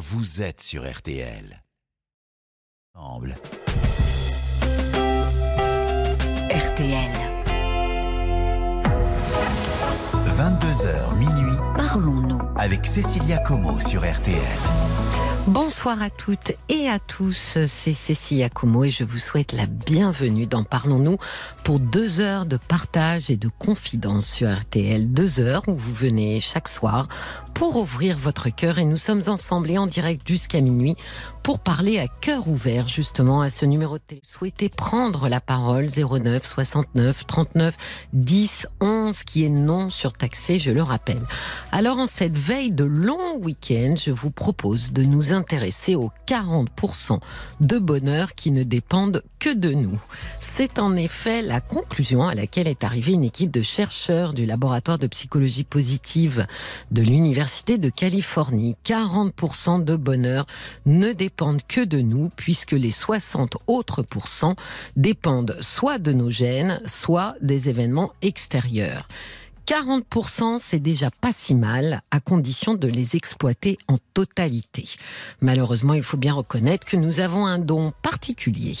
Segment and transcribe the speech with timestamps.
[0.00, 1.62] vous êtes sur RTL.
[2.94, 3.36] Ensemble.
[6.48, 7.12] RTL.
[10.38, 12.40] 22h minuit Parlons-nous.
[12.56, 14.40] avec Cécilia Como sur RTL.
[15.46, 20.46] Bonsoir à toutes et à tous, c'est Cécilia Como et je vous souhaite la bienvenue
[20.46, 21.18] dans Parlons-nous
[21.64, 25.10] pour deux heures de partage et de confidence sur RTL.
[25.10, 27.08] Deux heures où vous venez chaque soir
[27.54, 30.96] pour ouvrir votre cœur et nous sommes ensemble et en direct jusqu'à minuit
[31.42, 34.22] pour parler à cœur ouvert justement à ce numéro de télé.
[34.24, 37.76] Souhaitez prendre la parole 09 69 39
[38.12, 41.22] 10 11 qui est non surtaxé, je le rappelle.
[41.72, 47.18] Alors en cette veille de long week-end, je vous propose de nous intéresser aux 40%
[47.60, 49.98] de bonheur qui ne dépendent que de nous.
[50.40, 54.98] C'est en effet la conclusion à laquelle est arrivée une équipe de chercheurs du laboratoire
[54.98, 56.46] de psychologie positive
[56.90, 58.76] de l'Université de Californie.
[58.84, 60.46] 40% de bonheur
[60.84, 64.02] ne dépendent que de nous puisque les 60 autres
[64.94, 69.08] dépendent soit de nos gènes, soit des événements extérieurs.
[69.66, 74.84] 40%, c'est déjà pas si mal, à condition de les exploiter en totalité.
[75.40, 78.76] Malheureusement, il faut bien reconnaître que nous avons un don particulier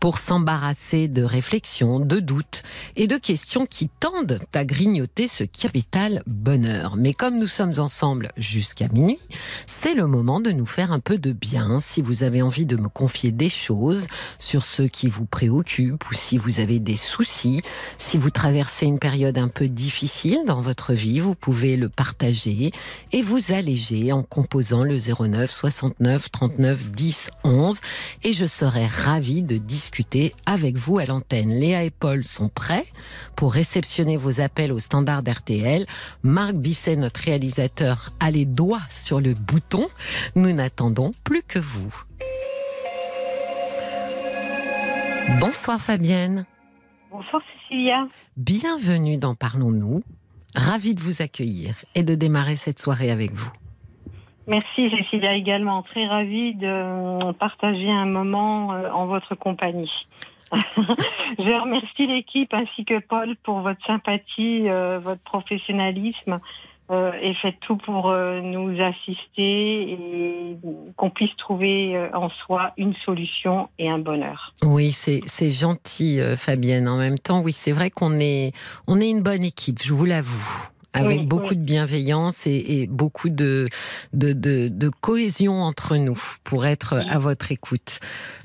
[0.00, 2.62] pour s'embarrasser de réflexions, de doutes
[2.96, 6.96] et de questions qui tendent à grignoter ce capital bonheur.
[6.96, 9.20] Mais comme nous sommes ensemble jusqu'à minuit,
[9.66, 11.80] c'est le moment de nous faire un peu de bien.
[11.80, 14.06] Si vous avez envie de me confier des choses
[14.38, 17.62] sur ce qui vous préoccupe ou si vous avez des soucis,
[17.98, 22.70] si vous traversez une période un peu difficile dans votre vie, vous pouvez le partager
[23.12, 27.80] et vous alléger en composant le 09 69 39 10 11
[28.22, 31.50] et je serai ravie de discuter avec vous à l'antenne.
[31.50, 32.86] Léa et Paul sont prêts
[33.34, 35.86] pour réceptionner vos appels au standard RTL.
[36.22, 39.88] Marc Bisset, notre réalisateur, a les doigts sur le bouton.
[40.36, 41.92] Nous n'attendons plus que vous.
[45.40, 46.46] Bonsoir Fabienne.
[47.10, 48.06] Bonsoir Cécilia.
[48.36, 50.02] Bienvenue dans Parlons-nous.
[50.54, 53.50] Ravi de vous accueillir et de démarrer cette soirée avec vous.
[54.46, 55.82] Merci Cécilia également.
[55.82, 59.90] Très ravie de partager un moment euh, en votre compagnie.
[60.52, 66.40] Je remercie l'équipe ainsi que Paul pour votre sympathie, euh, votre professionnalisme
[66.92, 70.56] euh, et faites tout pour euh, nous assister et
[70.96, 74.52] qu'on puisse trouver euh, en soi une solution et un bonheur.
[74.62, 76.88] Oui, c'est gentil, Fabienne.
[76.88, 78.52] En même temps, oui, c'est vrai qu'on est,
[78.86, 80.68] on est une bonne équipe, je vous l'avoue.
[80.94, 81.56] Avec Oui, beaucoup oui.
[81.56, 83.66] de bienveillance et, et beaucoup de,
[84.12, 87.98] de, de, de cohésion entre nous pour être à votre écoute.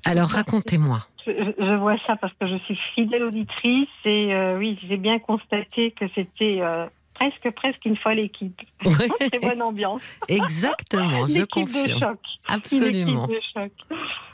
[0.05, 0.99] Alors, racontez-moi.
[1.25, 5.19] Je, je vois ça parce que je suis fidèle auditrice et euh, oui, j'ai bien
[5.19, 6.85] constaté que c'était euh,
[7.17, 8.61] presque presque une folle équipe.
[8.79, 10.03] Très bonne ambiance.
[10.27, 11.99] Exactement, je L'équipe de confirme.
[11.99, 12.19] choc.
[12.47, 13.27] Absolument.
[13.27, 13.71] de choc.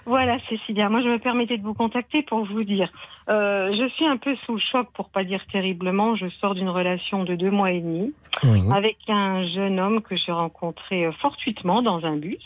[0.06, 0.90] Voilà, Cécilia.
[0.90, 2.92] Moi, je me permettais de vous contacter pour vous dire,
[3.30, 6.16] euh, je suis un peu sous le choc, pour pas dire terriblement.
[6.16, 10.16] Je sors d'une relation de deux mois et demi Oui, avec un jeune homme que
[10.18, 12.44] j'ai rencontré euh, fortuitement dans un bus.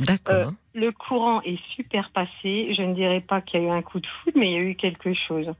[0.00, 0.34] D'accord.
[0.34, 2.74] Euh, le courant est super passé.
[2.74, 4.56] Je ne dirais pas qu'il y a eu un coup de foudre, mais il y
[4.56, 5.50] a eu quelque chose.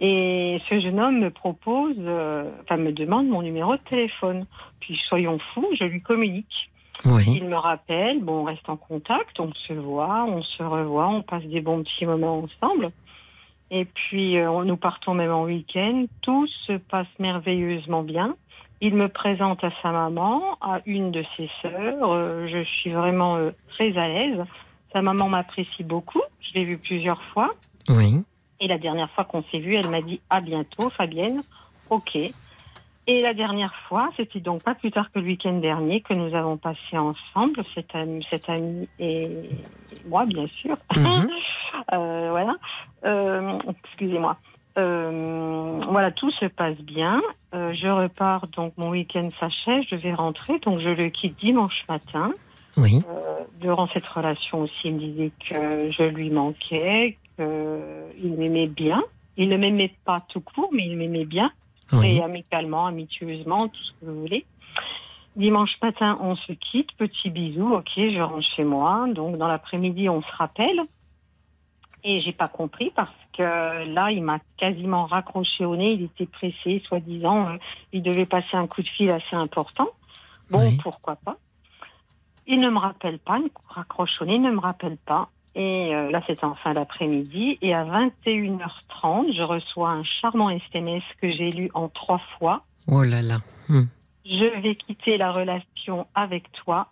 [0.00, 4.46] Et ce jeune homme me propose, euh, enfin me demande mon numéro de téléphone.
[4.80, 6.70] Puis soyons fous, je lui communique.
[7.04, 11.08] oui, Il me rappelle, bon, on reste en contact, on se voit, on se revoit,
[11.08, 12.90] on passe des bons petits moments ensemble.
[13.70, 16.06] Et puis, euh, nous partons même en week-end.
[16.22, 18.36] Tout se passe merveilleusement bien.
[18.80, 22.12] Il me présente à sa maman, à une de ses sœurs.
[22.12, 24.44] Euh, je suis vraiment euh, très à l'aise.
[24.92, 26.20] Sa maman m'apprécie beaucoup.
[26.40, 27.50] Je l'ai vue plusieurs fois.
[27.88, 28.24] oui.
[28.60, 31.42] Et la dernière fois qu'on s'est vu, elle m'a dit à bientôt, Fabienne.
[31.90, 32.16] Ok.
[32.16, 36.34] Et la dernière fois, c'était donc pas plus tard que le week-end dernier que nous
[36.34, 39.28] avons passé ensemble, cet ami, cet ami et
[40.08, 40.76] moi, bien sûr.
[40.96, 41.28] Mhm.
[41.92, 42.54] Euh, voilà.
[43.04, 44.36] Euh, Excusez-moi.
[44.76, 47.22] Euh, voilà, tout se passe bien.
[47.54, 51.84] Euh, je repars, donc mon week-end s'achève, je vais rentrer, donc je le quitte dimanche
[51.88, 52.32] matin.
[52.76, 58.66] Oui, Euh, durant cette relation aussi, il me disait que je lui manquais, qu'il m'aimait
[58.66, 59.02] bien.
[59.36, 61.50] Il ne m'aimait pas tout court, mais il m'aimait bien,
[61.92, 62.16] oui.
[62.16, 64.44] et amicalement, amitueusement, tout ce que vous voulez.
[65.36, 69.06] Dimanche matin, on se quitte, petit bisou, ok, je rentre chez moi.
[69.12, 70.80] Donc dans l'après-midi, on se rappelle.
[72.06, 73.42] Et j'ai pas compris parce que
[73.92, 75.92] là, il m'a quasiment raccroché au nez.
[75.94, 77.56] Il était pressé, soi-disant, euh,
[77.92, 79.88] il devait passer un coup de fil assez important.
[80.50, 80.78] Bon, Oui.
[80.82, 81.36] pourquoi pas.
[82.46, 85.30] Il ne me rappelle pas, il raccroche au nez, il ne me rappelle pas.
[85.54, 87.58] Et euh, là, c'était en fin d'après-midi.
[87.62, 92.64] Et à 21h30, je reçois un charmant SMS que j'ai lu en trois fois.
[92.86, 93.38] Oh là là.
[93.68, 93.84] Hmm.
[94.26, 96.88] Je vais quitter la relation avec toi.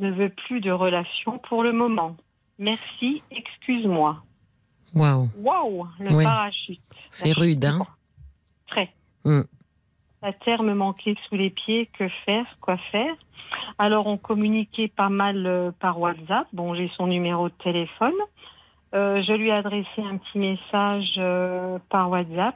[0.00, 2.16] ne veut plus de relation pour le moment.
[2.58, 4.22] Merci, excuse-moi.
[4.94, 5.28] Waouh.
[5.38, 6.24] Waouh, le Ouais.
[6.24, 6.80] parachute.
[7.10, 7.80] C'est rude, hein?
[8.68, 8.92] Très.
[9.24, 9.42] Mm.
[10.22, 11.88] La terre me manquait sous les pieds.
[11.98, 12.46] Que faire?
[12.60, 13.14] Quoi faire?
[13.78, 16.46] Alors, on communiquait pas mal euh, par WhatsApp.
[16.52, 18.14] Bon, j'ai son numéro de téléphone.
[18.94, 22.54] Euh, je lui ai adressé un petit message euh, par WhatsApp.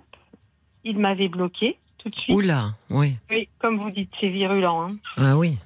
[0.84, 2.36] Il m'avait bloqué tout de suite.
[2.36, 3.16] Oula, oui.
[3.30, 4.82] Oui, comme vous dites, c'est virulent.
[4.88, 4.96] hein.
[5.18, 5.58] Ah oui.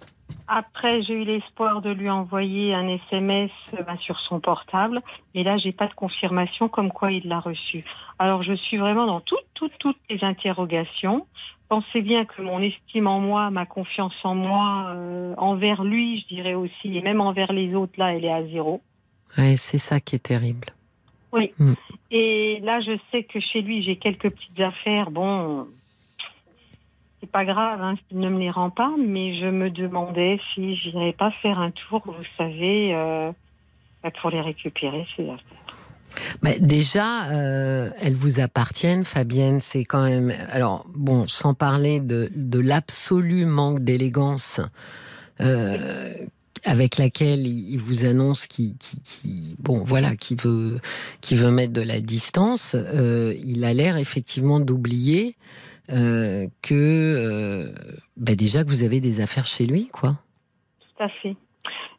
[0.49, 5.01] Après, j'ai eu l'espoir de lui envoyer un SMS euh, bah, sur son portable.
[5.35, 7.85] Et là, j'ai pas de confirmation comme quoi il l'a reçu.
[8.19, 11.27] Alors, je suis vraiment dans toutes, toutes, toutes les interrogations.
[11.69, 16.35] Pensez bien que mon estime en moi, ma confiance en moi, euh, envers lui, je
[16.35, 18.83] dirais aussi, et même envers les autres, là, elle est à zéro.
[19.39, 20.69] Ouais, c'est ça qui est terrible.
[22.11, 25.11] Et là, je sais que chez lui, j'ai quelques petites affaires.
[25.11, 25.69] Bon,
[27.21, 31.13] c'est pas grave, hein, ne me les rend pas, mais je me demandais si j'irais
[31.13, 33.31] pas faire un tour, vous savez, euh,
[34.03, 35.45] bah, pour les récupérer, ces affaires.
[36.43, 39.61] Bah, déjà, euh, elles vous appartiennent, Fabienne.
[39.61, 40.33] C'est quand même.
[40.51, 44.61] Alors, bon, sans parler de, de l'absolu manque d'élégance
[45.41, 46.13] euh,
[46.65, 48.75] avec laquelle il vous annonce qu'il,
[49.59, 50.81] bon, voilà, qui veut,
[51.21, 52.75] qui veut mettre de la distance.
[52.75, 55.37] il a l'air effectivement d'oublier
[55.93, 57.73] euh, que, euh,
[58.17, 60.17] bah, déjà que vous avez des affaires chez lui, quoi.
[60.81, 61.37] Tout à fait.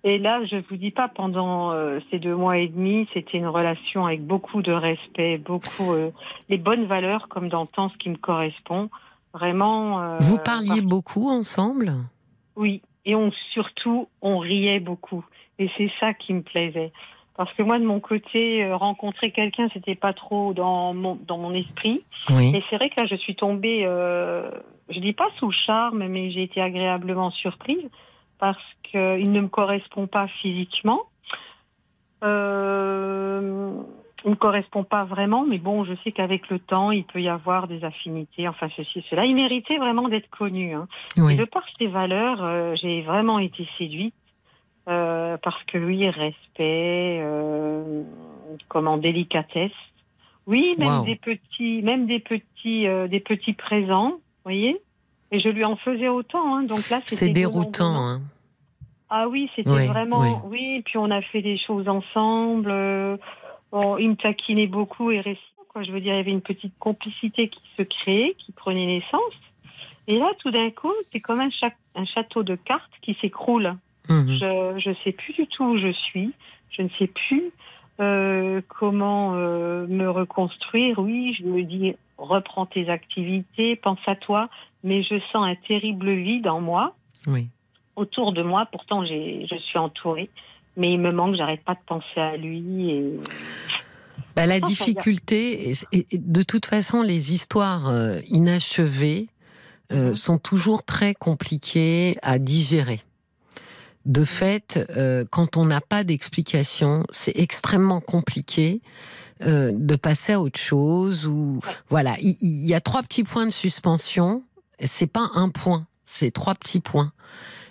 [0.03, 3.47] Et là, je vous dis pas, pendant euh, ces deux mois et demi, c'était une
[3.47, 6.11] relation avec beaucoup de respect, beaucoup euh,
[6.49, 8.89] les bonnes valeurs comme dans le temps, ce qui me correspond.
[9.33, 10.01] Vraiment.
[10.01, 11.93] euh, vous parliez beaucoup ensemble?
[12.55, 15.23] Oui, et on surtout on riait beaucoup,
[15.57, 16.91] et c'est ça qui me plaisait.
[17.37, 21.37] Parce que moi, de mon côté, euh, rencontrer quelqu'un, c'était pas trop dans mon dans
[21.37, 22.03] mon esprit.
[22.29, 22.55] Oui.
[22.55, 24.51] Et c'est vrai que là, je suis tombée, euh,
[24.89, 27.89] je dis pas sous le charme, mais j'ai été agréablement surprise
[28.37, 31.03] parce qu'il ne me correspond pas physiquement.
[32.23, 33.71] Euh,
[34.23, 37.21] il ne me correspond pas vraiment, mais bon, je sais qu'avec le temps, il peut
[37.21, 39.25] y avoir des affinités, enfin ceci, cela.
[39.25, 40.75] Il méritait vraiment d'être connu.
[40.75, 40.87] Hein.
[41.17, 41.33] Oui.
[41.33, 44.13] Et de par ses valeurs, euh, j'ai vraiment été séduite.
[44.89, 48.03] Euh, parce que oui, respect, euh,
[48.67, 49.71] comment délicatesse.
[50.47, 51.05] Oui, même Wow.
[51.05, 54.81] des petits, même des petits, euh, des petits présents, vous voyez.
[55.31, 56.63] Et je lui en faisais autant, hein.
[56.63, 57.95] donc là C'est déroutant.
[57.95, 58.21] Hein.
[59.09, 60.81] Ah oui, c'était Oui, vraiment, oui.
[60.83, 62.69] Puis on a fait des choses ensemble.
[62.71, 63.17] euh,
[63.71, 65.39] bon, il me taquinait beaucoup et récit.
[65.69, 68.85] Quoi, je veux dire, il y avait une petite complicité qui se créait, qui prenait
[68.87, 69.33] naissance.
[70.07, 73.75] Et là, tout d'un coup, c'est comme un, cha- un château de cartes qui s'écroule.
[74.09, 74.37] Mhm.
[74.37, 76.33] Je ne sais plus du tout où je suis.
[76.71, 77.51] Je ne sais plus
[77.99, 80.99] euh, comment euh, me reconstruire.
[80.99, 84.49] Oui, je me dis, reprends tes activités, pense à toi.
[84.83, 86.95] Mais je sens un terrible vide en moi,
[87.27, 87.47] Oui.
[87.95, 88.65] autour de moi.
[88.71, 90.29] Pourtant, je suis entourée.
[90.77, 92.89] Mais il me manque, j'arrête pas de penser à lui.
[92.89, 93.03] Et...
[94.35, 99.27] Bah, la difficulté, et- de toute façon, les histoires euh, inachevées
[99.91, 100.15] euh, Mhm.
[100.15, 103.01] sont toujours très compliquées à digérer.
[104.05, 108.81] De fait, euh, quand on n'a pas d'explication, c'est extrêmement compliqué
[109.43, 111.25] euh, de passer à autre chose.
[111.27, 111.59] Ou
[111.89, 114.43] voilà, il il y, a trois petits points de suspension.
[114.83, 117.11] C'est pas un point, c'est trois petits points.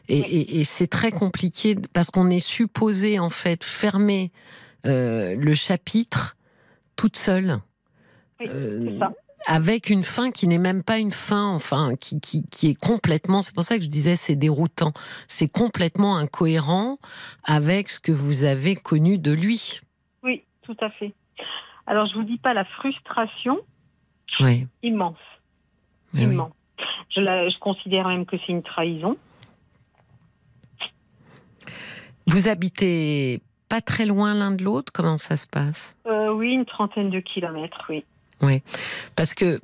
[0.08, 4.30] Et, et- et c'est très compliqué parce qu'on est supposé en fait fermer
[4.86, 6.36] euh, le chapitre
[6.96, 7.58] toute seule.
[8.40, 9.12] Oui, Euh, ça.
[9.46, 13.42] Avec une fin qui n'est même pas une fin, enfin, qui, qui, qui est complètement,
[13.42, 14.92] c'est pour ça que je disais c'est déroutant,
[15.28, 16.98] c'est complètement incohérent
[17.44, 19.80] avec ce que vous avez connu de lui.
[20.22, 21.14] Oui, tout à fait.
[21.86, 23.58] Alors, je vous dis pas la frustration
[24.40, 24.66] Oui.
[24.82, 25.16] immense.
[26.12, 26.34] mais oui.
[26.34, 26.52] immense.
[27.14, 29.16] Je, la- je considère même que c'est une trahison.
[32.26, 35.96] Vous habitez pas très loin l'un de l'autre, comment ça se passe?
[36.06, 38.04] Euh, oui, une trentaine de kilomètres, oui.
[39.16, 39.60] Parce que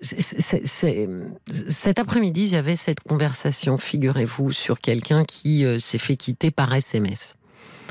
[0.00, 7.36] cet après-midi, j'avais cette conversation, figurez-vous, sur quelqu'un qui euh, s'est fait quitter par SMS.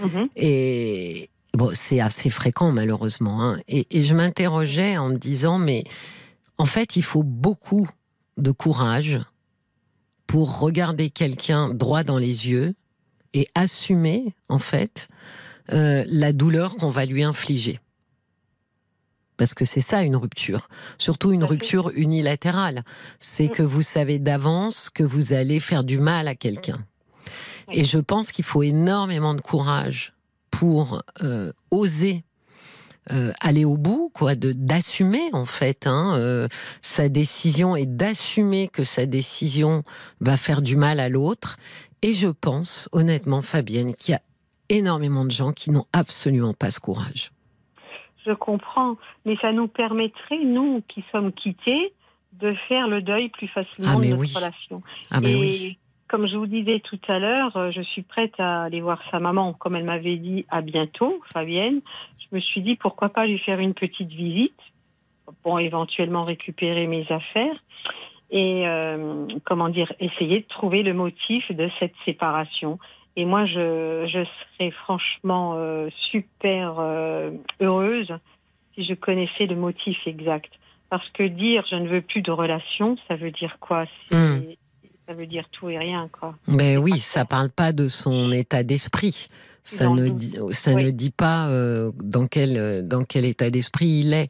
[0.03, 0.29] Mhm.
[0.35, 3.41] Et bon, c'est assez fréquent malheureusement.
[3.43, 3.59] hein.
[3.67, 5.83] Et, et je m'interrogeais en me disant, mais
[6.57, 7.87] en fait, il faut beaucoup
[8.37, 9.19] de courage
[10.27, 12.73] pour regarder quelqu'un droit dans les yeux
[13.33, 15.07] et assumer, en fait,
[15.71, 17.79] euh, la douleur qu'on va lui infliger.
[19.37, 22.83] Parce que c'est ça une rupture, surtout une rupture unilatérale.
[23.19, 23.51] C'est Mm.
[23.51, 26.85] que vous savez d'avance que vous allez faire du mal à quelqu'un.
[27.67, 27.79] Oui.
[27.79, 30.13] Et je pense qu'il faut énormément de courage
[30.51, 32.23] pour euh, oser
[33.11, 36.47] euh, aller au bout, quoi, de d'assumer en fait hein, euh,
[36.81, 39.83] sa décision et d'assumer que sa décision
[40.21, 41.57] va faire du mal à l'autre
[42.01, 44.21] Et je pense, honnêtement, Fabienne, qu'il y a
[44.69, 47.32] énormément de gens qui n'ont absolument pas ce courage.
[48.25, 51.93] Je comprends, mais ça nous permettrait, nous qui sommes quittés,
[52.33, 54.31] de faire le deuil plus facilement Ah, de notre oui.
[54.35, 54.81] relation.
[55.11, 55.77] Ah Et oui.
[56.07, 59.19] comme je vous disais tout à l'heure, euh, je suis prête à aller voir sa
[59.19, 61.81] maman, comme elle m'avait dit à bientôt, Fabienne.
[62.19, 64.59] Je me suis dit pourquoi pas lui faire une petite visite,
[65.41, 67.63] pour éventuellement récupérer mes affaires
[68.31, 72.79] et euh, comment dire, essayer de trouver le motif de cette séparation.
[73.15, 74.25] Et moi, je, je
[74.57, 78.11] serais franchement euh, super euh, heureuse
[78.73, 80.51] si je connaissais le motif exact.
[80.89, 83.85] Parce que dire je ne veux plus de relation, ça veut dire quoi?
[84.11, 84.39] Hmm.
[85.07, 86.35] Ça veut dire tout et rien, quoi.
[86.47, 89.27] Ben C'est oui, ça parle pas de son état d'esprit.
[89.65, 90.85] Ça ne dit, ça Oui.
[90.85, 94.29] ne dit pas euh, dans quel euh, dans quel état d'esprit il est.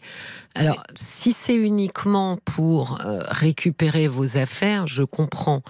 [0.54, 5.64] Alors, si c'est uniquement pour euh, récupérer vos affaires, je comprends.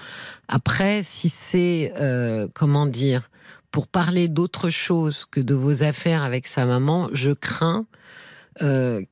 [0.50, 3.30] Après, si c'est euh, comment dire
[3.72, 7.86] pour parler d'autre chose que de vos affaires avec sa maman, je crains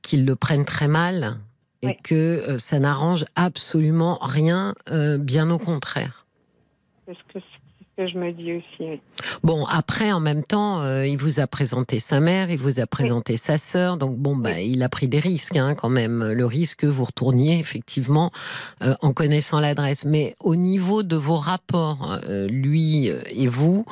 [0.02, 1.38] qu'il le prenne très mal
[1.82, 1.96] et Oui.
[2.04, 4.74] que ça n'arrange absolument rien,
[5.18, 6.26] bien au contraire.
[7.08, 7.40] C'est ce que,
[7.98, 9.00] je me dis aussi.
[9.42, 12.86] Bon, après, en même temps, euh, il vous a présenté sa mère, il vous a
[12.86, 16.24] présenté sa sœur, donc bon, bah, il a pris des risques hein, quand même.
[16.32, 18.30] Le risque que vous retourniez effectivement
[18.82, 20.04] euh, en connaissant l'adresse.
[20.04, 23.84] Mais au niveau de vos rapports, euh, lui et vous,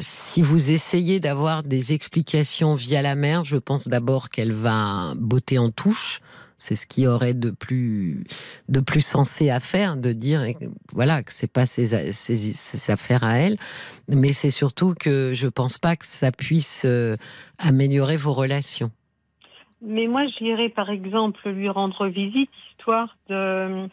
[0.00, 5.58] si vous essayez d'avoir des explications via la mère, je pense d'abord qu'elle va botter
[5.58, 6.20] en touche.
[6.62, 8.22] C'est ce qui aurait de plus
[8.68, 10.44] de plus sensé à faire, de dire
[10.92, 13.56] voilà que c'est pas ses, a- ses- ses affaires à elle,
[14.08, 17.16] mais c'est surtout que je pense pas que ça puisse euh,
[17.58, 18.90] améliorer vos relations.
[19.80, 23.88] Mais moi, j'irais par exemple lui rendre visite, histoire de,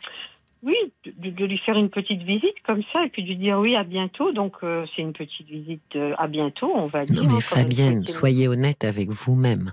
[0.61, 3.57] oui, de, de lui faire une petite visite comme ça, et puis de lui dire
[3.59, 4.33] oui, à bientôt.
[4.33, 7.23] Donc, euh, c'est une petite visite euh, à bientôt, on va dire.
[7.23, 9.71] Non mais hein, Fabienne, soyez honnête avec vous-même.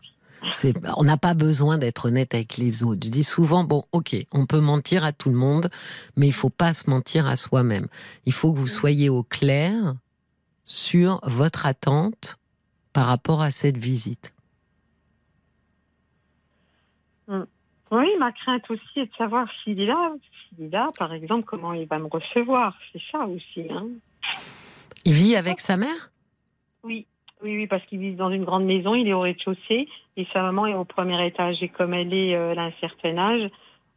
[0.96, 3.00] On n'a pas besoin d'être honnête avec les autres.
[3.04, 5.70] Je dis souvent, bon, ok, on peut mentir à tout le monde,
[6.16, 7.88] mais il faut pas se mentir à soi-même.
[8.26, 9.94] Il faut que vous soyez au clair
[10.64, 12.38] sur votre attente
[12.92, 14.32] par rapport à cette visite.
[17.90, 20.12] Oui, ma crainte aussi est de savoir s'il est là,
[20.48, 22.76] s'il est là, par exemple, comment il va me recevoir.
[22.92, 23.66] C'est ça aussi.
[23.70, 23.86] Hein.
[25.04, 26.10] Il vit avec sa mère?
[26.82, 27.06] Oui,
[27.42, 30.42] oui, oui, parce qu'il vit dans une grande maison, il est au rez-de-chaussée et sa
[30.42, 31.62] maman est au premier étage.
[31.62, 33.50] Et comme elle est, euh, a un certain âge,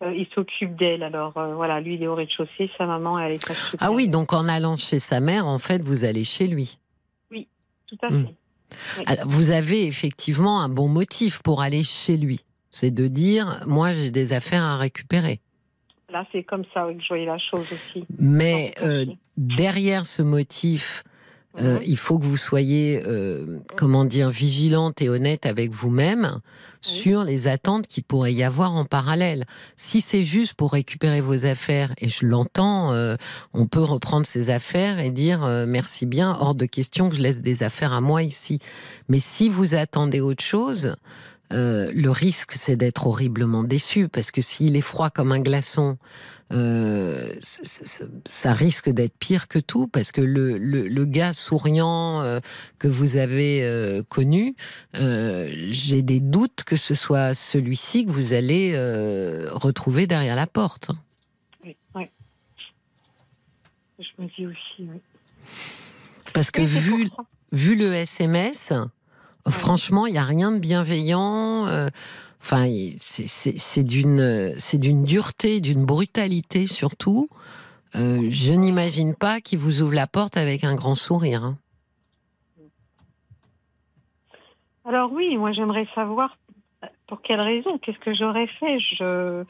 [0.04, 1.04] euh, il s'occupe d'elle.
[1.04, 4.08] Alors euh, voilà, lui il est au rez-de-chaussée, sa maman elle est à Ah oui,
[4.08, 6.78] donc en allant chez sa mère, en fait, vous allez chez lui.
[7.32, 8.16] tout à fait.
[8.16, 8.28] Hmm.
[9.06, 12.42] Alors, vous avez effectivement un bon motif pour aller chez lui.
[12.70, 15.40] C'est de dire, moi j'ai des affaires à récupérer.
[16.10, 18.06] Là, c'est comme ça oui, que je voyais la chose aussi.
[18.18, 19.06] Mais euh,
[19.36, 21.04] derrière ce motif,
[21.60, 26.40] euh, il faut que vous soyez, euh, comment dire, vigilante et honnête avec vous-même
[26.82, 29.46] sur les attentes qu'il pourrait y avoir en parallèle.
[29.76, 33.16] Si c'est juste pour récupérer vos affaires, et je l'entends, euh,
[33.54, 37.22] on peut reprendre ses affaires et dire euh, merci bien, hors de question que je
[37.22, 38.60] laisse des affaires à moi ici.
[39.10, 40.96] Mais si vous attendez autre chose,
[41.54, 45.98] euh, le risque c'est d'être horriblement déçu parce que s'il est froid comme un glaçon,
[46.54, 52.40] euh, ça risque d'être pire que tout parce que le, le, le gars souriant euh,
[52.80, 54.56] que vous avez euh, connu,
[54.94, 58.74] j'ai des doutes que ce soit celui-ci que vous allez
[59.52, 60.90] retrouver derrière la porte.
[61.64, 62.06] Oui, oui.
[64.00, 64.80] Je me dis aussi.
[64.80, 65.02] Oui.
[66.34, 67.10] Parce que vu,
[67.52, 68.72] vu le SMS,
[69.50, 71.90] franchement, il n'y a rien de bienveillant.
[72.42, 72.66] Enfin,
[73.00, 77.30] c'est d'une dureté, d'une brutalité surtout.
[77.96, 81.44] Euh, je n'imagine pas qu'il vous ouvre la porte avec un grand sourire.
[81.44, 81.58] hein.
[84.86, 86.38] Alors oui, moi j'aimerais savoir
[87.08, 88.80] pour quelle raison, qu'est-ce que j'aurais fait?
[88.80, 89.44] Je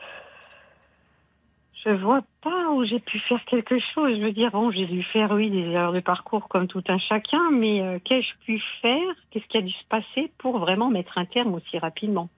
[1.85, 4.17] je vois pas où j'ai pu faire quelque chose.
[4.17, 6.97] Je veux dire, bon, j'ai dû faire oui des erreurs de parcours comme tout un
[6.97, 9.15] chacun, mais euh, qu'ai-je pu faire?
[9.29, 12.29] Qu'est-ce qui a dû se passer pour vraiment mettre un terme aussi rapidement?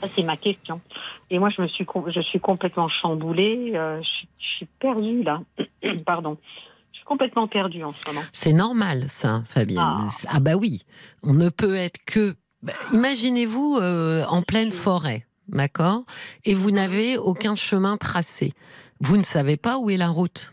[0.00, 0.80] Ça c'est ma question.
[1.30, 3.72] Et moi je me suis je suis complètement chamboulée.
[3.74, 5.40] euh, je, suis, je suis perdue là.
[6.06, 6.38] Pardon.
[6.92, 8.22] Je suis complètement perdue en ce moment.
[8.32, 9.80] C'est normal, ça, Fabienne.
[9.80, 10.08] Ah.
[10.28, 10.84] Ah, bah oui,
[11.22, 12.34] on ne peut être que.
[12.62, 16.02] bah, Imaginez-vous euh, en pleine forêt, d'accord?
[16.44, 18.52] Et vous n'avez aucun chemin tracé.
[19.00, 20.52] Vous ne savez pas où est la route.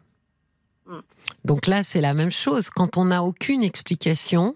[0.87, 0.99] Mm.
[1.45, 2.69] Donc là, c'est la même chose.
[2.69, 4.55] Quand on n'a aucune explication,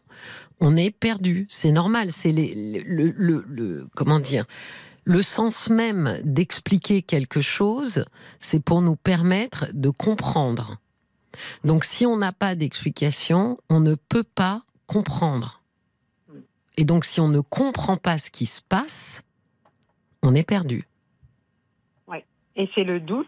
[0.62, 1.48] on est perdu.
[1.50, 2.14] C'est normal.
[2.14, 4.46] C'est le- le- comment dire?
[5.04, 8.06] Le sens même d'expliquer quelque chose,
[8.40, 10.78] c'est pour nous permettre de comprendre.
[11.64, 15.62] Donc si on n'a pas d'explication, on ne peut pas comprendre.
[16.78, 19.24] Et donc si on ne comprend pas ce qui se passe,
[20.22, 20.84] on est perdu.
[22.08, 22.20] Oui,
[22.56, 23.26] et c'est le doute.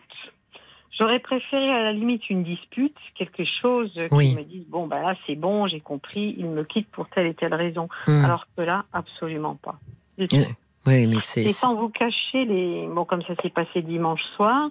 [0.97, 5.15] J'aurais préféré à la limite une dispute, quelque chose qui me dise bon ben là
[5.25, 7.89] c'est bon, j'ai compris, il me quitte pour telle et telle raison.
[8.07, 8.23] Hmm.
[8.25, 9.79] Alors que là, absolument pas.
[10.19, 10.27] Euh,
[10.85, 11.43] Oui, mais c'est.
[11.43, 12.87] Et sans vous cacher, les...
[12.87, 14.69] bon, comme ça s'est passé dimanche soir,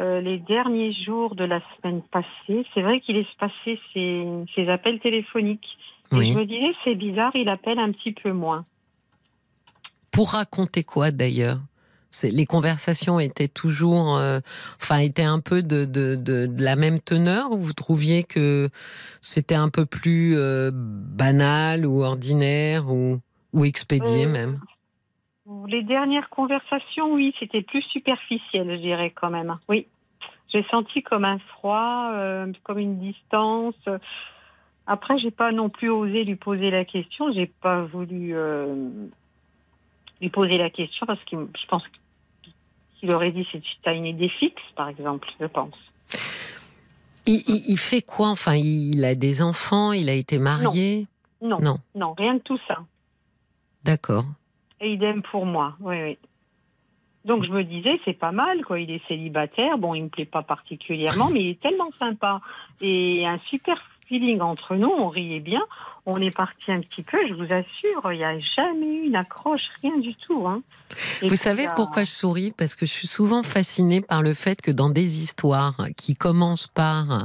[0.00, 4.68] euh, les derniers jours de la semaine passée, c'est vrai qu'il est passé ces, ces
[4.68, 5.78] appels téléphoniques.
[6.12, 6.32] Et Oui.
[6.32, 8.64] je me disais, c'est bizarre, il appelle un petit peu moins.
[10.10, 11.58] Pour raconter quoi d'ailleurs?
[12.22, 14.40] Les conversations étaient toujours, euh,
[14.80, 18.68] enfin, étaient un peu de, de, de, de la même teneur ou vous trouviez que
[19.20, 23.18] c'était un peu plus euh, banal ou ordinaire ou,
[23.52, 24.60] ou expédié Euh, même?
[25.68, 29.58] Les dernières conversations, oui, c'était plus superficiel, je dirais quand même.
[29.68, 29.86] Oui,
[30.52, 33.74] j'ai senti comme un froid, euh, comme une distance.
[34.86, 37.32] Après, j'ai pas non plus osé lui poser la question.
[37.32, 38.88] J'ai pas voulu euh,
[40.20, 41.84] lui poser la question parce que je pense
[43.02, 45.74] qu'il aurait dit c'est tu as une idée fixe, par exemple, je pense.
[47.26, 51.06] il, il- il fait quoi Enfin, il a des enfants, il a été marié
[51.40, 51.78] Non, Non.
[51.96, 52.78] non, rien de tout ça.
[53.82, 54.24] D'accord.
[54.80, 56.18] Et idem pour moi, oui, oui.
[57.24, 58.78] Donc je me disais, c'est pas mal, quoi.
[58.80, 62.40] Il est célibataire, bon, il me plaît pas particulièrement, mais il est tellement sympa.
[62.80, 63.80] Et un super
[64.12, 65.62] feeling entre nous, on riait bien.
[66.04, 69.14] On est parti un petit peu, je vous assure, il n'y a jamais eu une
[69.14, 70.46] accroche, rien du tout.
[70.48, 70.62] Hein.
[71.22, 72.50] Vous puis, savez euh, pourquoi je souris?
[72.50, 76.66] Parce que je suis souvent fascinée par le fait que dans des histoires qui commencent
[76.66, 77.24] par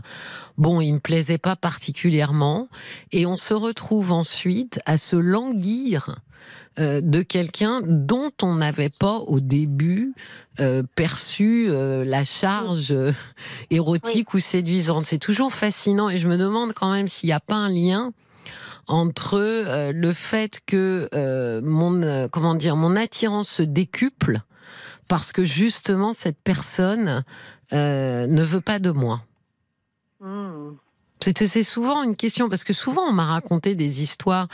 [0.59, 2.69] bon, il me plaisait pas particulièrement,
[3.11, 6.15] et on se retrouve ensuite à se languir
[6.79, 10.13] euh, de quelqu'un dont on n'avait pas au début
[10.59, 12.95] euh, perçu euh, la charge
[13.71, 15.07] érotique ou séduisante.
[15.07, 18.13] C'est toujours fascinant et je me demande quand même s'il n'y a pas un lien
[18.85, 21.09] entre le fait que
[21.61, 24.39] mon comment dire mon attirance se décuple
[25.09, 27.25] parce que justement cette personne
[27.73, 29.23] ne veut pas de moi.
[30.21, 30.77] hmm.
[31.19, 34.47] C'est souvent une question parce que souvent on m'a raconté des histoires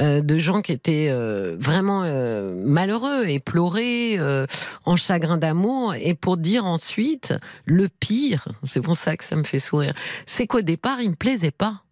[0.00, 4.46] euh, de gens qui étaient euh, vraiment euh, malheureux et pleurés euh,
[4.84, 9.44] en chagrin d'amour et pour dire ensuite le pire, c'est pour ça que ça me
[9.44, 11.82] fait sourire, c'est qu'au départ il me plaisait pas.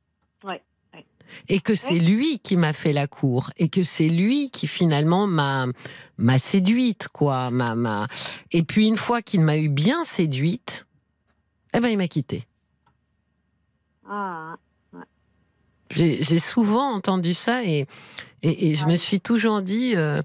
[0.42, 0.62] Ouais,
[0.94, 1.04] ouais.
[1.48, 5.26] Et que c'est lui qui m'a fait la cour et que c'est lui qui finalement
[5.26, 5.66] m'a
[6.16, 7.50] m'a séduite quoi,
[8.52, 10.86] et puis une fois qu'il m'a eu bien séduite,
[11.74, 12.46] eh ben il m'a quittée.
[14.08, 14.56] Ah,
[15.90, 17.86] J'ai j'ai souvent entendu ça et,
[18.42, 20.22] et, et je me suis toujours dit euh,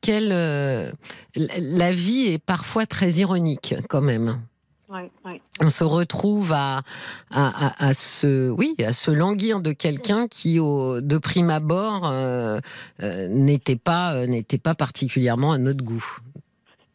[0.00, 0.90] quelle euh,
[1.36, 4.40] la- vie est parfois très ironique quand même.
[4.88, 5.40] ouais, ouais.
[5.60, 6.82] On se retrouve à,
[7.30, 12.06] à, à, à se oui à se languir de quelqu'un qui au, de prime abord
[12.06, 12.58] euh,
[13.02, 16.04] euh, n'était pas euh, n'était pas particulièrement à notre goût.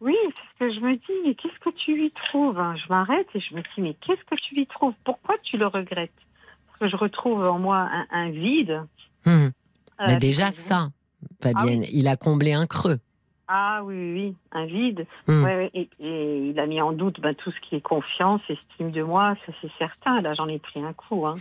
[0.01, 2.75] Oui, c'est ce que je me dis, mais qu'est-ce que tu lui trouves hein?
[2.75, 4.93] Je m'arrête et je me dis, mais qu'est-ce que tu lui trouves?
[5.03, 6.11] Pourquoi tu le regrettes?
[6.77, 8.81] Que je retrouve en moi un, un vide.
[9.25, 9.49] Mais
[10.01, 10.89] Euh, déjà ça,
[11.41, 12.99] Fabienne, il a comblé un creux.
[13.49, 15.07] Ah oui, oui, oui, un vide.
[15.27, 18.41] Ouais, ouais, et, et il a mis en doute ben, tout ce qui est confiance,
[18.49, 20.21] estime de moi, ça c'est certain.
[20.21, 21.25] Là, j'en ai pris un coup.
[21.25, 21.35] Hein.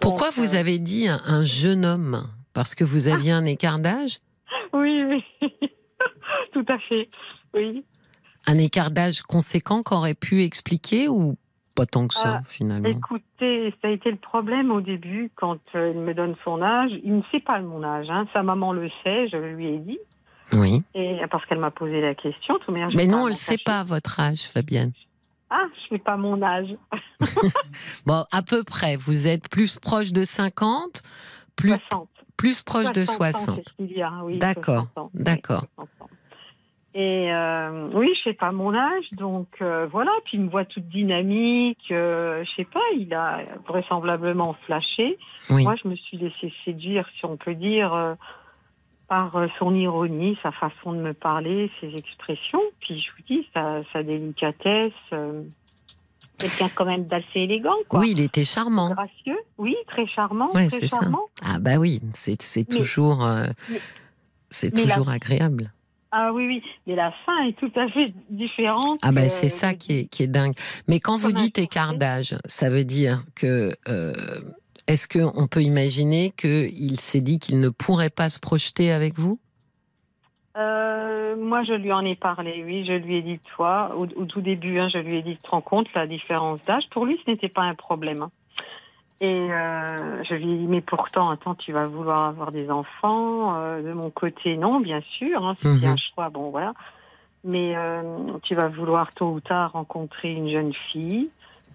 [0.00, 2.26] Pourquoi Donc, vous euh, avez dit un, un jeune homme?
[2.54, 4.18] Parce que vous aviez un écart d'âge?
[4.72, 5.24] Oui, oui,
[6.52, 7.08] tout à fait.
[7.54, 7.84] Oui.
[8.46, 11.36] Un écart d'âge conséquent qu'aurait pu expliquer ou
[11.80, 15.58] pas tant que ça Ah, finalement Écoutez, ça a été le problème au début quand
[15.74, 16.90] euh, il me donne son âge.
[17.02, 18.06] Il ne sait pas mon âge.
[18.10, 18.26] Hein.
[18.34, 19.98] Sa maman le sait, je lui ai dit.
[20.52, 20.82] Oui.
[20.94, 23.82] Et parce qu'elle m'a posé la question, tout manière, Mais non, on ne sait pas
[23.82, 24.92] votre âge, Fabienne.
[25.48, 26.76] Ah, je sais pas mon âge.
[28.06, 28.96] Bon, à peu près.
[28.96, 31.02] Vous êtes plus proche de 50,
[31.56, 32.08] plus, 60.
[32.36, 33.56] plus proche de 60 ans, 60.
[33.56, 35.10] c'est ce qu'il y a, oui, D'accord, 60 ans.
[35.14, 35.64] d'accord.
[35.78, 36.14] Oui, 60 ans.
[36.92, 40.10] Et euh, oui, je sais pas mon âge, donc euh, voilà.
[40.24, 41.78] Puis il me voit toute dynamique.
[41.92, 45.16] euh, je sais pas, il a vraisemblablement flashé.
[45.50, 45.62] Oui.
[45.62, 48.14] Moi, je me suis laissée séduire, si on peut dire, euh,
[49.08, 52.60] par euh, son ironie, sa façon de me parler, ses expressions.
[52.80, 54.92] Puis je vous dis, sa, sa délicatesse.
[55.12, 55.42] euh,
[56.38, 58.00] Quelqu'un quand même d'assez élégant, quoi.
[58.00, 58.88] Oui, il était charmant.
[58.94, 61.00] Gracieux, oui, très charmant, très c'est ça.
[61.44, 63.80] Ah bah oui, c'est toujours, euh, mais-
[64.48, 65.70] c'est toujours agréable.
[66.12, 68.98] Ah oui, oui, mais la fin est tout à fait différente.
[69.02, 70.54] Ah ben euh, c'est ça de- qui est, qui est dingue.
[70.88, 74.12] Mais quand vous dites écart d'âge, ça veut dire que euh,
[74.88, 79.38] est-ce qu'on peut imaginer qu'il s'est dit qu'il ne pourrait pas se projeter avec vous?
[80.56, 84.24] Euh, moi, je lui en ai parlé, oui, je lui ai dit, toi, au, au
[84.24, 87.06] tout début, hein, je lui ai dit, tu te rends compte, la différence d'âge, pour
[87.06, 88.22] lui, ce n'était pas un problème.
[88.22, 88.30] hein.
[89.22, 93.54] Et euh, je lui dis, mais pourtant, attends, tu vas vouloir avoir des enfants.
[93.56, 95.44] Euh, de mon côté, non, bien sûr.
[95.44, 95.84] Hein, c'est Mhm.
[95.84, 96.72] un choix, bon, voilà.
[97.44, 98.02] Mais euh,
[98.44, 101.28] tu vas vouloir tôt ou tard rencontrer une jeune fille,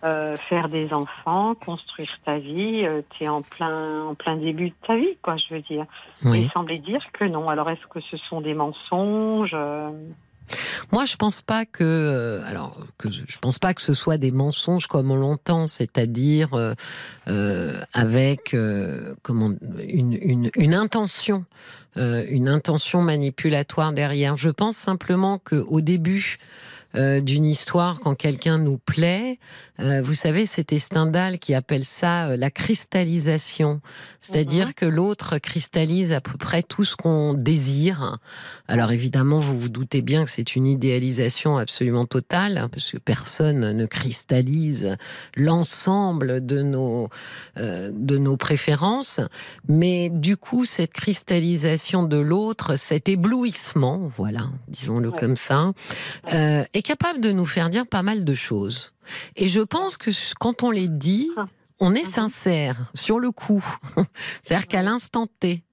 [0.03, 2.87] euh, faire des enfants, construire ta vie.
[3.11, 5.85] tu es en plein, en plein début de ta vie, quoi, je veux dire.
[6.23, 6.41] Oui.
[6.45, 7.47] il semblait dire que non.
[7.49, 9.91] Alors, est-ce que ce sont des mensonges euh,
[10.91, 14.87] Moi, je pense pas que, euh, alors, je pense pas que ce soit des mensonges
[14.87, 16.73] comme on l'entend, c'est-à-dire euh,
[17.27, 19.59] euh, avec une,
[20.55, 21.45] une, intention,
[21.95, 24.35] une intention manipulatoire derrière.
[24.35, 26.37] Je pense simplement que au début
[26.95, 29.39] euh, d'une histoire, quand quelqu'un nous plaît,
[29.79, 33.81] euh, vous savez, c'était Stendhal qui appelle ça euh, la cristallisation,
[34.21, 38.17] c'est-à dire que l'autre cristallise à peu près tout ce qu'on désire.
[38.67, 42.97] Alors évidemment, vous vous doutez bien que c'est une idéalisation absolument totale, hein, parce que
[42.97, 44.95] personne ne cristallise
[45.35, 47.09] l'ensemble de nos
[47.57, 49.19] de nos préférences,
[49.67, 55.19] mais du coup, cette cristallisation de l'autre, cet éblouissement, voilà, disons-le Ouais.
[55.19, 55.71] comme ça,
[56.31, 58.93] est capable de nous faire dire pas mal de choses.
[59.35, 61.29] Et je pense que quand on les dit,
[61.79, 62.11] on est Mhm.
[62.11, 63.63] sincère sur le coup.
[64.43, 65.63] C'est-à-dire qu'à l'instant T,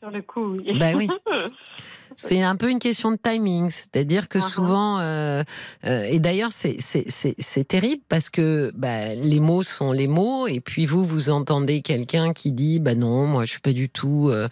[0.00, 0.78] sur le coup oui.
[0.78, 1.08] Bah oui.
[2.16, 3.70] c'est un peu une question de timing.
[3.70, 4.44] C'est-à-dire que Mhm.
[4.44, 5.42] souvent, euh,
[5.86, 10.84] euh, et d'ailleurs c'est terrible parce que bah, les mots sont les mots, et puis
[10.86, 14.48] vous, vous entendez quelqu'un qui dit bah non, moi je suis pas du tout euh,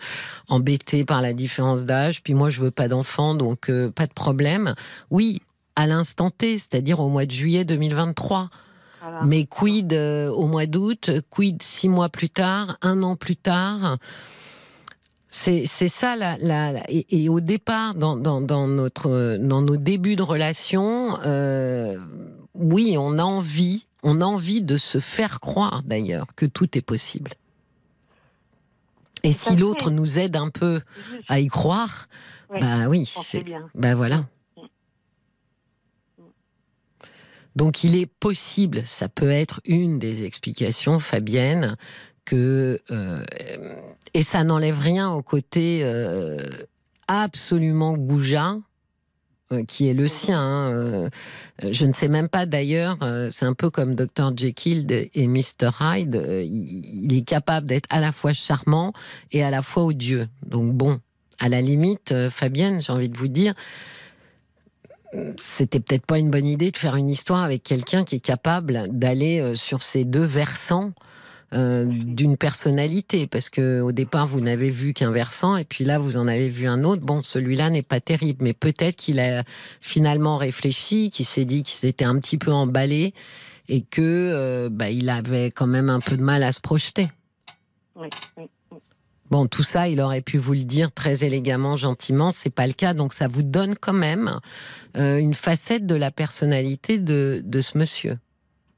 [0.49, 4.75] embêté par la différence d'âge, puis moi je veux pas d'enfant, donc pas de problème.
[5.11, 5.43] Oui,
[5.77, 8.51] à l'instant T, c'est-à-dire au mois de juillet 2023.
[9.03, 9.23] Voilà.
[9.25, 13.99] Mais quid euh, au mois d'août, quid six mois plus tard, un an plus tard?
[15.35, 19.79] C'est ça la, la, la- et, et au départ dans, dans, dans notre dans nos
[19.79, 21.99] débuts de relation, euh,
[22.55, 26.83] oui, on a envie, on a envie de se faire croire d'ailleurs que tout est
[26.83, 27.33] possible.
[29.25, 30.83] Et si l'autre nous aide un peu
[31.29, 32.09] à y croire,
[32.51, 33.43] Oui, bah oui, c'est
[33.75, 34.19] bah voilà.
[34.19, 34.25] Mm.
[37.57, 41.77] Donc il est possible, ça peut être une des explications, Fabienne,
[42.25, 43.23] que euh,
[44.15, 46.39] et ça n'enlève rien au côté euh,
[47.09, 48.57] absolument goujat
[49.53, 50.41] euh, qui est le sien.
[50.41, 51.11] hein,
[51.63, 52.99] je ne sais même pas d'ailleurs,
[53.31, 58.13] c'est un peu comme Dr Jekyll et Mr Hyde, il, est capable d'être à la
[58.13, 58.93] fois charmant
[59.31, 60.29] et à la fois odieux.
[60.47, 61.01] Donc bon,
[61.39, 63.55] à la limite, Fabienne, j'ai envie de vous dire,
[65.37, 68.87] c'était peut-être pas une bonne idée de faire une histoire avec quelqu'un qui est capable
[68.89, 70.93] d'aller euh, sur ces deux versants
[71.53, 75.99] euh, d'une personnalité, parce que au départ vous n'avez vu qu'un versant et puis là
[75.99, 77.03] vous en avez vu un autre.
[77.03, 79.45] Bon, celui-là n'est pas terrible, mais peut-être qu'il a
[79.83, 83.13] finalement réfléchi, qu'il s'est dit qu'il s'était un petit peu emballé
[83.69, 87.11] et que euh, bah, il avait quand même un peu de mal à se projeter.
[89.33, 92.31] Bon, tout ça, il aurait pu vous le dire très élégamment, gentiment.
[92.31, 94.37] C'est pas le cas, donc ça vous donne quand même
[94.99, 98.19] euh, une facette de la personnalité de, de ce monsieur.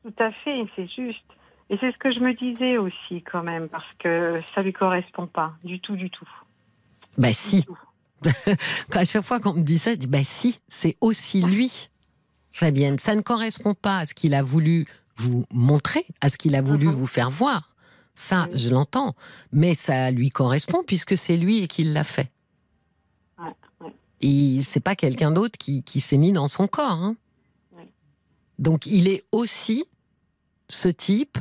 [0.04, 1.24] Tout à fait, c'est juste.
[1.70, 5.26] Et c'est ce que je me disais aussi quand même, parce que ça lui correspond
[5.26, 6.28] pas du tout, du tout.
[7.18, 7.64] Bah Du si.
[7.64, 7.78] tout.
[8.92, 11.88] À chaque fois qu'on me dit ça, je dis bah si, c'est aussi lui,
[12.52, 13.00] Fabienne.
[13.00, 14.86] Ça ne correspond pas à ce qu'il a voulu
[15.16, 16.92] vous montrer, à ce qu'il a voulu Mhm.
[16.92, 17.73] vous faire voir.
[18.14, 19.14] Ça, je l'entends.
[19.52, 22.30] Mais ça lui correspond puisque c'est lui et qu'il l'a fait.
[24.20, 26.90] Et c'est pas quelqu'un d'autre qui, qui s'est mis dans son corps.
[26.90, 27.16] hein.
[28.58, 29.84] Donc il est aussi
[30.68, 31.38] ce type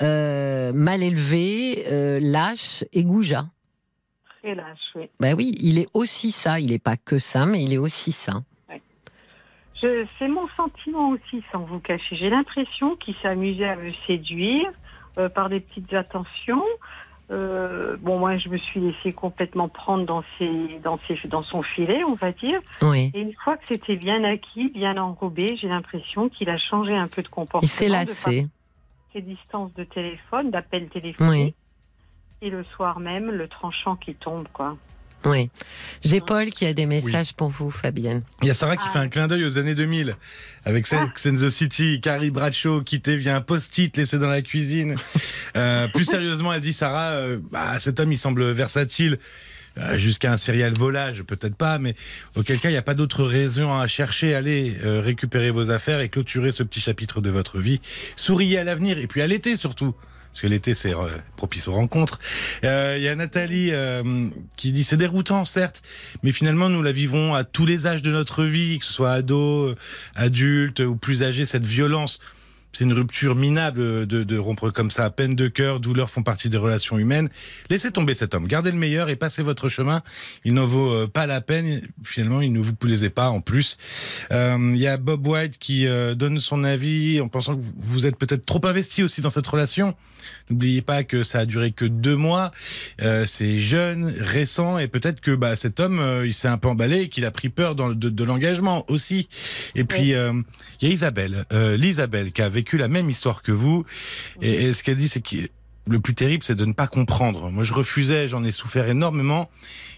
[0.00, 3.46] euh, mal élevé, euh, lâche et goujat.
[4.40, 5.10] Très lâche, oui.
[5.20, 6.60] Ben oui, il est aussi ça.
[6.60, 8.42] Il n'est pas que ça, mais il est aussi ça.
[10.18, 12.16] C'est mon sentiment aussi, sans vous cacher.
[12.16, 14.72] J'ai l'impression qu'il s'amusait à me séduire
[15.18, 16.64] euh, par des petites attentions.
[17.30, 21.62] Euh, bon, moi, je me suis laissé complètement prendre dans, ses, dans, ses, dans son
[21.62, 22.60] filet, on va dire.
[22.82, 23.10] Oui.
[23.14, 27.08] Et une fois que c'était bien acquis, bien enrobé, j'ai l'impression qu'il a changé un
[27.08, 27.62] peu de comportement.
[27.62, 28.46] Il s'est lassé.
[29.12, 31.56] ses distances de téléphone, d'appels téléphoniques.
[32.42, 34.76] Et le soir même, le tranchant qui tombe, quoi.
[35.26, 35.48] Oui.
[36.04, 38.22] J'ai Paul qui a des messages pour vous, Fabienne.
[38.42, 38.92] Il y a Sarah qui Ah.
[38.92, 40.16] fait un clin d'œil aux années 2000
[40.64, 44.96] avec Sex and the City, Carrie Bradshaw quitté via un post-it laissé dans la cuisine.
[45.56, 49.18] Euh, plus sérieusement, elle dit Sarah, euh, bah, cet homme il semble versatile.
[49.78, 51.94] euh, Jusqu'à un serial volage, peut-être pas, mais
[52.34, 54.34] auquel cas il n'y a pas d'autre raison à chercher.
[54.34, 57.80] Allez euh, récupérer vos affaires et clôturer ce petit chapitre de votre vie.
[58.16, 59.94] Souriez à l'avenir et puis à l'été surtout.
[60.34, 62.18] Parce que l'été, c'est euh, propice aux rencontres.
[62.64, 65.80] Euh, Il y a Nathalie euh, qui dit c'est déroutant, certes,
[66.24, 69.12] mais finalement, nous la vivons à tous les âges de notre vie, que ce soit
[69.12, 69.76] ado, euh,
[70.16, 72.18] adulte ou plus âgé, cette violence.
[72.74, 75.08] C'est une rupture minable de, de, rompre comme ça.
[75.08, 77.28] Peine de cœur, douleur font partie des relations humaines.
[77.70, 78.48] Laissez tomber cet homme.
[78.48, 80.02] Gardez le meilleur et passez votre chemin.
[80.44, 81.82] Il n'en vaut euh, pas la peine.
[82.02, 83.78] Finalement, il ne vous plaisait pas en plus.
[84.32, 88.06] Euh, il y a Bob White qui euh, donne son avis en pensant que vous
[88.06, 89.94] êtes peut-être trop investi aussi dans cette relation.
[90.50, 92.50] N'oubliez pas que ça a duré que deux mois.
[93.02, 97.02] Euh, c'est jeune, récent et peut-être que bah, cet homme, il s'est un peu emballé
[97.02, 99.28] et qu'il a pris peur dans, de, de l'engagement aussi.
[99.76, 101.44] Et puis, il y a Isabelle,
[101.78, 103.84] l'Isabelle qui a vécu la même histoire que vous.
[104.40, 105.36] Et, ce qu'elle dit, c'est que
[105.86, 107.50] le plus terrible, c'est de ne pas comprendre.
[107.50, 109.50] Moi, je refusais, j'en ai souffert énormément.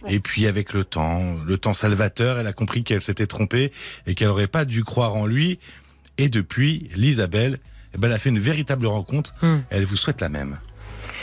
[0.09, 3.72] Et puis, avec le temps, le temps salvateur, elle a compris qu'elle s'était trompée
[4.07, 5.59] et qu'elle n'aurait pas dû croire en lui.
[6.18, 7.61] Et depuis, l'Isabelle,
[7.94, 9.35] eh ben, elle a fait une véritable rencontre.
[9.42, 9.59] Hmm.
[9.70, 10.57] Elle vous souhaite la même.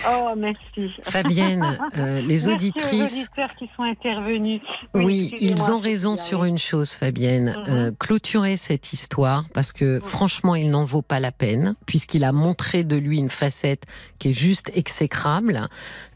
[0.07, 0.91] Oh, merci.
[1.03, 1.65] Fabienne,
[1.97, 3.13] euh, les auditrices.
[3.13, 4.61] auditeurs qui sont intervenus.
[4.93, 7.55] Oui, ils ont raison sur une chose, Fabienne.
[7.57, 7.73] Mhm.
[7.73, 12.31] Euh, clôturer cette histoire, parce que franchement, il n'en vaut pas la peine, puisqu'il a
[12.31, 13.83] montré de lui une facette
[14.19, 15.67] qui est juste exécrable.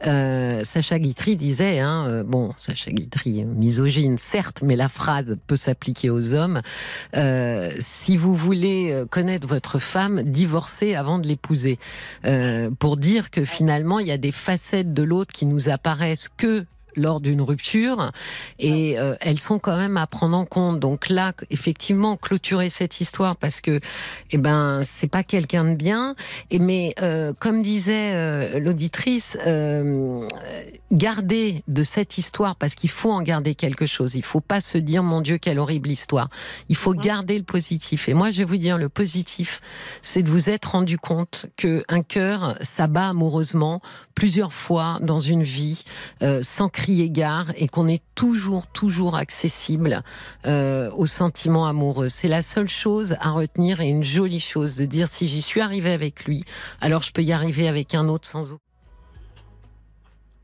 [0.06, 6.10] Euh, Sacha Guitry disait, hein, bon, Sacha Guitry, misogyne, certes, mais la phrase peut s'appliquer
[6.10, 6.62] aux hommes.
[7.80, 11.80] si vous voulez connaître votre femme, divorcez avant de l'épouser.
[12.80, 16.66] pour dire que finalement, il y a des facettes de l'autre qui nous apparaissent que
[16.98, 18.12] lors d'une rupture
[18.60, 20.80] et euh, elles sont quand même à prendre en compte.
[20.80, 23.80] Donc là, effectivement, clôturer cette histoire parce que,
[24.32, 26.16] eh ben, c'est pas quelqu'un de bien.
[26.52, 29.38] Et mais euh, comme disait euh, l'auditrice,
[30.92, 34.16] garder de cette histoire parce qu'il faut en garder quelque chose.
[34.16, 36.30] Il faut pas se dire mon Dieu quelle horrible histoire.
[36.70, 37.02] Il faut mhm.
[37.02, 38.10] garder le positif.
[38.10, 39.62] Et moi, je vais vous dire le positif,
[40.02, 43.82] c'est de vous être rendu compte que un cœur s'abat amoureusement
[44.16, 45.84] plusieurs fois dans une vie
[46.42, 50.04] sans crise et qu'on est toujours, toujours accessible
[50.46, 52.10] euh, aux sentiments amoureux.
[52.10, 55.62] C'est la seule chose à retenir et une jolie chose de dire si j'y suis
[55.62, 56.44] arrivé avec lui,
[56.82, 58.67] alors je peux y arriver avec un autre sans aucun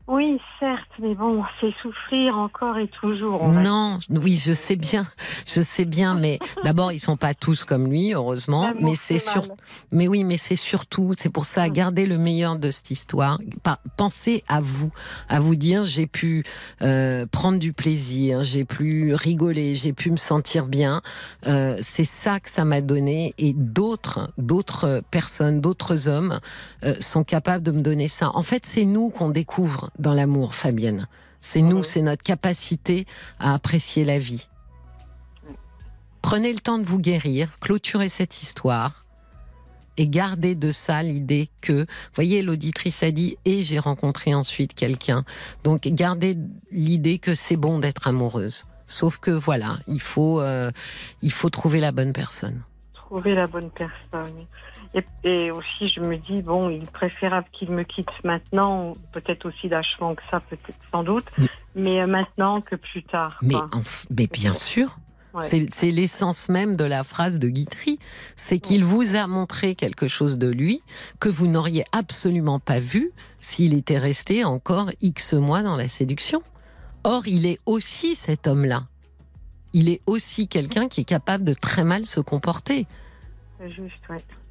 [0.06, 3.48] oui, certes, mais bon, c'est souffrir encore et toujours.
[3.48, 5.06] Non, oui, je sais bien,
[5.46, 9.48] je sais bien, mais d'abord ils sont pas tous comme lui, heureusement, mais c'est sur,
[9.92, 11.72] mais oui, mais c'est surtout, c'est pour ça, mm.
[11.72, 13.38] garder le meilleur de cette histoire.
[13.96, 14.90] Pensez à vous,
[15.30, 16.44] à vous dire, j'ai pu
[16.82, 21.00] euh, prendre du plaisir, j'ai pu rigoler, j'ai pu me sentir bien.
[21.46, 26.40] Euh, c'est ça que ça m'a donné, et d'autres, d'autres personnes, d'autres hommes
[26.84, 28.30] euh, sont capables de me donner ça.
[28.34, 31.08] En fait, c'est nous qu'on découvre dans l'amour, Fabienne.
[31.40, 33.06] C'est nous, c'est notre capacité
[33.38, 34.48] à apprécier la vie.
[36.22, 39.04] Prenez le temps de vous guérir, clôturez cette histoire
[39.96, 45.24] et gardez de ça l'idée que, voyez, l'auditrice a dit, et j'ai rencontré ensuite quelqu'un.
[45.62, 46.36] Donc gardez
[46.70, 48.64] l'idée que c'est bon d'être amoureuse.
[48.86, 50.70] Sauf que voilà, il faut, euh,
[51.22, 52.62] il faut trouver la bonne personne.
[53.14, 54.44] Trouver la bonne personne.
[55.22, 59.68] Et, aussi, je me dis, bon, il est préférable qu'il me quitte maintenant, peut-être aussi
[59.68, 61.26] d'achevant que ça, peut-être sans doute,
[61.76, 63.38] mais euh, maintenant que plus tard.
[63.40, 63.54] Mais,
[64.10, 64.98] mais bien sûr.
[65.38, 68.00] C'est l'essence même de la phrase de Guitry,
[68.34, 70.82] c'est qu'il vous a montré quelque chose de lui
[71.20, 76.42] que vous n'auriez absolument pas vu s'il était resté encore X mois dans la séduction.
[77.04, 78.88] Or, il est aussi cet homme-là.
[79.72, 82.88] Il est aussi quelqu'un qui est capable de très mal se comporter.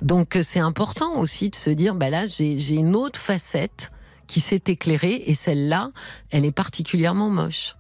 [0.02, 3.92] Donc euh, c'est important aussi de se dire, bah là j'ai une autre facette
[4.28, 5.92] qui s'est éclairée et celle-là,
[6.32, 7.76] elle est particulièrement moche.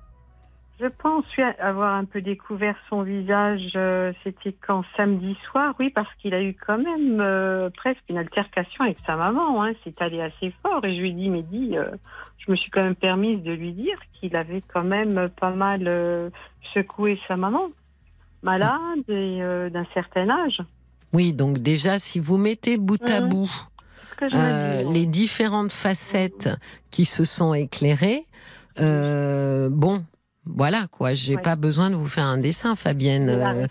[0.79, 1.23] Je pense
[1.59, 6.41] avoir un peu découvert son visage, euh, c'était quand samedi soir, oui, parce qu'il a
[6.43, 9.63] eu quand même euh, presque une altercation avec sa maman.
[9.63, 9.73] Hein.
[9.83, 11.75] C'est allé assez fort et je lui ai dit, mais dis,
[12.39, 16.31] je me suis quand même permise de lui dire qu'il avait quand même pas mal
[16.73, 17.69] secoué sa maman,
[18.41, 19.39] malade et
[19.71, 20.61] d'un certain âge.
[21.13, 23.29] Oui, donc déjà, si vous mettez bout à mmh.
[23.29, 23.67] bout
[24.33, 26.49] euh, les différentes facettes
[26.91, 28.23] qui se sont éclairées,
[28.79, 30.03] euh, bon,
[30.45, 33.67] voilà quoi, j'ai pas besoin de vous faire un dessin, Fabienne.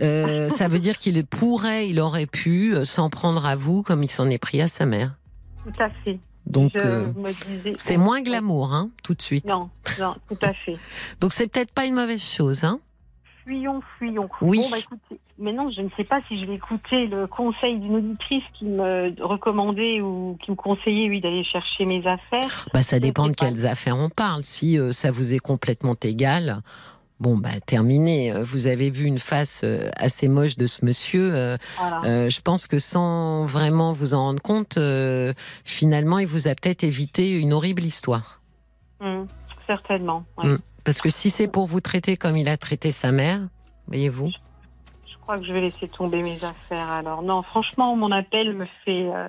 [0.00, 4.10] Euh, ça veut dire qu'il pourrait, il aurait pu s'en prendre à vous comme il
[4.10, 5.16] s'en est pris à sa mère.
[5.64, 6.18] Tout à fait.
[6.46, 6.72] Donc,
[7.78, 9.46] c'est moins glamour, hein, tout de suite.
[9.46, 10.76] Non, non, tout à fait.
[11.20, 12.80] Donc, c'est peut-être pas une mauvaise chose, hein
[13.44, 14.28] fuyons, fuyons.
[14.40, 14.58] Oui.
[14.58, 17.96] Bon, bah, écoutez, maintenant, je ne sais pas si je vais écouter le conseil d'une
[17.96, 22.68] auditrice qui me recommandait ou qui me conseillait, oui, d'aller chercher mes affaires.
[22.72, 24.44] Bah, ça dépend de quelles affaires on parle.
[24.44, 26.62] Si euh, ça vous est complètement égal,
[27.20, 28.32] Bon, bah, terminé.
[28.42, 31.32] Vous avez vu une face euh, assez moche de ce monsieur.
[31.32, 31.56] Euh,
[32.02, 34.78] je pense que sans vraiment vous en rendre compte,
[35.64, 38.42] finalement, il vous a peut-être évité une horrible histoire.
[39.00, 39.22] Mmh,
[39.66, 40.24] certainement.
[40.38, 40.56] Mmh.
[40.84, 43.40] Parce que si c'est pour vous traiter comme il a traité sa mère,
[43.86, 44.26] voyez-vous.
[44.28, 44.36] Je
[45.24, 47.22] crois que je vais laisser tomber mes affaires alors.
[47.22, 49.10] Non, franchement, mon appel me fait.
[49.12, 49.28] euh,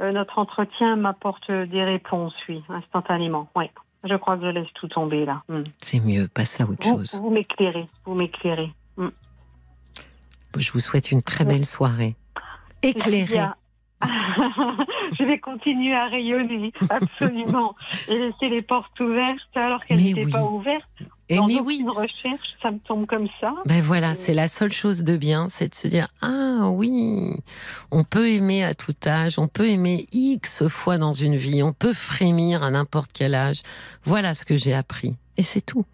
[0.00, 3.50] euh, notre entretien m'apporte des réponses, oui, instantanément.
[3.54, 3.66] Oui.
[4.04, 5.42] Je crois que je laisse tout tomber là.
[5.48, 5.64] Hmm.
[5.78, 7.18] C'est mieux, passe à autre Vous, chose.
[7.20, 8.72] vous m'éclairez, vous m'éclairez.
[10.56, 12.16] Je vous souhaite une très belle soirée.
[12.82, 13.46] Éclairée.
[15.18, 17.74] Je vais continuer à rayonner, absolument.
[18.08, 20.32] Et laisser les portes ouvertes alors qu'elles n'étaient oui.
[20.32, 20.88] pas ouvertes.
[21.30, 23.54] Et Dans mais oui, recherche, ça me tombe comme ça.
[23.64, 27.36] ben voilà, c'est la seule chose de bien, c'est de se dire ah oui,
[27.92, 31.72] on peut aimer à tout âge, on peut aimer X fois dans une vie, on
[31.72, 33.62] peut frémir à n'importe quel âge.
[34.04, 35.14] Voilà ce que j'ai appris.
[35.36, 35.86] Et c'est tout.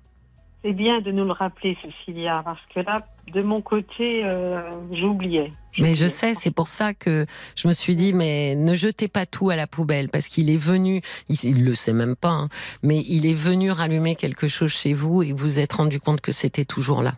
[0.66, 5.52] C'est bien de nous le rappeler, Cécilia, parce que là, de mon côté, euh, j'oubliais.
[5.78, 7.24] Mais je sais, c'est pour ça que
[7.54, 10.56] je me suis dit, mais ne jetez pas tout à la poubelle, parce qu'il est
[10.56, 12.48] venu, il, il le sait même pas, hein,
[12.82, 16.20] mais il est venu rallumer quelque chose chez vous et vous vous êtes rendu compte
[16.20, 17.12] que c'était toujours là.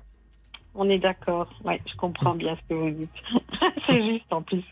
[0.75, 1.49] On est d'accord.
[1.65, 3.11] Oui, je comprends bien ce que vous dites.
[3.81, 4.63] c'est juste en plus.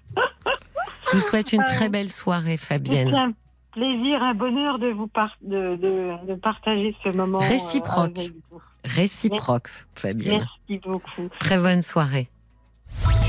[1.07, 1.93] Je vous souhaite une très oui.
[1.93, 3.33] belle soirée, Fabienne.
[3.77, 7.43] Un plaisir, un bonheur de vous par- de, de, de partager ce moment.
[7.43, 8.19] euh, Réciproque.
[8.19, 8.61] avec vous.
[8.85, 10.47] Réciproque, Fabienne.
[10.69, 11.29] Merci beaucoup.
[11.39, 12.29] Très bonne soirée.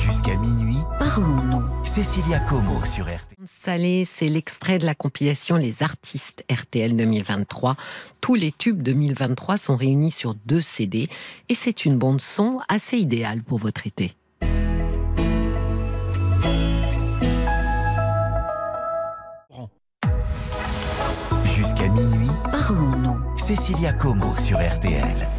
[0.05, 1.63] Jusqu'à minuit, Parlons-nous.
[1.86, 3.36] Cécilia Como sur RTL.
[3.47, 7.75] Salé, c'est l'extrait de la compilation Les artistes RTL 2023.
[8.21, 11.10] Tous les tubes 2023 sont réunis sur deux CD
[11.49, 14.13] et c'est une bande son assez idéale pour votre été.
[23.47, 25.37] Cécilia Como sur RTL.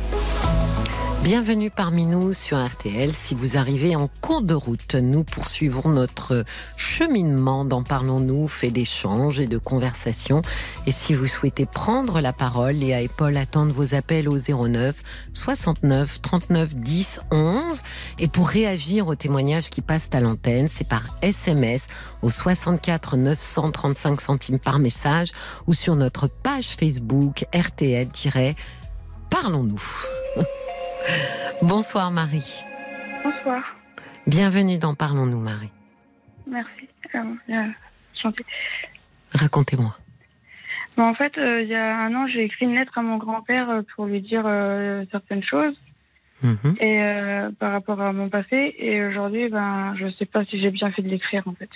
[1.25, 3.13] Bienvenue parmi nous sur RTL.
[3.13, 6.45] Si vous arrivez en cours de route, nous poursuivons notre
[6.77, 10.43] cheminement dans Parlons-nous, fait d'échanges et de conversations.
[10.87, 14.95] Et si vous souhaitez prendre la parole, Léa et Paul attendent vos appels au 09
[15.33, 17.83] 69 39 10 11.
[18.21, 21.89] Et pour réagir aux témoignages qui passent à l'antenne, c'est par SMS
[22.23, 25.33] au 64 935 centimes par message
[25.67, 29.83] ou sur notre page Facebook RTL-Parlons-nous.
[31.63, 32.65] Bonsoir Marie.
[33.25, 33.63] Bonsoir,
[34.27, 35.71] Bienvenue dans Parlons-nous Marie.
[36.47, 36.89] merci.
[37.15, 38.31] Euh, euh.
[39.35, 39.97] Racontez-moi.
[40.97, 43.17] Bon, en fait, euh, il y a un an, j'ai écrit une lettre à mon
[43.17, 44.45] grand-père euh, pour lui dire
[45.11, 45.75] certaines choses
[46.41, 46.77] Mhm.
[46.81, 47.01] et
[47.59, 48.73] par rapport à mon passé.
[48.79, 51.69] Et aujourd'hui, ben, je sais pas si j'ai bien fait de l'écrire, en fait.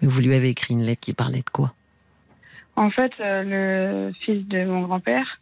[0.00, 1.74] Vous lui avez écrit une lettre qui parlait de quoi?
[2.76, 5.40] En fait, le fils de mon grand-père,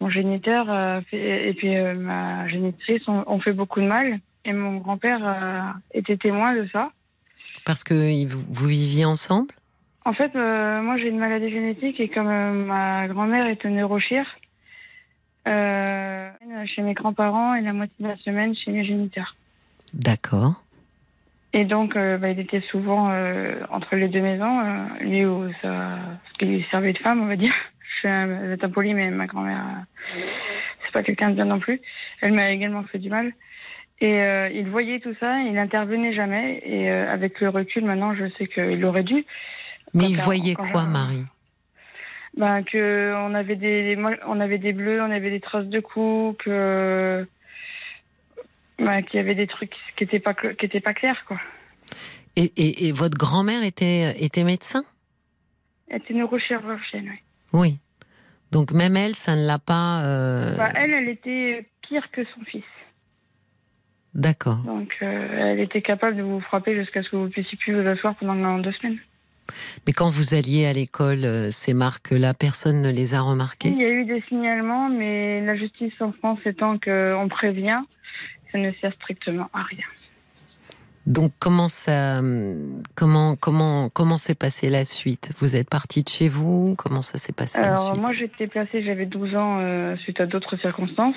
[0.00, 4.20] mon géniteur euh, et puis euh, ma génitrice ont, fait beaucoup de mal.
[4.44, 5.60] Et mon grand-père euh,
[5.92, 6.90] était témoin de ça.
[7.64, 9.54] Parce que vous viviez ensemble?
[10.04, 14.24] En fait, moi j'ai une maladie génétique et comme ma grand-mère est neurochir,
[15.44, 19.36] chez mes grands-parents et la moitié de la semaine chez mes géniteurs.
[19.92, 20.62] D'accord.
[21.52, 23.12] Et donc, bah, il était souvent
[23.70, 24.62] entre les deux maisons,
[25.00, 25.24] lui
[25.60, 25.98] ça,
[26.32, 27.54] ce qui lui servait de femme, on va dire.
[28.02, 29.64] Vais être impoli, mais ma grand-mère,
[30.16, 30.20] euh,
[30.84, 31.80] c'est pas quelqu'un de bien non plus.
[32.20, 33.32] Elle m'a également fait du mal.
[34.00, 36.62] Et euh, il voyait tout ça, il n'intervenait jamais.
[36.64, 39.24] Et euh, avec le recul, maintenant, je sais qu'il aurait dû.
[39.94, 41.24] Mais Quand il voyait quoi Marie?
[42.36, 46.44] Ben, que on avait des, on avait des bleus, on avait des traces de coups,
[46.44, 47.26] que
[48.78, 51.40] ben, qu'il y avait des trucs qui étaient pas qui étaient pas clairs quoi.
[52.36, 54.84] et, et- et votre grand-mère était, était médecin?
[55.88, 57.10] Elle était neurochirurgienne.
[57.52, 57.60] Oui.
[57.60, 57.78] Oui.
[58.52, 60.02] Donc même elle, ça ne l'a pas...
[60.02, 62.64] euh, Ben, elle, elle était pire que son fils.
[64.14, 64.58] D'accord.
[64.58, 67.86] Donc, euh, elle était capable de vous frapper jusqu'à ce que vous puissiez plus vous
[67.86, 68.98] asseoir pendant deux semaines.
[69.86, 73.70] Mais quand vous alliez à l'école, euh, ces marques-là, personne ne les a Il remarquées
[73.70, 77.80] y a eu des signalements, mais la justice en France étant qu'on prévient,
[78.50, 79.84] ça ne sert strictement à rien.
[81.08, 82.20] Donc comment ça,
[82.94, 85.32] comment comment comment s'est passée la suite?
[85.38, 86.74] Vous êtes partie de chez vous?
[86.76, 90.26] Comment ça s'est passé Alors, ensuite moi, j'étais placée, j'avais 12 ans euh, suite à
[90.26, 91.16] d'autres circonstances.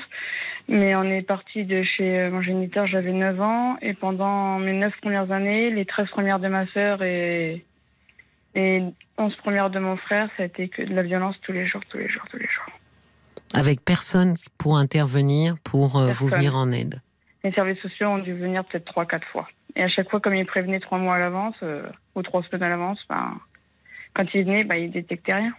[0.69, 3.77] Mais on est parti de chez euh, mon géniteur, j'avais 9 ans.
[3.81, 7.65] Et pendant mes 9 premières années, les 13 premières de ma sœur et
[8.55, 8.85] les
[9.17, 11.81] 11 premières de mon frère, ça a été que de la violence tous les jours,
[11.89, 12.73] tous les jours, tous les jours.
[13.53, 17.01] Avec personne pour intervenir, pour euh, vous venir en aide?
[17.43, 19.47] Les services sociaux ont dû venir peut-être 3-4 fois.
[19.75, 21.83] Et à chaque fois, comme ils prévenaient 3 mois à l'avance euh,
[22.15, 23.39] ou 3 semaines à l'avance, ben,
[24.13, 25.53] quand ils venaient, ben, ils détectaient rien.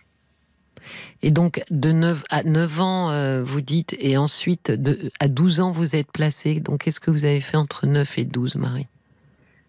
[1.22, 5.60] Et donc de 9 à 9 ans, euh, vous dites, et ensuite de, à 12
[5.60, 6.60] ans, vous êtes placé.
[6.60, 8.86] Donc qu'est-ce que vous avez fait entre 9 et 12, Marie?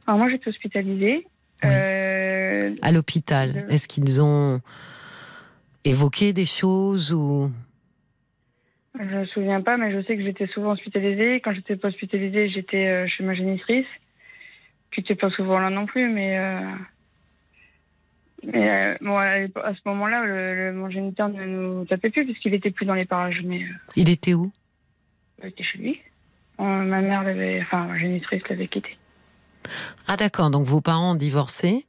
[0.07, 1.25] Alors moi, j'étais hospitalisée.
[1.63, 1.69] Oui.
[1.69, 4.59] Euh, À l'hôpital, est-ce qu'ils ont
[5.85, 7.51] évoqué des choses ou
[8.99, 11.39] Je me souviens pas, mais je sais que j'étais souvent hospitalisée.
[11.41, 13.87] Quand j'étais pas hospitalisée, j'étais euh, chez ma génitrice,
[14.91, 16.37] qui n'était pas souvent là non plus, mais.
[16.37, 16.61] euh,
[18.43, 22.53] Mais euh, bon, à ce moment-là, le, le- mon géniteur ne nous tapait plus puisqu'il
[22.53, 24.51] était plus dans les parages, mais euh, Il était où?
[25.41, 25.99] il était chez lui.
[26.59, 28.97] Ma mère l'avait, enfin ma génitrice l'avait quitté.
[30.07, 31.85] Ah d'accord, donc vos parents ont divorcé?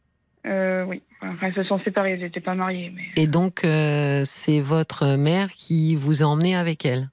[0.47, 0.85] Euh,
[1.25, 3.23] oui, enfin ils se sont séparés, ils n'étaient pas mariés, mais.
[3.23, 7.09] et donc euh, c'est votre mère qui vous a emmené avec elle.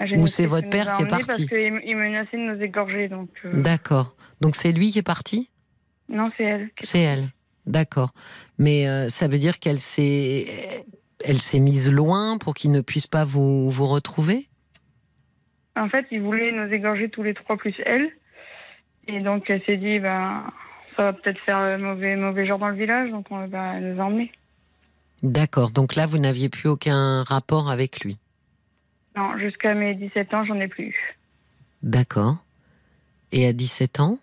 [0.00, 3.08] ma Ou c'est votre père qui est parti Parce qu'il il menaçait de nous égorger,
[3.08, 3.30] donc.
[3.44, 4.14] euh, D'accord.
[4.40, 5.50] Donc c'est lui qui est parti
[6.08, 6.70] non, c'est elle.
[6.80, 7.28] C'est elle.
[7.66, 8.12] D'accord.
[8.58, 10.46] Mais euh, ça veut dire qu'elle s'est
[11.24, 14.46] elle s'est mise loin pour qu'il ne puisse pas vous, vous retrouver
[15.74, 18.08] En fait, il voulait nous égorger tous les trois plus elle.
[19.08, 20.44] Et donc, elle s'est dit, ben,
[20.96, 24.00] ça va peut-être faire euh, mauvais, mauvais genre dans le village, donc on va nous
[24.00, 24.32] a emmenés.
[25.22, 25.70] D'accord.
[25.70, 28.18] Donc là, vous n'aviez plus aucun rapport avec lui?
[29.16, 31.16] Non, jusqu'à mes 17 ans, j'en ai plus eu.
[31.82, 32.36] D'accord.
[33.32, 34.18] Et à 17 ans?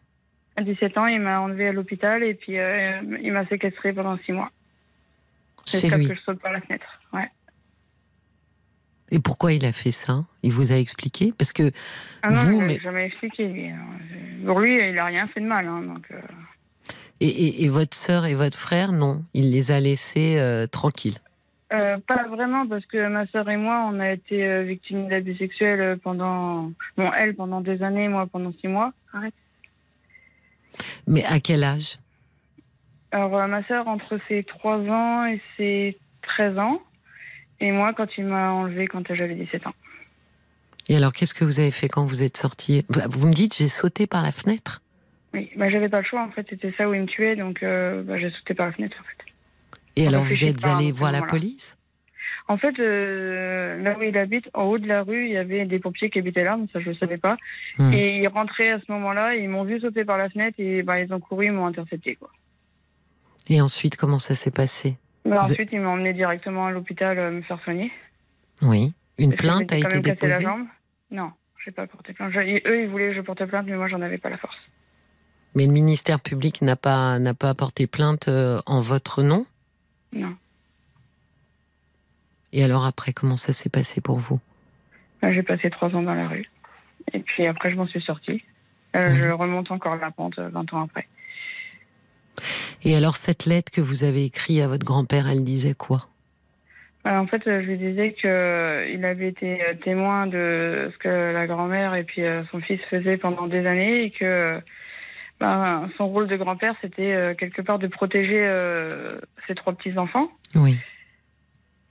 [0.56, 4.18] À 17 ans, il m'a enlevé à l'hôpital et puis euh, il m'a séquestré pendant
[4.20, 4.52] 6 mois.
[5.66, 6.08] C'est lui.
[6.08, 7.00] que je saute par la fenêtre.
[7.14, 7.28] Ouais.
[9.10, 10.26] Et pourquoi il a fait ça?
[10.44, 11.34] Il vous a expliqué?
[11.38, 11.72] Parce que
[12.22, 13.68] Ah non, Vous, mais- jamais expliqué, lui.
[13.70, 13.78] hein.
[14.46, 15.68] Pour lui, il a rien fait de mal.
[15.68, 16.20] hein, donc, euh,
[17.20, 21.18] et, et- et votre sœur et votre frère, non, il les a laissés euh, tranquilles.
[21.72, 25.36] Euh, pas vraiment, parce que ma sœur et moi, on a été euh, victimes d'abus
[25.38, 26.72] sexuels pendant.
[26.98, 28.94] Bon, elle pendant des années, moi pendant six mois.
[29.12, 29.34] Arrête.
[31.08, 31.98] Mais à quel âge?
[33.12, 36.82] Alors, euh, ma sœur, entre ses 3 ans et ses 13 ans.
[37.60, 39.74] Et moi, quand il m'a enlevé quand j'avais 17 ans.
[40.90, 43.68] Et alors, qu'est-ce que vous avez fait quand vous êtes sorti Vous me dites, j'ai
[43.70, 44.82] sauté par la fenêtre.
[45.34, 46.46] Oui, bah, j'avais pas le choix, en fait.
[46.50, 49.04] C'était ça où il me tuait, donc euh, bah, j'ai sauté par la fenêtre, en
[49.04, 49.32] fait.
[49.96, 51.78] Et alors, vous réfléchit êtes allé voir la police?
[52.48, 55.66] En fait, euh, là où il habite, en haut de la rue, il y avait
[55.66, 57.38] des pompiers qui habitaient là, mais ça je ne savais pas.
[57.78, 57.94] Hmm.
[57.94, 61.00] Et ils rentraient à ce moment-là, ils m'ont vu sauter par la fenêtre et bah,
[61.00, 62.16] ils ont couru, ils m'ont intercepté.
[62.16, 62.30] Quoi.
[63.50, 64.98] Et ensuite, comment ça s'est passé?
[65.24, 67.92] Bah, Vous- ensuite, ils m'ont emmené directement à l'hôpital euh, me faire soigner.
[68.62, 68.94] Oui.
[69.18, 70.44] Une je plainte a été cassé la déposée?
[70.44, 70.66] jambe.
[71.12, 71.32] Non,
[71.64, 72.34] j'ai pas porté plainte.
[72.34, 74.58] Je- eux, ils voulaient que je porte plainte, mais moi, j'en avais pas la force.
[75.56, 79.46] Mais le ministère public n'a pas, n'a pas porté plainte euh, en votre nom?
[80.14, 80.36] Non.
[82.52, 84.40] Et alors après, comment ça s'est passé pour vous?
[85.22, 86.50] Bah, j'ai passé trois ans dans la rue.
[87.14, 88.44] Et puis après, je m'en suis sortie.
[88.96, 89.16] Euh.
[89.16, 91.08] Je remonte encore la pente euh, 20 ans après.
[92.84, 96.08] Et alors, cette lettre que vous avez écrite à votre grand-père, elle disait quoi?
[97.06, 100.90] Euh, en fait, euh, je lui disais que euh, il avait été euh, témoin de
[100.94, 104.24] ce que la grand-mère et puis euh, son fils faisaient pendant des années et que
[104.24, 104.60] euh,
[105.44, 110.30] ben, son rôle de grand-père, c'était euh, quelque part de protéger euh, ses trois petits-enfants.
[110.56, 110.80] Oui.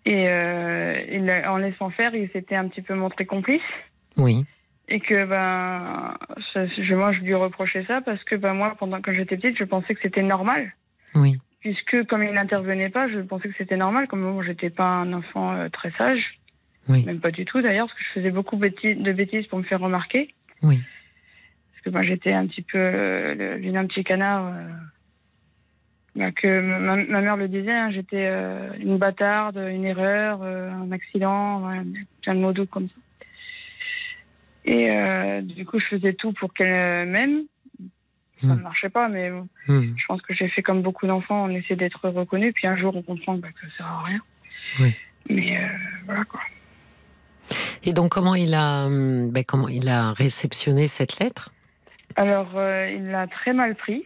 [0.07, 3.61] Et euh, il en laissant faire, il s'était un petit peu montré complice.
[4.17, 4.47] Oui.
[4.89, 6.17] Et que ben,
[6.55, 9.59] ça- je, moi, je lui reprochais ça parce que ben, moi, pendant que j'étais petite,
[9.59, 10.73] je pensais que c'était normal.
[11.15, 11.37] Oui.
[11.61, 14.09] Puisque comme il n'intervenait pas, je pensais que c'était normal.
[14.09, 16.39] Comme moi, j'étais pas un enfant très sage.
[16.89, 17.05] Oui.
[17.05, 19.81] Même pas du tout d'ailleurs, parce que je faisais beaucoup de bêtises pour me faire
[19.81, 20.35] remarquer.
[20.63, 20.79] Oui.
[21.83, 24.47] Parce que moi, j'étais un petit peu euh, le vilain petit canard.
[24.55, 24.69] euh,
[26.15, 30.71] bah, que ma, ma mère le disait, hein, j'étais euh, une bâtarde, une erreur, euh,
[30.71, 31.83] un accident, voilà,
[32.23, 32.95] plein de mots doux comme ça.
[34.65, 37.43] Et euh, du coup, je faisais tout pour qu'elle m'aime.
[38.43, 38.59] Ça Hmm.
[38.59, 39.95] ne marchait pas, mais bon, Hmm.
[39.97, 42.95] je pense que j'ai fait comme beaucoup d'enfants, on essaie d'être reconnu, puis un jour
[42.97, 44.21] on comprend bah, que ça sert à rien.
[44.81, 44.95] Oui.
[45.31, 45.69] Mais euh,
[46.07, 46.41] voilà quoi.
[47.85, 51.53] Et donc, comment il a, hum, ben, comment il a réceptionné cette lettre?
[52.17, 54.05] Alors, euh, il l'a très mal pris.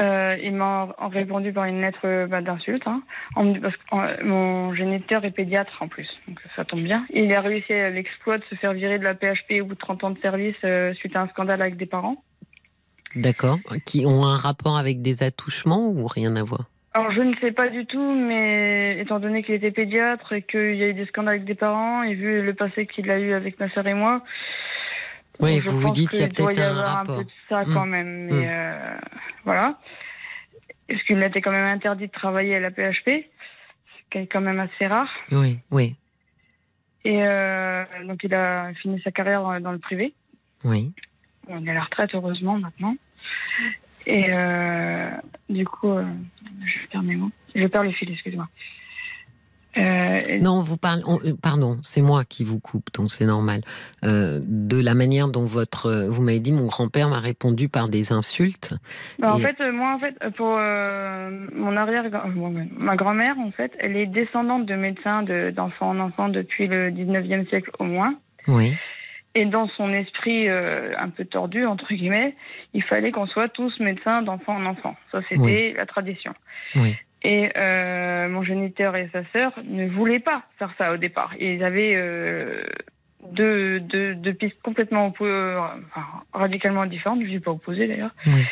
[0.00, 2.86] Euh, il m'a répondu par une lettre bah, d'insulte.
[2.86, 3.02] Hein,
[3.34, 7.06] parce que mon géniteur est pédiatre en plus, donc ça tombe bien.
[7.10, 9.78] Il a réussi à l'exploit de se faire virer de la PHP au bout de
[9.78, 12.16] 30 ans de service euh, suite à un scandale avec des parents.
[13.14, 13.58] D'accord.
[13.86, 16.64] Qui ont un rapport avec des attouchements ou rien à voir?
[16.94, 20.74] Alors, je ne sais pas du tout, mais étant donné qu'il était pédiatre et qu'il
[20.74, 23.32] y a eu des scandales avec des parents, et vu le passé qu'il a eu
[23.32, 24.22] avec ma sœur et moi,
[25.40, 27.14] Oui, vous vous dites qu'il y a peut-être un rapport.
[27.14, 27.74] un peu de ça Mm.
[27.74, 28.26] quand même.
[28.26, 28.48] Mais Mm.
[28.48, 28.96] euh,
[29.44, 29.78] voilà.
[30.88, 34.40] Parce qu'il était quand même interdit de travailler à la PHP, ce qui est quand
[34.42, 35.08] même assez rare.
[35.32, 35.96] Oui, oui,
[37.06, 40.14] Et euh, donc, il a fini sa carrière euh, dans le privé.
[40.64, 40.92] oui.
[41.48, 42.96] On est à la retraite, heureusement, maintenant.
[44.06, 45.10] Et euh,
[45.50, 45.94] du coup,
[46.64, 47.30] je perds mes mots.
[47.54, 48.48] Je perds le fil, excuse-moi.
[49.76, 51.02] Euh, Non, vous parlez.
[51.06, 53.60] on- euh, pardon, c'est moi qui vous coupe, donc c'est normal.
[54.04, 58.12] Euh, de la manière dont votre, vous m'avez dit, mon grand-père m'a répondu par des
[58.12, 58.74] insultes.
[59.18, 62.04] Bah, en fait, moi, en fait, pour euh, mon arrière,
[62.78, 66.90] ma grand-mère, en fait, elle est descendante de médecins de- d'enfants en enfant depuis le
[66.90, 68.14] 19e siècle au moins.
[68.48, 68.74] Oui,
[69.36, 72.36] Et dans son esprit un peu tordu, entre guillemets,
[72.72, 74.94] il fallait qu'on soit tous médecins d'enfant en enfant.
[75.10, 75.74] Ça, c'était Oui.
[75.76, 76.32] la tradition.
[76.76, 76.94] oui,
[77.26, 81.32] Et euh, mon géniteur et sa sœur ne voulaient pas faire ça au départ.
[81.40, 82.62] Ils avaient euh,
[83.32, 85.56] deux, deux, deux pistes complètement oppo-
[85.86, 86.04] enfin,
[86.34, 88.44] radicalement différentes, je ne dis pas opposées d'ailleurs, oui,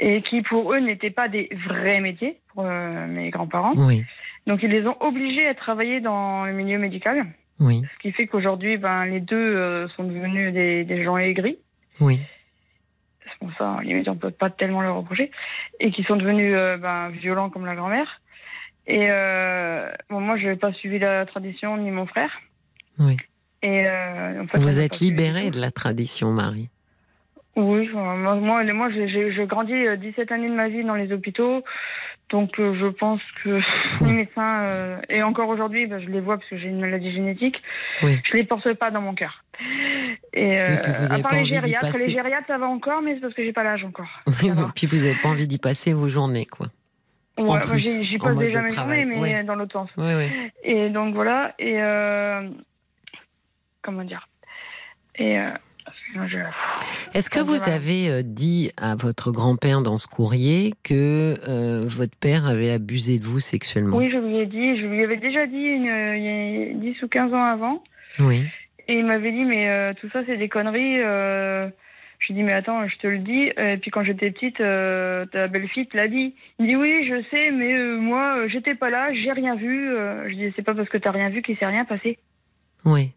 [0.00, 3.74] et qui pour eux n'étaient pas des vrais métiers, pour euh, mes grands-parents.
[3.76, 4.04] oui,
[4.48, 7.26] Donc ils les ont obligés à travailler dans le milieu médical,
[7.60, 11.58] oui, ce qui fait qu'aujourd'hui, ben, les deux euh, sont devenus des, des gens aigris.
[12.00, 12.20] oui,
[13.40, 15.30] Pour ça, limite, on peut pas tellement leur reprocher.
[15.80, 18.20] Et qui sont devenus euh, ben, violents comme la grand-mère.
[18.86, 22.30] Et euh, bon, moi, je n'ai pas suivi la tradition, ni mon frère.
[22.98, 23.16] oui.
[23.62, 26.68] Et, euh, en fait, on Vous êtes libérée de la tradition, Marie.
[27.56, 31.64] Oui, moi, moi, moi j'ai- grandi euh, 17 années de ma vie dans les hôpitaux.
[32.30, 33.60] Donc, euh, je pense que
[34.04, 37.12] les médecins, euh, et encore aujourd'hui, ben, je les vois parce que j'ai une maladie
[37.12, 37.62] génétique,
[38.02, 38.18] Oui.
[38.24, 39.44] je les porte pas dans mon cœur.
[40.32, 42.06] Et euh, Oui, puis vous à part pas les gériatres, passer.
[42.06, 44.08] les gériatres, ça va encore, mais c'est parce que j'ai pas l'âge encore.
[44.28, 44.72] Ça va.
[44.74, 46.66] Puis vous n'avez pas envie d'y passer vos journées, quoi.
[47.38, 49.44] Ouais, plus, j'y passe déjà mes travail, journées, mais ouais.
[49.44, 49.90] dans l'autre sens.
[49.98, 50.50] Oui, oui.
[50.64, 52.48] Et donc voilà, et euh,
[53.82, 54.26] comment dire?
[55.16, 55.50] Et euh,
[56.28, 61.82] je- Est-ce que vous avez euh, dit à votre grand-père dans ce courrier que euh,
[61.84, 63.96] votre père avait abusé de vous sexuellement?
[63.96, 67.02] Oui, je lui ai dit, je lui avais déjà dit une, il y a 10
[67.02, 67.82] ou 15 ans avant,
[68.20, 68.42] Oui.
[68.88, 71.00] et il m'avait dit, mais euh, tout ça, c'est des conneries.
[71.02, 71.68] Euh,
[72.18, 73.50] je lui ai dit, mais attends, je te le dis.
[73.58, 76.34] Et puis quand j'étais petite, euh, ta belle-fille te l'a dit.
[76.58, 79.90] Il dit, oui, je sais, mais euh, moi, euh, j'étais pas là, j'ai rien vu.
[79.90, 82.18] Euh, je dis, c'est pas parce que t'as rien vu qu'il s'est rien passé.
[82.86, 83.12] Oui,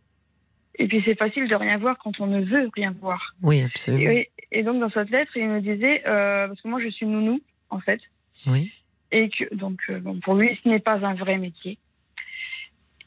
[0.80, 3.36] Et puis c'est facile de rien voir quand on ne veut rien voir.
[3.44, 4.10] oui, absolument.
[4.10, 7.06] Et, et donc dans cette lettre, il me disait, euh, parce que moi je suis
[7.06, 8.02] nounou en fait,
[8.48, 8.72] Oui,
[9.12, 11.78] et que donc euh, bon, pour lui ce n'est pas un vrai métier.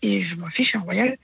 [0.02, 1.16] Et je m'en fiche, en royal.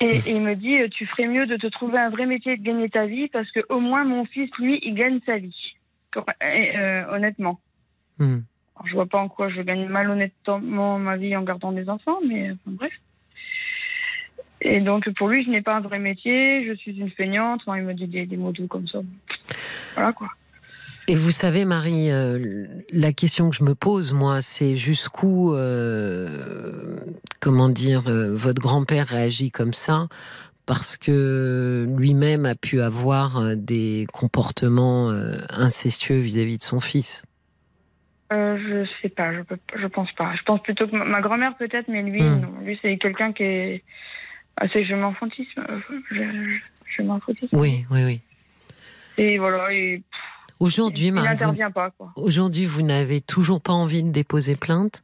[0.00, 2.54] Et, et il me dit, euh, tu ferais mieux de te trouver un vrai métier
[2.54, 5.38] et de gagner ta vie, parce que au moins mon fils, lui, il gagne sa
[5.38, 5.74] vie.
[6.42, 7.60] Euh, honnêtement.
[8.18, 8.40] Hmm.
[8.76, 12.18] Alors, je vois pas en quoi je gagne malhonnêtement ma vie en gardant des enfants,
[12.26, 12.92] mais enfin, bref.
[14.64, 17.60] Et donc pour lui, ce n'est pas un vrai métier, je suis une feignante.
[17.66, 19.00] Enfin, il me dit des, des mots doux comme ça.
[19.94, 20.28] Voilà quoi.
[21.06, 26.96] Et vous savez, Marie, euh, la question que je me pose, moi, c'est jusqu'où, euh,
[27.40, 30.08] comment dire, euh, votre grand-père réagit comme ça
[30.64, 35.10] parce que lui-même a pu avoir des comportements
[35.50, 37.22] incestueux vis-à-vis de son fils?
[38.30, 40.34] Je sais pas, je, peux, je pense pas.
[40.34, 42.40] Je pense plutôt que ma, ma grand-mère peut-être, mais lui, Hmm.
[42.40, 42.54] non.
[42.64, 43.84] Lui, c'est quelqu'un qui est
[44.62, 45.64] je m'enfantisme.
[45.68, 45.80] euh,
[46.10, 46.58] Je, je,
[46.96, 47.56] je m'enfantisme.
[47.56, 48.20] Oui, oui, oui.
[49.18, 50.02] Et voilà, et,
[50.60, 52.12] Aujourd'hui, il n'intervient pas quoi.
[52.16, 55.02] aujourd'hui, vous n'avez toujours pas envie de déposer plainte?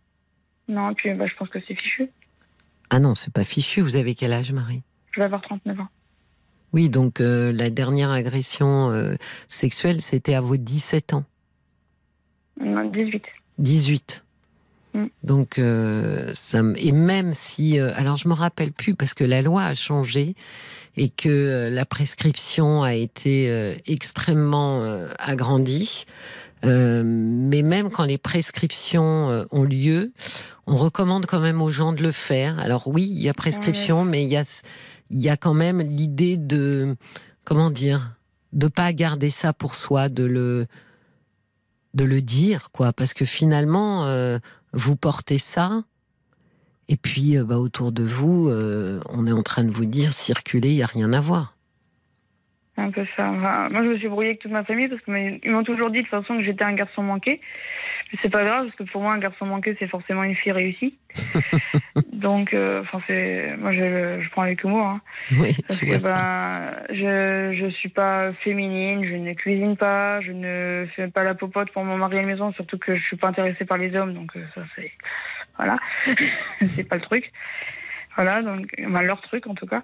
[0.68, 2.08] Non, et puis bah, je pense que c'est fichu.
[2.90, 3.80] Ah non, c'est pas fichu.
[3.80, 4.82] Vous avez quel âge, Marie?
[5.12, 5.88] Je vais avoir 39 ans.
[6.72, 9.16] Oui, donc euh, la dernière agression euh,
[9.48, 11.24] sexuelle, c'était à vos 17 ans.
[12.60, 13.24] Non, 18.
[13.58, 14.24] 18.
[14.94, 15.06] Mm.
[15.22, 19.42] Donc, euh, ça, et même si, euh, alors je me rappelle plus parce que la
[19.42, 20.34] loi a changé
[20.96, 24.82] et que euh, la prescription a été euh, extrêmement
[25.18, 26.04] agrandie.
[26.64, 30.12] Euh, mais même quand les prescriptions euh, ont lieu,
[30.66, 32.58] on recommande quand même aux gens de le faire.
[32.58, 34.44] Alors oui, il y a prescription, mais il y a,
[35.08, 36.96] il y a quand même l'idée de,
[37.44, 38.16] comment dire,
[38.52, 40.66] de pas garder ça pour soi, de le,
[41.94, 44.38] de le dire, quoi, parce que finalement, euh,
[44.72, 45.82] vous portez ça,
[46.90, 50.12] et puis euh, bah, autour de vous, euh, on est en train de vous dire
[50.12, 51.54] circuler, il y a rien à voir.
[52.76, 53.30] Un peu ça.
[53.30, 56.02] Moi, je me suis brouillée avec toute ma famille parce qu'ils m'ont toujours dit de
[56.02, 57.40] toute façon que j'étais un garçon manqué.
[58.22, 60.96] C'est pas grave parce que pour moi, un garçon manqué, c'est forcément une fille réussie.
[62.12, 64.84] Donc, euh, enfin, c'est moi, je, je prends avec humour.
[64.84, 65.00] Hein.
[65.32, 66.14] Oui, Parce je que ça.
[66.14, 71.34] ben, je je suis pas féminine, je ne cuisine pas, je ne fais pas la
[71.34, 73.94] popote pour mon mari à la maison, surtout que je suis pas intéressée par les
[73.96, 74.90] hommes, donc euh, ça c'est
[75.56, 75.78] voilà,
[76.62, 77.32] c'est pas le truc.
[78.16, 79.82] Voilà, donc enfin, leur truc en tout cas.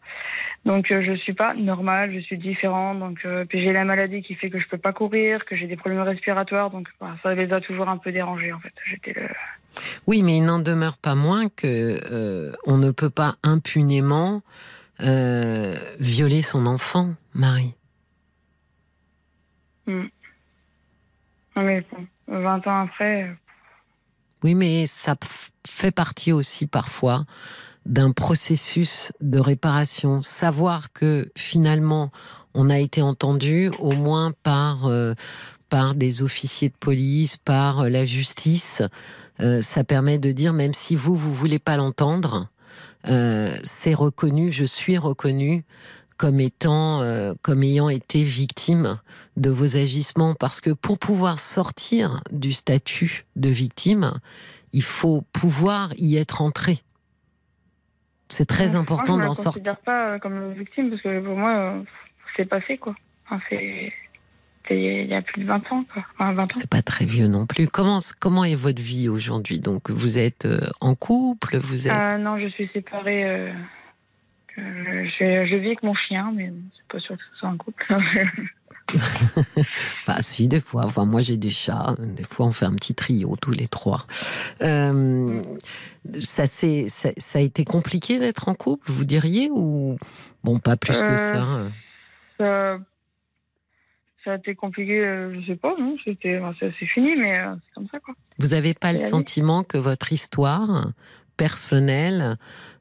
[0.64, 2.98] Donc euh, je suis pas normale, je suis différente.
[2.98, 5.66] Donc euh, puis j'ai la maladie qui fait que je peux pas courir, que j'ai
[5.66, 8.72] des problèmes respiratoires, donc voilà, ça les a toujours un peu dérangés en fait.
[8.84, 9.28] J'étais le
[10.06, 14.42] Oui, mais il n'en demeure pas moins que euh, on ne peut pas impunément
[15.00, 17.74] euh, violer son enfant, Marie.
[19.86, 20.02] Non,
[21.54, 23.36] mais bon, 20 ans après,
[24.42, 25.14] Oui, mais ça
[25.66, 27.24] fait partie aussi parfois
[27.86, 32.10] d'un processus de réparation, savoir que finalement
[32.52, 35.14] on a été entendu au moins par euh,
[35.68, 38.82] par des officiers de police, par euh, la justice,
[39.40, 42.48] euh, ça permet de dire même si vous vous voulez pas l'entendre,
[43.62, 45.64] c'est reconnu, je suis reconnu
[46.16, 47.02] comme étant
[47.40, 48.98] comme ayant été victime
[49.36, 54.14] de vos agissements parce que pour pouvoir sortir du statut de victime,
[54.72, 56.82] il faut pouvoir y être entré.
[58.28, 59.62] C'est très important d'en sortir.
[59.64, 61.82] Je ne pas euh, comme victime parce que pour moi, euh,
[62.36, 62.94] c'est passé quoi.
[63.48, 63.92] c'est
[64.68, 65.84] il y a plus de 20 ans.
[65.92, 66.34] Quoi.
[66.50, 67.68] C'est pas très vieux non plus.
[67.68, 69.60] Comment, comment est votre vie aujourd'hui?
[69.60, 72.18] Donc, vous êtes euh, en couple vous êtes...
[72.18, 73.52] Non, je suis séparée.
[74.56, 77.86] je, vis avec mon chien, mais c'est pas sûr que ce soit un couple.
[80.06, 80.84] bah si, des fois.
[80.84, 81.94] Enfin, moi j'ai des chats.
[81.98, 84.06] Des fois, on fait un petit trio tous les trois.
[84.62, 85.40] Euh,
[86.22, 89.98] ça, c'est, ça, a été compliqué d'être en couple, vous diriez ou
[90.44, 91.70] bon, pas plus que euh, ça.
[92.38, 92.78] ça.
[94.24, 97.86] Ça a été compliqué, euh, je sais pas, non C'était, c'est fini, mais c'est comme
[97.92, 98.12] ça, quoi.
[98.38, 100.90] Vous n'avez pas le sentiment que votre histoire
[101.36, 102.36] personnelle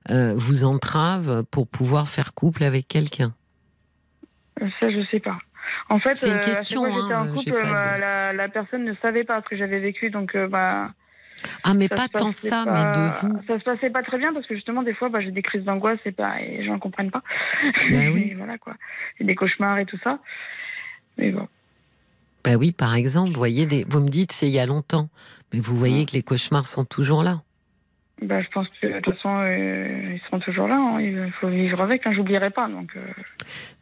[0.09, 3.35] vous entrave pour pouvoir faire couple avec quelqu'un?
[4.57, 5.37] Ça, je sais pas.
[5.89, 6.85] En fait, c'est une question.
[6.85, 10.91] j'étais en couple, la, personne ne savait pas ce que j'avais vécu, donc bah.
[11.63, 13.41] Ah, mais pas tant ça, mais de vous.
[13.47, 15.63] Ça se passait pas très bien parce que justement, des fois, bah, j'ai des crises
[15.63, 17.23] d'angoisse et, pas, et les gens ne comprennent pas.
[17.91, 18.33] Ben oui.
[18.35, 18.75] voilà quoi.
[19.19, 20.19] J'ai des cauchemars et tout ça.
[21.17, 21.47] Mais bon.
[22.43, 23.85] Ben oui, par exemple, vous voyez, des...
[23.89, 25.09] vous me dites c'est il y a longtemps,
[25.51, 27.41] mais vous voyez que les cauchemars sont toujours là.
[28.21, 30.77] Bah, je pense que de toute façon, euh, ils seront toujours là.
[30.77, 31.01] Hein.
[31.01, 32.07] Il faut vivre avec.
[32.07, 32.13] Hein.
[32.15, 32.69] J'oublierai pas.
[32.69, 32.95] Donc.
[32.95, 33.01] Euh.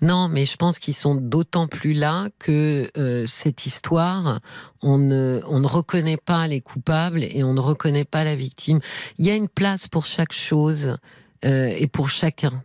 [0.02, 4.40] Non, mais je pense qu'ils sont d'autant plus là que euh, cette histoire,
[4.82, 8.80] on ne, on ne reconnaît pas les coupables et on ne reconnaît pas la victime.
[9.20, 10.98] Il y a une place pour chaque chose
[11.46, 12.64] et pour chacun.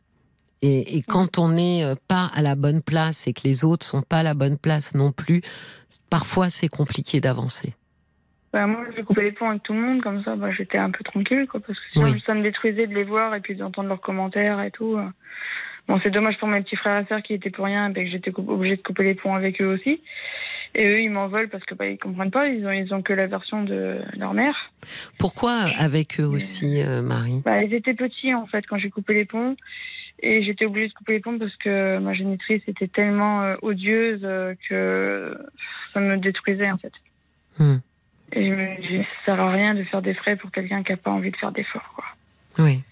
[0.63, 4.03] Et, et quand on n'est pas à la bonne place et que les autres sont
[4.03, 5.43] pas à la bonne place non plus,
[6.11, 7.75] parfois c'est compliqué d'avancer.
[8.53, 10.91] Bah, moi, j'ai coupé les ponts avec tout le monde, comme ça, bah, j'étais un
[10.91, 13.89] peu tranquille, quoi, parce que sinon, ça me détruisait de les voir et puis d'entendre
[13.89, 14.99] leurs commentaires et tout.
[15.87, 18.11] Bon, c'est dommage pour mes petits frères et sœurs qui étaient pour rien, et que
[18.11, 20.03] j'étais obligée de couper les ponts avec eux aussi.
[20.75, 23.03] Et eux, ils m'en veulent parce que bah, ils comprennent pas, ils ont, ils ont
[23.03, 24.55] que la version de leur mère.
[25.19, 27.41] Pourquoi avec eux aussi, euh, Marie?
[27.45, 29.57] Bah, Ils étaient petits, en fait, quand j'ai coupé les ponts.
[30.21, 34.21] Et j'étais obligée de couper les ponts parce que ma génitrice était tellement euh, odieuse
[34.25, 35.39] euh, que
[35.95, 36.93] ça me détruisait, en fait.
[37.59, 37.77] Hmm.
[38.33, 40.93] Et je me dis, ça sert à rien de faire des frais pour quelqu'un qui
[40.93, 41.93] n'a pas envie de faire d'efforts.
[41.95, 42.05] Quoi.
[42.59, 42.83] Oui.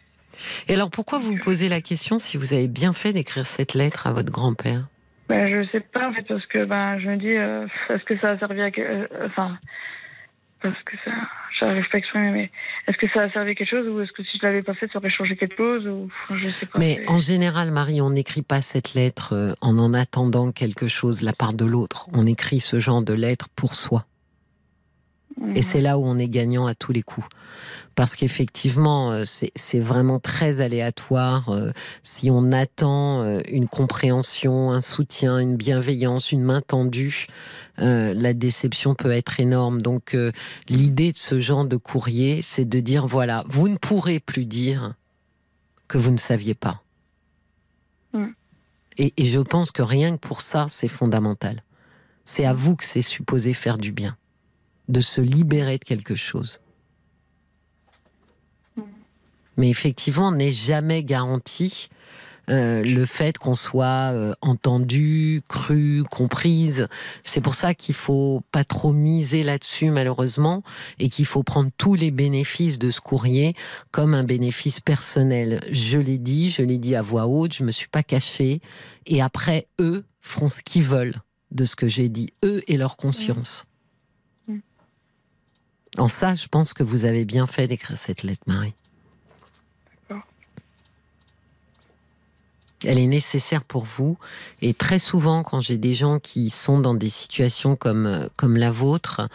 [0.68, 3.74] Et alors, pourquoi vous vous posez la question si vous avez bien fait d'écrire cette
[3.74, 4.88] lettre à votre grand-père?
[5.28, 8.04] Ben, Je ne sais pas, en fait, parce que ben, je me dis, euh, est-ce
[8.04, 8.70] que ça a servi à.
[8.78, 9.58] Euh, enfin.
[10.62, 11.10] Parce que ça.
[11.58, 12.50] J'arrive pas à exprimer, mais
[12.86, 14.74] est-ce que ça a servi à quelque chose ou est-ce que si je l'avais pas
[14.74, 16.78] fait, ça aurait changé quelque chose ou je sais pas.
[16.78, 21.20] Mais en général, Marie, on n'écrit pas cette lettre euh, en en attendant quelque chose
[21.20, 22.08] de la part de l'autre.
[22.12, 24.04] On écrit ce genre de lettre pour soi.
[25.54, 27.26] Et c'est là où on est gagnant à tous les coups.
[27.94, 31.50] Parce qu'effectivement, euh, c'est vraiment très aléatoire.
[31.50, 31.72] Euh,
[32.02, 37.26] si on attend euh, une compréhension, un soutien, une bienveillance, une main tendue,
[37.78, 39.82] la déception peut être énorme.
[39.82, 40.16] Donc
[40.70, 44.94] l'idée de ce genre de courrier, c'est de dire, voilà, vous ne pourrez plus dire
[45.86, 46.82] que vous ne saviez pas.
[48.14, 48.28] Mm.
[48.96, 51.62] Et, et je pense que rien que pour ça, c'est fondamental.
[52.24, 54.16] C'est à vous que c'est supposé faire du bien
[54.88, 56.60] de se libérer de quelque chose.
[59.56, 61.88] Mais effectivement, n'est jamais garanti
[62.48, 66.86] euh, le fait qu'on soit euh, entendu, cru, comprise.
[67.24, 70.62] C'est pour ça qu'il faut pas trop miser là-dessus malheureusement
[71.00, 73.54] et qu'il faut prendre tous les bénéfices de ce courrier
[73.90, 75.60] comme un bénéfice personnel.
[75.72, 78.60] Je l'ai dit, je l'ai dit à voix haute, je me suis pas cachée
[79.06, 81.20] et après eux feront ce qu'ils veulent
[81.50, 83.66] de ce que j'ai dit, eux et leur conscience.
[85.98, 88.74] En ça, je pense que vous avez bien fait d'écrire cette lettre, Marie.
[92.86, 94.16] Elle est nécessaire pour vous.
[94.62, 98.56] Et très souvent, quand j'ai des gens qui sont dans des situations comme, euh, comme
[98.56, 99.28] la vôtre,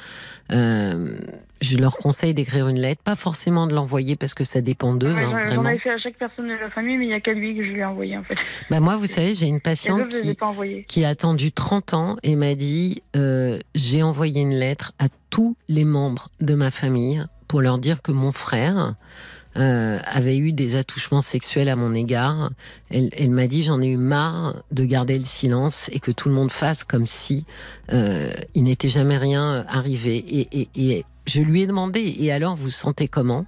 [0.52, 1.18] euh,
[1.62, 5.14] je leur conseille d'écrire une lettre, pas forcément de l'envoyer parce que ça dépend d'eux.
[5.14, 7.22] Ouais, hein, J'en ai fait à chaque personne de la famille, mais il n'y a
[7.22, 8.36] qu'à lui que je lui ai envoyé en fait.
[8.70, 10.36] Bah moi, vous savez, j'ai une patiente qui,
[10.88, 15.56] qui, a attendu 30 ans et m'a dit euh, j'ai envoyé une lettre à tous
[15.68, 18.96] les membres de ma famille pour leur dire que mon frère
[19.58, 22.52] euh, avait eu des attouchements sexuels à mon égard.
[22.90, 26.36] Elle, m'a dit j'en ai eu marre de garder le silence et que tout le
[26.36, 27.46] monde fasse comme si
[27.92, 30.16] euh, il n'était jamais rien arrivé.
[30.18, 33.46] Et, et, je lui ai demandé et alors vous sentez comment?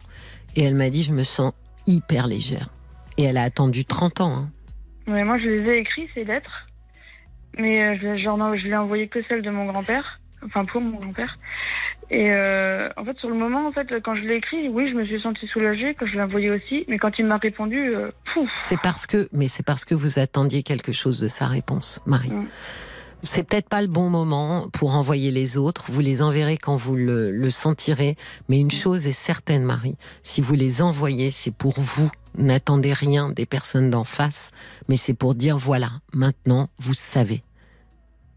[0.55, 1.53] Et elle m'a dit je me sens
[1.87, 2.69] hyper légère.
[3.17, 4.35] Et elle a attendu 30 ans.
[4.35, 4.49] hein.
[5.07, 6.67] Moi, je les ai écrits, ces lettres.
[7.57, 10.19] Mais euh, je, ai- je l'ai envoyé que celle de mon grand-père.
[10.45, 11.37] Enfin, pour mon grand-père.
[12.09, 14.95] Et euh, en fait, sur le moment, en fait, quand je l'ai écrit, oui, je
[14.95, 16.85] me suis sentie soulagée, quand je l'ai envoyé aussi.
[16.87, 20.19] Mais quand il m'a répondu, euh, pouf C'est parce que, mais c'est parce que vous
[20.19, 22.31] attendiez quelque chose de sa réponse, Marie.
[22.31, 22.47] Mm.
[23.25, 25.85] C'est peut-être pas le bon moment pour envoyer les autres.
[25.89, 28.17] Vous les enverrez quand vous le, le sentirez.
[28.49, 29.95] Mais une chose est certaine, Marie.
[30.23, 32.11] Si vous les envoyez, c'est pour vous.
[32.37, 34.51] N'attendez rien des personnes d'en face.
[34.89, 37.43] Mais c'est pour dire, voilà, maintenant, vous savez.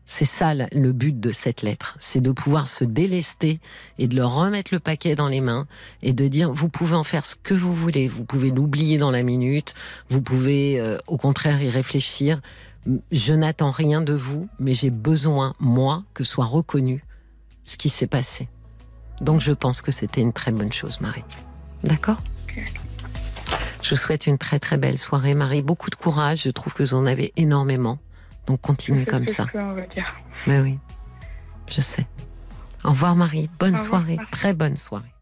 [0.07, 1.97] C'est ça le but de cette lettre.
[2.01, 3.61] C'est de pouvoir se délester
[3.99, 5.67] et de leur remettre le paquet dans les mains
[6.03, 8.07] et de dire, vous pouvez en faire ce que vous voulez.
[8.07, 9.75] Vous pouvez l'oublier dans la minute.
[10.09, 12.41] Vous pouvez, euh, au contraire, y réfléchir.
[13.11, 17.05] Je n'attends rien de vous, mais j'ai besoin, moi, que soit reconnu
[17.65, 18.49] ce qui s'est passé.
[19.21, 21.25] Donc je pense que c'était une très bonne chose, Marie.
[21.83, 22.23] D'accord?
[23.83, 25.63] Je vous souhaite une très très belle soirée, Marie.
[25.63, 26.43] Beaucoup de courage.
[26.43, 27.99] Je trouve que vous en avez énormément.
[28.47, 29.47] Donc continuez c'est comme ça.
[29.49, 30.05] je peux, on va dire.
[30.47, 30.79] Mais oui,
[31.69, 32.07] je sais.
[32.85, 33.49] Au revoir, Marie.
[33.59, 34.17] Bonne revoir, soirée.
[34.17, 34.31] merci.
[34.33, 35.13] Très bonne soirée.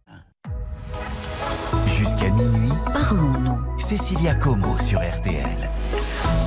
[1.87, 3.81] Jusqu'à minuit, Parlons-nous.
[3.81, 5.71] Cécilia Como sur RTL.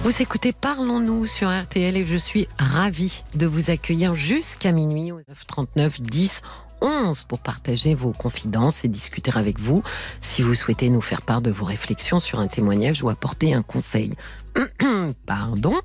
[0.03, 5.17] Vous écoutez Parlons-nous sur RTL et je suis ravie de vous accueillir jusqu'à minuit au
[5.27, 6.41] 939 10
[6.81, 9.83] 11 pour partager vos confidences et discuter avec vous
[10.21, 13.63] si vous souhaitez nous faire part de vos réflexions sur un témoignage ou apporter un
[13.63, 14.13] conseil.
[15.25, 15.75] Pardon.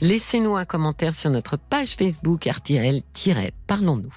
[0.00, 4.14] Laissez-nous un commentaire sur notre page Facebook RTL-Parlons-nous.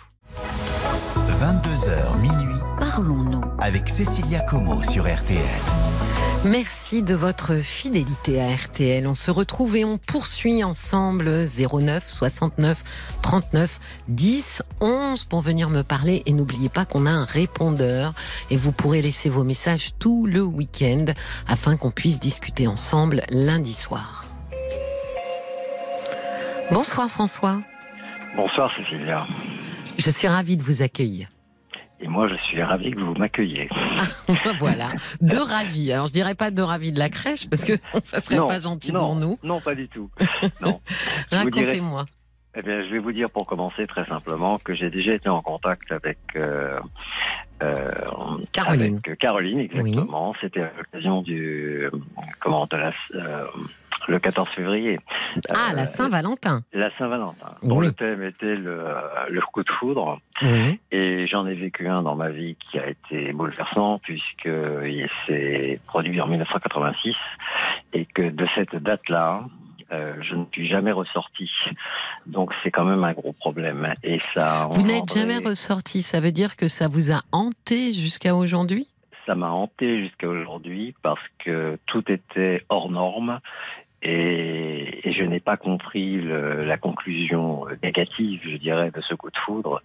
[1.40, 3.44] 22h minuit Parlons-nous.
[3.60, 5.42] avec Cécilia Como sur RTL.
[6.44, 9.06] Merci de votre fidélité à RTL.
[9.06, 12.84] On se retrouve et on poursuit ensemble 09 69
[13.22, 16.24] 39 10 11 pour venir me parler.
[16.26, 18.14] Et n'oubliez pas qu'on a un répondeur
[18.50, 21.06] et vous pourrez laisser vos messages tout le week-end
[21.48, 24.26] afin qu'on puisse discuter ensemble lundi soir.
[26.72, 27.62] Bonsoir François.
[28.36, 29.28] Bonsoir Cécilia.
[30.00, 31.31] Je suis ravie de vous accueillir.
[32.02, 33.70] Et moi, je suis ravi que vous m'accueilliez.
[34.58, 34.90] voilà,
[35.22, 35.92] de ravis.
[35.92, 37.74] Alors je dirais pas de ravis de la crèche parce que
[38.04, 39.40] ça serait Non, pas gentil non, pour nous.
[39.44, 40.10] Non, pas du tout.
[41.32, 42.06] Racontez-moi.
[42.54, 45.42] Eh bien, je vais vous dire pour commencer très simplement que j'ai déjà été en
[45.42, 46.80] contact avec euh,
[47.64, 47.92] euh,
[48.52, 49.00] Caroline.
[49.06, 50.34] avec Caroline, exactement.
[50.42, 51.90] C'était à l'occasion du
[52.42, 53.46] comment de la euh,
[54.08, 55.00] le 14 février.
[55.50, 56.64] Ah, Euh, la Saint-Valentin.
[56.74, 57.56] La Saint-Valentin.
[57.64, 57.88] Dont Oui.
[57.88, 58.84] le thème était le,
[59.30, 60.20] le coup de foudre.
[60.42, 60.80] Oui.
[60.92, 65.80] Et j'en ai vécu un dans ma vie qui a été bouleversant puisque il s'est
[65.88, 67.16] produit en 1986
[67.94, 69.40] et que de cette date-là,
[69.92, 71.50] euh, je ne suis jamais ressorti.
[72.26, 73.94] Donc c'est quand même un gros problème.
[74.04, 74.68] Et ça.
[74.72, 76.02] Vous n'êtes jamais ressorti.
[76.02, 78.88] Ça veut dire que ça vous a hanté jusqu'à aujourd'hui?
[79.28, 83.40] Ça m'a hanté jusqu'à aujourd'hui parce que tout était hors norme.
[84.04, 89.30] Et, et je n'ai pas compris le- la conclusion négative, je dirais, de ce coup
[89.30, 89.82] de foudre.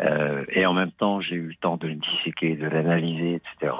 [0.00, 3.72] Euh, et en même temps, j'ai eu le temps de le disséquer, de l'analyser, etc.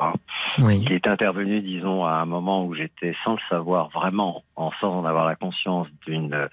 [0.59, 0.81] Oui.
[0.85, 4.93] Il est intervenu, disons, à un moment où j'étais, sans le savoir vraiment, en sans
[4.99, 6.49] en avoir la conscience d'une,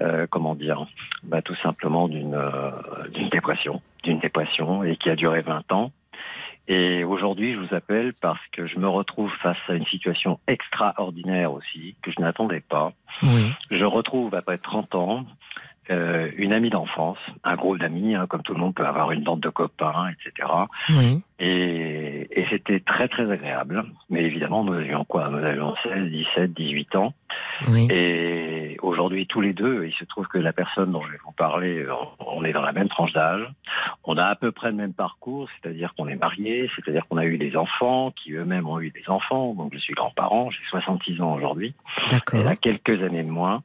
[0.00, 0.86] euh, comment dire,
[1.24, 2.70] bah, tout simplement d'une euh,
[3.14, 5.90] d'une dépression, d'une dépression, et qui a duré 20 ans.
[6.68, 11.52] Et aujourd'hui, je vous appelle parce que je me retrouve face à une situation extraordinaire
[11.52, 12.92] aussi, que je n'attendais pas.
[13.22, 13.52] Oui.
[13.70, 15.26] Je retrouve, après 30 ans,
[15.90, 19.22] euh, une amie d'enfance, un groupe d'amis, hein, comme tout le monde peut avoir une
[19.22, 20.48] bande de copains, etc.
[20.90, 21.22] Oui.
[21.38, 23.84] Et, et c'était très très agréable.
[24.10, 25.28] Mais évidemment, nous avions quoi?
[25.28, 27.14] Nous avions 16, 17, 18 ans.
[27.68, 27.86] Oui.
[27.90, 31.32] Et aujourd'hui, tous les deux, il se trouve que la personne dont je vais vous
[31.32, 33.46] parler, euh, on est dans la même tranche d'âge.
[34.04, 37.24] On a à peu près le même parcours, c'est-à-dire qu'on est mariés, c'est-à-dire qu'on a
[37.24, 39.54] eu des enfants, qui eux-mêmes ont eu des enfants.
[39.54, 41.74] Donc je suis grand-parent, j'ai 66 ans aujourd'hui.
[42.10, 42.40] D'accord.
[42.40, 43.62] Elle a quelques années de moins.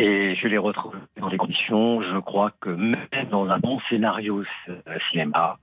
[0.00, 4.44] Et je les retrouve dans des conditions, je crois que même dans un bon scénario
[4.68, 4.74] euh,
[5.10, 5.58] cinéma,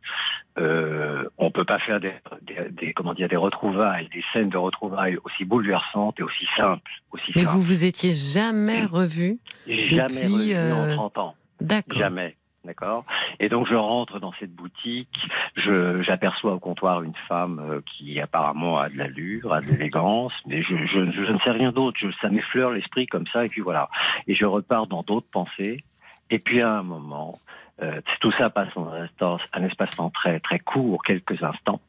[0.57, 2.11] euh, on peut pas faire des,
[2.41, 6.91] des, des- comment dire des retrouvailles, des scènes de retrouvailles aussi bouleversantes et aussi simples,
[7.11, 7.55] aussi Mais simples.
[7.55, 11.97] vous vous étiez jamais revu jamais depuis, revu en euh, 30 ans, D'accord.
[11.97, 12.35] jamais.
[12.65, 13.05] D'accord.
[13.39, 15.15] Et donc je rentre dans cette boutique,
[15.55, 20.63] j'aperçois au comptoir une femme euh, qui apparemment a de l'allure, a de l'élégance, mais
[20.63, 21.99] je, je, ne sais rien d'autre.
[22.21, 23.89] Ça m'effleure l'esprit comme ça et puis voilà.
[24.27, 25.83] Et je repars dans d'autres pensées.
[26.31, 27.39] Et puis à un moment,
[27.83, 31.81] euh, tout ça passe en un, instant- un espace-temps très très court, quelques instants.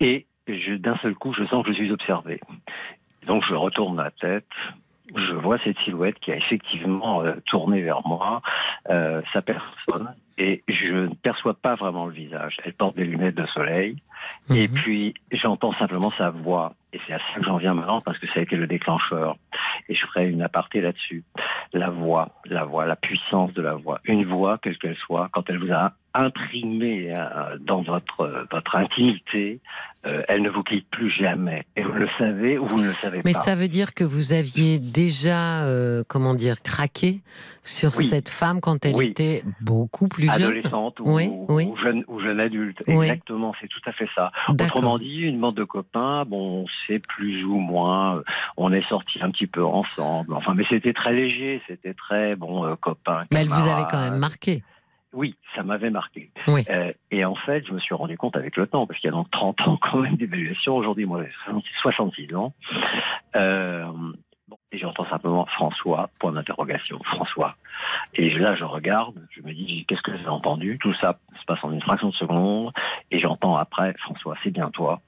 [0.00, 0.26] Et
[0.78, 2.40] d'un seul coup, je sens que je suis observé.
[3.26, 4.46] Donc je retourne la tête.
[5.14, 8.42] Je vois cette silhouette qui a effectivement euh, tourné vers moi,
[8.90, 12.56] euh, sa personne, et je ne perçois pas vraiment le visage.
[12.64, 13.96] Elle porte des lunettes de soleil,
[14.50, 14.74] et Mhm.
[14.74, 16.74] puis j'entends simplement sa voix.
[16.92, 19.36] et c'est à ça que j'en viens maintenant parce que ça a été le déclencheur.
[19.90, 21.24] Et je ferai une aparté là-dessus.
[21.74, 24.00] La voix, la voix, la puissance de la voix.
[24.04, 28.76] Une voix, quelle qu'elle soit, quand elle vous a imprimé euh, dans votre, euh, votre
[28.76, 29.60] intimité,
[30.06, 31.64] euh, elle ne vous quitte plus jamais.
[31.76, 33.38] Et vous le savez ou vous ne le savez Mais pas.
[33.40, 37.20] ça veut dire que vous aviez déjà, euh, comment dire, craqué
[37.64, 38.04] sur Oui.
[38.06, 39.06] cette femme quand elle Oui.
[39.06, 40.42] était beaucoup plus jeune.
[40.44, 41.64] Adolescente ou, Oui, ou- oui.
[41.66, 42.78] ou jeune, ou jeune adulte.
[42.86, 44.30] Exactement, c'est tout à fait ça.
[44.48, 48.22] Autrement dit, une bande de copains, bon, on sait plus ou moins,
[48.56, 50.34] on est sortis un petit peu ensemble.
[50.34, 53.24] Enfin, mais c'était très léger, c'était très bon euh, copain.
[53.32, 54.62] Mais elle vous avait quand même marqué.
[55.12, 56.30] Oui, ça m'avait marqué.
[56.46, 56.64] Oui.
[56.68, 59.12] Euh, et en fait, je me suis rendu compte avec le temps, parce qu'il y
[59.12, 60.76] a donc 30 ans quand même d'évaluation.
[60.76, 62.52] Aujourd'hui, moi, j'ai 66 ans.
[63.34, 63.86] Euh,
[64.48, 67.56] bon, et j'entends simplement François, point d'interrogation, François.
[68.14, 70.78] Et là, je regarde, je me dis, qu'est-ce que j'ai entendu?
[70.78, 72.72] Tout ça se passe en une fraction de seconde.
[73.10, 75.00] Et j'entends après, François, c'est bien toi.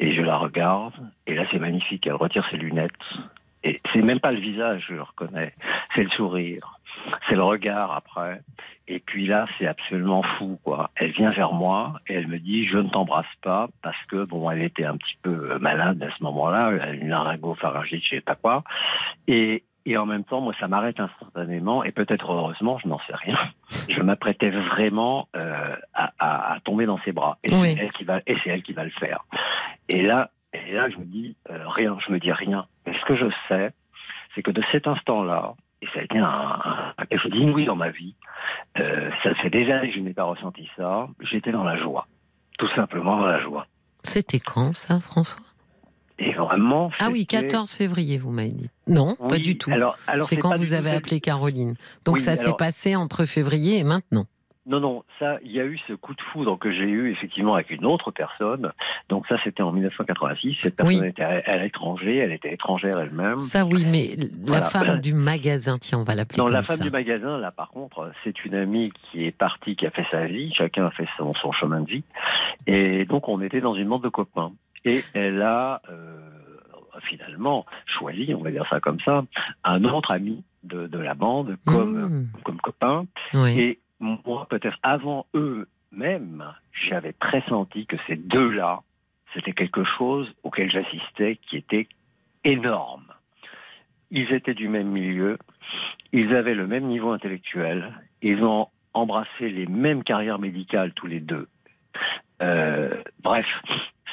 [0.00, 0.94] Et je la regarde,
[1.26, 2.06] et là, c'est magnifique.
[2.06, 2.92] Elle retire ses lunettes.
[3.64, 5.52] Et c'est même pas le visage, je le reconnais.
[5.94, 6.77] C'est le sourire.
[7.28, 8.40] C'est le regard après.
[8.86, 10.90] Et puis là, c'est absolument fou, quoi.
[10.96, 14.50] Elle vient vers moi et elle me dit, je ne t'embrasse pas parce que, bon,
[14.50, 18.08] elle était un petit peu euh, malade à ce moment-là, elle a une laryngopharyngite, je
[18.16, 18.64] sais pas quoi.
[19.26, 23.14] Et, et en même temps, moi, ça m'arrête instantanément et peut-être heureusement, je n'en sais
[23.14, 23.38] rien.
[23.90, 27.38] Je m'apprêtais vraiment euh, à, à- à tomber dans ses bras.
[27.44, 27.74] Et Oui.
[27.74, 29.24] c'est elle qui va, et c'est elle qui va le faire.
[29.90, 32.66] Et là, et là, je me dis euh, rien, je me dis rien.
[32.86, 33.70] Mais ce que je sais,
[34.34, 35.52] c'est que de cet instant-là,
[35.82, 36.24] et ça a été un,
[36.98, 38.14] un- quelque chose d'inouï dans ma vie,
[38.78, 42.06] euh, ça fait des années que je n'ai pas ressenti ça, j'étais dans la joie.
[42.58, 43.66] Tout simplement dans la joie.
[44.02, 45.40] C'était quand ça, François?
[46.20, 46.90] Et vraiment.
[46.98, 48.70] Ah oui, c'était- 14 février, vous m'avez dit.
[48.88, 49.70] Non, pas du tout.
[49.70, 51.76] Alors, alors C'est quand vous avez appelé Caroline.
[52.04, 54.26] Donc Oui, ça s'est alors- passé entre février et maintenant.
[54.68, 57.54] Non, non, ça, il y a eu ce coup de foudre que j'ai eu effectivement
[57.54, 58.70] avec une autre personne.
[59.08, 60.58] Donc ça, c'était en 1986.
[60.60, 61.08] Cette personne Oui.
[61.08, 63.38] était à, l'étranger, elle était étrangère elle-même.
[63.38, 64.10] Ça oui, mais
[64.46, 66.82] la femme du magasin, tiens, on va l'appeler Non, la femme ça.
[66.84, 70.26] du magasin, là, par contre, c'est une amie qui est partie, qui a fait sa
[70.26, 70.52] vie.
[70.54, 72.04] Chacun a fait son, son chemin de vie.
[72.66, 74.52] Et donc, on était dans une bande de copains.
[74.84, 76.18] Et elle a, euh,
[77.02, 79.24] finalement, choisi, on va dire ça comme ça,
[79.64, 83.06] un autre ami de, de la bande comme, Mmh, comme copain.
[83.34, 83.58] oui.
[83.58, 88.82] Et moi, peut-être avant eux-mêmes, j'avais pressenti que ces deux-là,
[89.34, 91.88] c'était quelque chose auquel j'assistais qui était
[92.44, 93.04] énorme.
[94.10, 95.38] Ils étaient du même milieu,
[96.12, 97.92] ils avaient le même niveau intellectuel,
[98.22, 101.48] ils ont embrassé les mêmes carrières médicales tous les deux.
[102.40, 103.46] Euh, bref,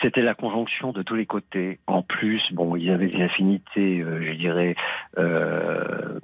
[0.01, 1.79] c'était la conjonction de tous les côtés.
[1.87, 4.75] En plus, bon, ils avaient des affinités, euh, je dirais,
[5.17, 6.19] euh,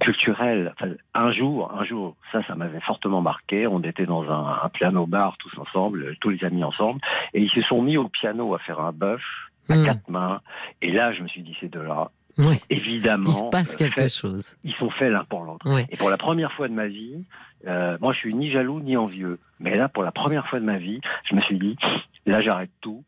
[0.00, 0.72] culturelles.
[0.78, 3.66] Enfin, un jour, un jour, ça, ça m'avait fortement marqué.
[3.66, 7.00] On était dans un, un piano-bar tous ensemble, tous les amis ensemble,
[7.34, 9.22] et ils se sont mis au piano à faire un bœuf
[9.70, 10.40] à Mmh, quatre mains.
[10.80, 12.58] Et là, je me suis dit, ces deux-là, ouais.
[12.70, 14.56] évidemment, Il se passe euh, quelque fait- chose.
[14.64, 15.70] ils sont faits l'un pour l'autre.
[15.70, 15.84] Ouais.
[15.90, 17.26] Et pour la première fois de ma vie,
[17.66, 19.38] euh, moi je suis ni jaloux ni envieux.
[19.60, 21.76] Mais là, pour la première fois de ma vie, je me suis dit,
[22.24, 23.04] là j'arrête tout,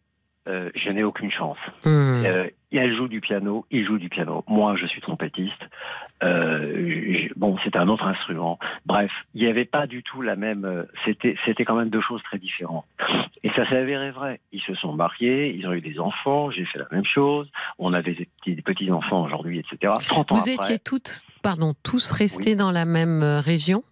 [0.49, 1.59] euh, je n'ai aucune chance.
[1.85, 1.89] Mmh.
[2.25, 4.45] Euh, elle joue du piano, il joue du piano.
[4.49, 5.61] Moi, je suis trompettiste.
[6.23, 8.59] Euh, bon, c'est un autre instrument.
[8.87, 10.65] Bref, il n'y avait pas du tout la même.
[10.65, 12.85] euh, C'était, c'était quand même deux choses très différentes.
[13.43, 14.41] Et ça s'est avéré vrai.
[14.53, 16.51] Ils se sont mariés, ils ont eu des enfants.
[16.51, 17.51] J'ai fait la même chose.
[17.79, 19.95] On a des petits, des petits enfants aujourd'hui, etc.
[20.09, 20.55] 30 ans Vous après.
[20.55, 23.83] étiez toutes, pardon, tous restés dans la même région?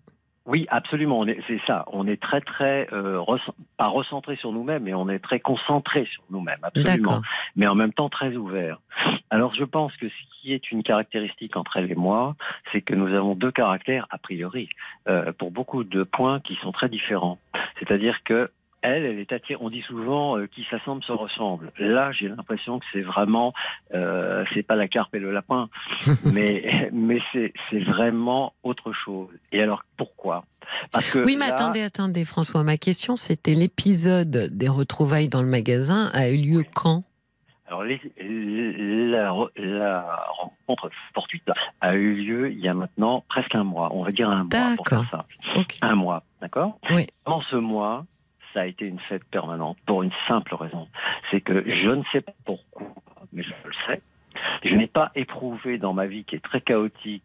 [0.48, 1.26] Oui, absolument.
[1.46, 1.84] C'est ça.
[1.92, 3.42] On est très, très, euh, rec-
[3.76, 7.10] pas recentré sur nous-mêmes, mais on est très concentré sur nous-mêmes, absolument.
[7.54, 8.80] Mais en même temps très ouvert.
[9.30, 12.34] Alors, je pense que ce qui est une caractéristique entre elle et moi,
[12.72, 14.70] c'est que nous avons deux caractères a priori
[15.06, 17.38] euh, pour beaucoup de points qui sont très différents.
[17.78, 18.50] C'est-à-dire que
[18.82, 19.58] elle, elle est attirée.
[19.62, 21.72] On dit souvent euh, qui s'assemble se ressemble.
[21.78, 23.52] Là, j'ai l'impression que c'est vraiment,
[23.94, 25.68] euh, c'est pas la carpe et le lapin,
[26.24, 29.30] mais mais c'est c'est vraiment autre chose.
[29.52, 30.44] Et alors pourquoi?
[30.92, 32.62] Parce que Oui, mais là- attendez, attendez, François.
[32.62, 37.04] Ma question, c'était l'épisode des retrouvailles dans le magasin a eu lieu quand?
[37.66, 38.00] Alors, les-
[39.10, 41.42] la, la rencontre fortuite
[41.80, 43.90] a eu lieu il y a maintenant presque un mois.
[43.94, 45.26] On va dire un mois pour faire ça.
[45.82, 46.78] Un mois, d'accord?
[46.90, 47.06] Oui.
[47.24, 48.06] Pendant ce mois,
[48.52, 50.88] ça a été une fête permanente pour une simple raison.
[51.30, 52.88] C'est que je ne sais pas pourquoi,
[53.32, 54.02] mais je le sais.
[54.64, 57.22] Je n'ai pas éprouvé dans ma vie qui est très chaotique,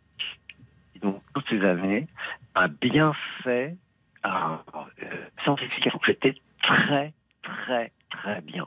[1.02, 2.08] donc toutes ces années,
[2.56, 3.76] un bienfait,
[4.24, 4.60] un,
[5.04, 6.00] euh, explication.
[6.06, 8.66] J'étais très, très, très bien.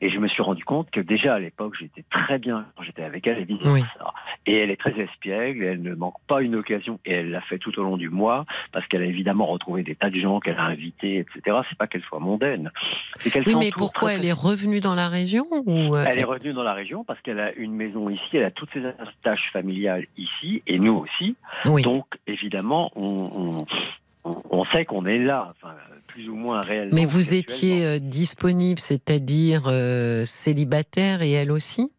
[0.00, 3.04] Et je me suis rendu compte que déjà à l'époque, j'étais très bien quand j'étais
[3.04, 3.82] avec elle et Oui.
[4.46, 7.40] Et elle est très espiègle, et elle ne manque pas une occasion, et elle l'a
[7.40, 10.40] fait tout au long du mois, parce qu'elle a évidemment retrouvé des tas de gens
[10.40, 11.56] qu'elle a invités, etc.
[11.70, 12.70] C'est pas qu'elle soit mondaine.
[13.20, 16.18] C'est qu'elle Oui, mais pourquoi très, elle est revenue dans la région ou euh, Elle
[16.18, 18.82] est revenue dans la région parce qu'elle a une maison ici, elle a toutes ses
[19.22, 21.36] tâches familiales ici, et nous aussi.
[21.64, 21.82] Oui.
[21.82, 23.66] Donc, évidemment, on, on,
[24.24, 25.74] on- on sait qu'on est là, enfin,
[26.08, 26.94] plus ou moins réellement.
[26.94, 31.92] Mais vous étiez euh, disponible, c'est-à-dire euh, célibataire et elle aussi?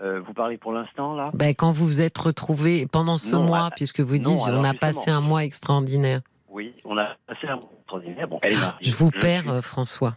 [0.00, 1.30] Euh, vous parlez pour l'instant, là?
[1.34, 4.44] Ben, Quand vous vous êtes retrouvés pendant ce Non, mois, euh, puisque vous non, dites
[4.48, 6.20] on a passé un mois extraordinaire.
[6.48, 8.28] Oui, on a passé un moment extraordinaire.
[8.28, 8.54] Bon, elle.
[8.80, 10.16] Je vous perds, suis- François.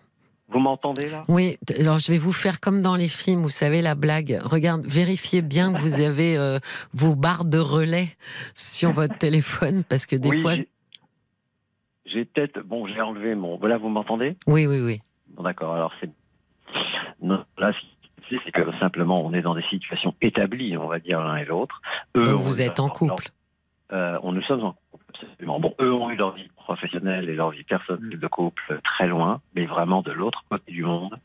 [0.54, 1.22] Vous m'entendez, là?
[1.30, 4.40] Oui, alors je vais vous faire comme dans les films, vous savez, la blague.
[4.44, 6.60] Regarde, vérifiez bien que vous avez euh,
[6.94, 8.10] vos barres de relais
[8.54, 10.54] sur votre téléphone, parce que des Oui, fois.
[12.12, 12.62] J'ai- peut-être...
[12.62, 13.58] Bon, j'ai enlevé mon...
[13.58, 14.36] Voilà, vous m'entendez?
[14.48, 15.00] Oui, oui, oui.
[15.30, 16.10] Bon, d'accord, alors c'est...
[17.22, 17.72] Non, là,
[18.30, 21.82] c'est que simplement, on est dans des situations établies, on va dire, l'un et l'autre.
[22.16, 23.28] Donc vous êtes en couple.
[23.92, 25.60] Euh, on nous sommes en couple, absolument.
[25.60, 29.42] Bon, eux ont eu leur vie professionnelle et leur vie personnelle de couple très loin,
[29.54, 31.18] mais vraiment de l'autre côté du monde.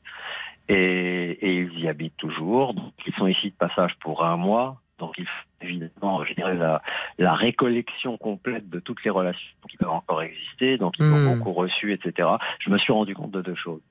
[0.68, 2.74] Et, et ils y habitent toujours.
[2.74, 4.80] Donc, ils sont ici de passage pour un mois.
[4.98, 6.82] Donc, il faut évidemment, je dirais, la,
[7.18, 10.78] la récollection complète de toutes les relations qui peuvent encore exister.
[10.78, 11.38] Donc, ils ont Hmm.
[11.38, 12.28] beaucoup reçu, etc.
[12.60, 13.82] Je me suis rendu compte de deux choses.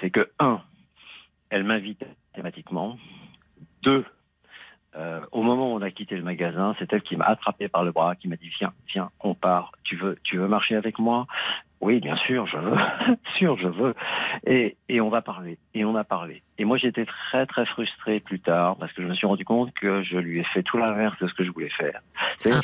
[0.00, 0.60] C'est que, un,
[1.48, 2.04] elle m'invite
[2.34, 2.98] thématiquement.
[3.82, 4.04] Deux,
[4.96, 7.84] euh, au moment où on a quitté le magasin, c'est elle qui m'a attrapé par
[7.84, 9.72] le bras, qui m'a dit viens, viens, on part.
[9.84, 11.26] Tu veux, tu veux marcher avec moi?
[11.80, 12.76] Oui, bien sûr, je veux,
[13.38, 13.94] sûr, je veux.
[14.46, 15.56] Et, et on va parler.
[15.72, 16.42] Et on a parlé.
[16.58, 19.72] Et moi, j'étais très très frustré plus tard parce que je me suis rendu compte
[19.72, 22.02] que je lui ai fait tout l'inverse de ce que je voulais faire.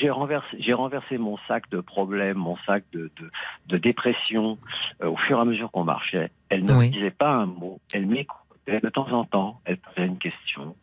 [0.01, 3.31] J'ai renversé, j'ai renversé mon sac de problèmes, mon sac de, de,
[3.69, 4.59] de dépression
[5.03, 6.31] euh, au fur et à mesure qu'on marchait.
[6.51, 6.89] Elle ne Oui.
[6.89, 7.81] me disait pas un mot.
[7.95, 9.61] Elle m'écoutait de temps en temps.
[9.65, 10.77] Elle posait une question.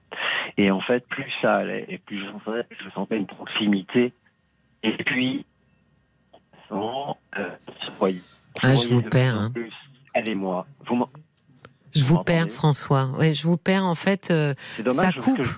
[0.57, 4.11] Et en fait, plus ça allait, et plus je sentais, je sentais une proximité.
[4.81, 5.45] Et puis,
[7.37, 7.49] euh,
[8.61, 9.51] Ah, je vous perds, hein.
[9.51, 9.71] plus,
[10.13, 10.65] Elle et moi.
[10.87, 11.05] Vous
[11.93, 13.07] Je vous Vous perds, François.
[13.17, 13.83] Ouais, je vous perds.
[13.85, 15.13] En fait, euh, ça dommage.
[15.15, 15.43] parce coupe.
[15.43, 15.51] je-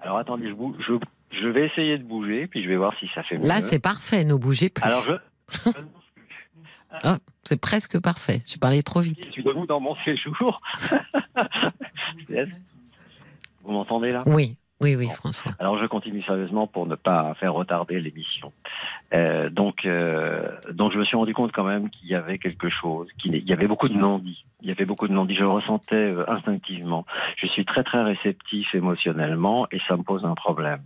[0.00, 0.94] Alors attendez, je, bouge, je,
[1.40, 3.46] je vais essayer de bouger, puis je vais voir si ça fait mieux.
[3.46, 4.24] Là, c'est parfait.
[4.24, 4.82] Ne bougez plus.
[4.84, 5.12] Alors je,
[7.44, 8.42] C'est presque parfait.
[8.46, 9.24] J'ai parlé trop vite.
[9.26, 10.60] je suis debout dans mon séjour.
[13.62, 14.22] Vous m'entendez là?
[14.26, 15.08] Oui, oui, oui.
[15.08, 15.52] François.
[15.58, 18.52] Alors je continue sérieusement pour ne pas faire retarder l'émission.
[19.12, 22.68] Euh, donc, euh, donc je me suis rendu compte quand même qu'il y avait quelque
[22.68, 24.44] chose, qu'il y avait beaucoup de non-dits.
[24.62, 25.34] Il y avait beaucoup de non-dits.
[25.34, 27.06] Je le ressentais euh, instinctivement.
[27.36, 30.80] Je suis très très réceptif émotionnellement et ça me pose un problème.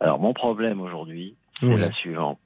[0.00, 1.80] Alors mon problème aujourd'hui, c'est Oui.
[1.80, 2.38] la suivante.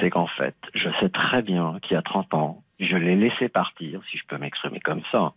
[0.00, 3.48] C'est qu'en fait, je sais très bien qu'il y a 30 ans, je l'ai laissé
[3.48, 5.32] partir, si je peux m'exprimer comme ça,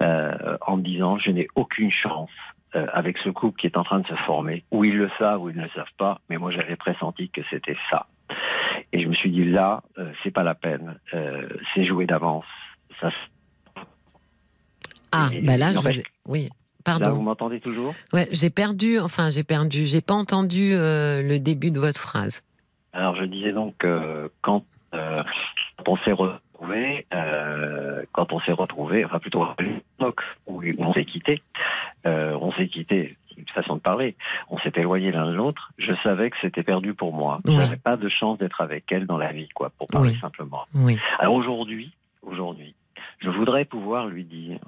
[0.00, 2.30] euh, en me disant je n'ai aucune chance
[2.76, 5.42] euh, avec ce couple qui est en train de se former, ou ils le savent
[5.42, 8.06] ou ils ne le savent pas, mais moi j'avais pressenti que c'était ça.
[8.92, 12.44] Et je me suis dit là, euh, c'est pas la peine, euh, c'est joué d'avance.
[13.00, 13.10] Ça,
[15.12, 16.50] Ah, bah là, je Oui, là,
[16.84, 17.12] pardon.
[17.12, 17.94] vous m'entendez toujours?
[18.12, 22.42] Ouais, j'ai perdu, enfin, j'ai perdu, j'ai pas entendu euh, le début de votre phrase.
[22.92, 23.86] Alors je disais donc
[24.42, 24.64] quand,
[25.86, 26.12] on s'est
[26.54, 31.42] retrouvé, euh, quand on s'est retrouvé, enfin plutôt à l'époque où on s'est quitté,
[32.06, 34.14] euh, on s'est quitté, une façon de parler,
[34.48, 35.72] on s'est éloigné l'un de l'autre.
[35.78, 37.40] Je savais que c'était perdu pour moi.
[37.44, 37.54] Oui.
[37.54, 40.18] Je n'avais pas de chance d'être avec elle dans la vie, quoi, pour parler Oui.
[40.20, 40.64] simplement.
[40.74, 40.98] Oui.
[41.18, 41.92] Alors aujourd'hui,
[42.22, 42.74] aujourd'hui,
[43.18, 44.58] je voudrais pouvoir lui dire,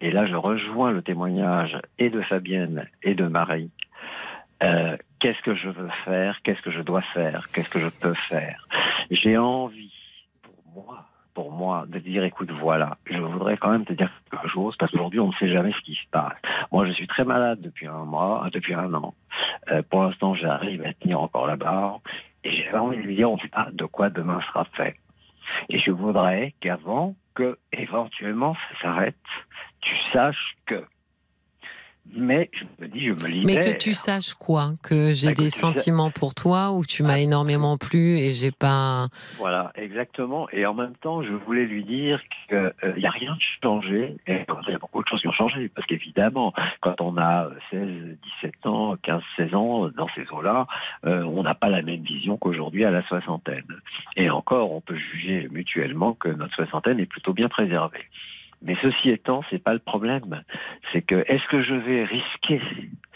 [0.00, 3.70] et là je rejoins le témoignage et de Fabienne et de Marie,
[4.62, 8.14] euh, qu'est-ce que je veux faire, qu'est-ce que je dois faire, qu'est-ce que je peux
[8.28, 8.66] faire.
[9.10, 9.92] J'ai envie,
[10.42, 11.04] pour moi,
[11.40, 14.92] pour moi, de dire, écoute, voilà, je voudrais quand même te dire quelque chose, parce
[14.92, 16.34] qu'aujourd'hui, on ne sait jamais ce qui se passe.
[16.70, 19.14] Moi, je suis très malade depuis un mois, euh, depuis un an.
[19.70, 22.00] Euh, pour l'instant, j'arrive à tenir encore la barre,
[22.44, 24.96] et j'ai envie de lui dire, on ne sait pas de quoi demain sera fait.
[25.70, 29.16] Et je voudrais qu'avant que, éventuellement, ça s'arrête,
[29.80, 30.84] tu saches que.
[32.14, 33.56] Mais je me dis, je me libère.
[33.56, 37.02] Mais que tu saches quoi Que j'ai Bah, des sais- sentiments pour toi ou tu
[37.02, 37.18] m'as Ah.
[37.20, 39.08] énormément plu et j'ai pas.
[39.38, 40.48] Voilà, exactement.
[40.50, 44.16] Et en même temps, je voulais lui dire qu'il n'y a rien de changé.
[44.26, 45.68] Et il y a beaucoup de choses qui ont changé.
[45.68, 47.88] Parce qu'évidemment, quand on a 16,
[48.42, 50.66] 17 ans, 15, 16 ans, dans ces eaux-là,
[51.06, 53.64] euh, on n'a pas la même vision qu'aujourd'hui à la soixantaine.
[54.16, 58.04] Et encore, on peut juger mutuellement que notre soixantaine est plutôt bien préservée.
[58.62, 60.42] Mais ceci étant, c'est pas le problème.
[60.92, 62.60] C'est que est-ce que je vais risquer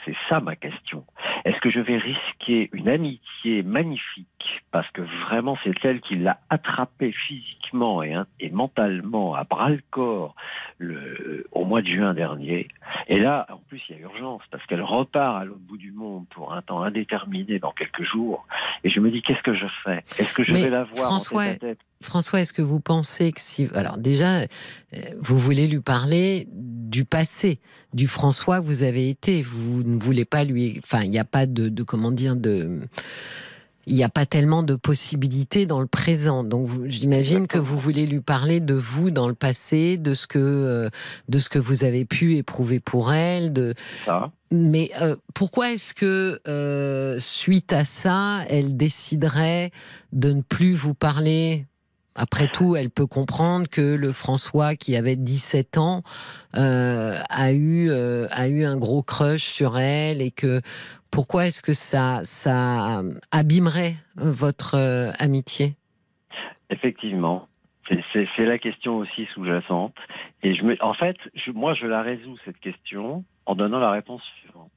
[0.05, 1.05] C'est ça ma question.
[1.45, 4.29] Est-ce que je vais risquer une amitié magnifique
[4.71, 9.71] parce que vraiment c'est elle qui l'a attrapé physiquement et, hein, et mentalement à bras
[9.71, 10.35] le corps
[10.79, 12.69] le, au mois de juin dernier.
[13.09, 15.93] Et là, en plus, il y a urgence parce qu'elle repart à l'autre bout du
[15.93, 18.47] monde pour un temps indéterminé dans quelques jours.
[18.83, 19.99] Et je me dis, qu'est-ce que je fais?
[20.19, 21.79] Est-ce que je Mais vais la voir François, en tête à tête?
[22.01, 23.69] François, est-ce que vous pensez que si...
[23.75, 24.47] Alors déjà, euh,
[25.21, 27.61] vous voulez lui parler du passé,
[27.93, 29.43] du François que vous avez été.
[29.43, 30.81] Vous ne voulez pas lui...
[30.85, 32.81] Enfin, il n'y a pas de, de comment dire, de...
[33.87, 36.43] Il n'y a pas tellement de possibilités dans le présent.
[36.43, 40.39] Donc, j'imagine que vous voulez lui parler de vous dans le passé, de ce que,
[40.39, 40.89] euh,
[41.29, 43.75] de ce que vous avez pu éprouver pour elle, de,
[44.51, 49.71] mais euh, pourquoi est-ce que, euh, suite à ça, elle déciderait
[50.13, 51.67] de ne plus vous parler
[52.15, 56.03] Après tout, elle peut comprendre que le François, qui avait 17 ans,
[56.57, 60.61] euh, a, eu, euh, a eu un gros crush sur elle et que
[61.11, 63.03] pourquoi est-ce que ça, ça
[63.33, 65.75] abîmerait votre euh, amitié?
[66.71, 67.49] Effectivement.
[68.13, 69.95] C'est- la question aussi sous-jacente.
[70.43, 73.91] Et je me, en fait, je- moi, je la résous, cette question, en donnant la
[73.91, 74.71] réponse suivante.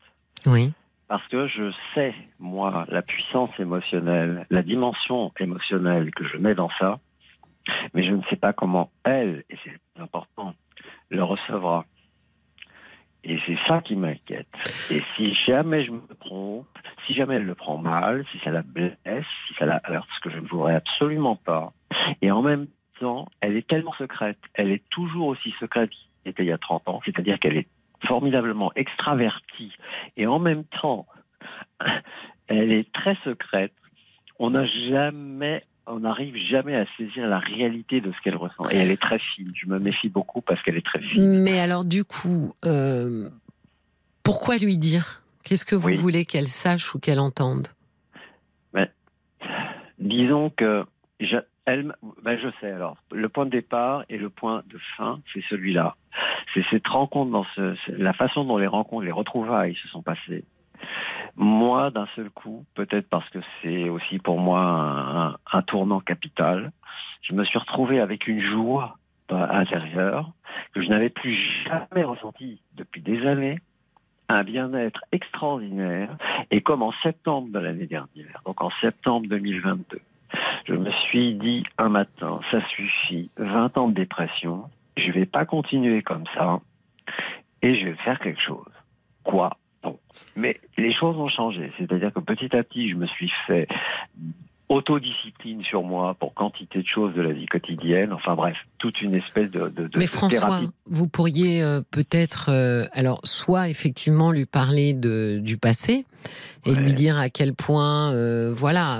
[0.45, 0.73] Oui.
[1.07, 6.69] Parce que je sais, moi, la puissance émotionnelle, la dimension émotionnelle que je mets dans
[6.79, 6.99] ça,
[7.93, 10.53] mais je ne sais pas comment elle, et c'est le plus important,
[11.09, 11.86] le recevra.
[13.24, 14.47] Et c'est ça qui m'inquiète.
[14.89, 16.68] Et si jamais je me trompe,
[17.05, 18.95] si jamais elle le prend mal, si ça la blesse,
[19.47, 21.74] si ça la heurte, ce que je ne voudrais absolument pas,
[22.22, 22.68] et en même
[22.99, 26.57] temps, elle est tellement secrète, elle est toujours aussi secrète qu'elle était il y a
[26.57, 27.68] 30 ans, c'est-à-dire qu'elle est
[28.05, 29.74] formidablement extravertie,
[30.15, 31.05] et en même temps,
[32.47, 33.74] elle est très secrète.
[34.39, 38.69] On n'a jamais, on n'arrive jamais à saisir la réalité de ce qu'elle ressent.
[38.69, 39.51] Et elle est très fine.
[39.55, 41.41] Je me méfie beaucoup parce qu'elle est très fine.
[41.41, 43.29] Mais alors, du coup, euh,
[44.23, 45.23] pourquoi lui dire?
[45.43, 45.95] Qu'est-ce que vous Oui.
[45.95, 47.67] voulez qu'elle sache ou qu'elle entende?
[49.99, 50.85] Disons que
[51.19, 52.97] je, elle, ben je sais alors.
[53.11, 55.95] Le point de départ et le point de fin, c'est celui-là.
[56.53, 60.43] C'est cette rencontre dans ce, la façon dont les rencontres, les retrouvailles se sont passées.
[61.36, 66.71] Moi, d'un seul coup, peut-être parce que c'est aussi pour moi un, tournant capital,
[67.21, 68.97] je me suis retrouvé avec une joie
[69.32, 70.32] euh, intérieure
[70.73, 73.59] que je n'avais plus jamais ressentie depuis des années,
[74.30, 76.17] un bien-être extraordinaire,
[76.49, 79.99] et comme en septembre de l'année dernière, donc en septembre 2022,
[80.65, 84.63] je me suis dit un matin, ça suffit, 20 ans de dépression,
[84.97, 86.59] je vais pas continuer comme ça,
[87.61, 88.71] et je vais faire quelque chose.
[89.23, 89.57] Quoi?
[89.88, 89.99] Non.
[90.35, 93.67] Mais les choses ont changé, c'est-à-dire que petit à petit, je me suis fait
[94.69, 99.15] autodiscipline sur moi pour quantité de choses de la vie quotidienne, enfin bref, toute une
[99.15, 100.69] espèce de, de, de- Mais François, thérapie.
[100.88, 106.05] vous pourriez euh, peut-être, euh, alors, soit effectivement lui parler de, du passé
[106.65, 106.75] et Ouais.
[106.81, 108.99] lui dire à quel point, euh, voilà,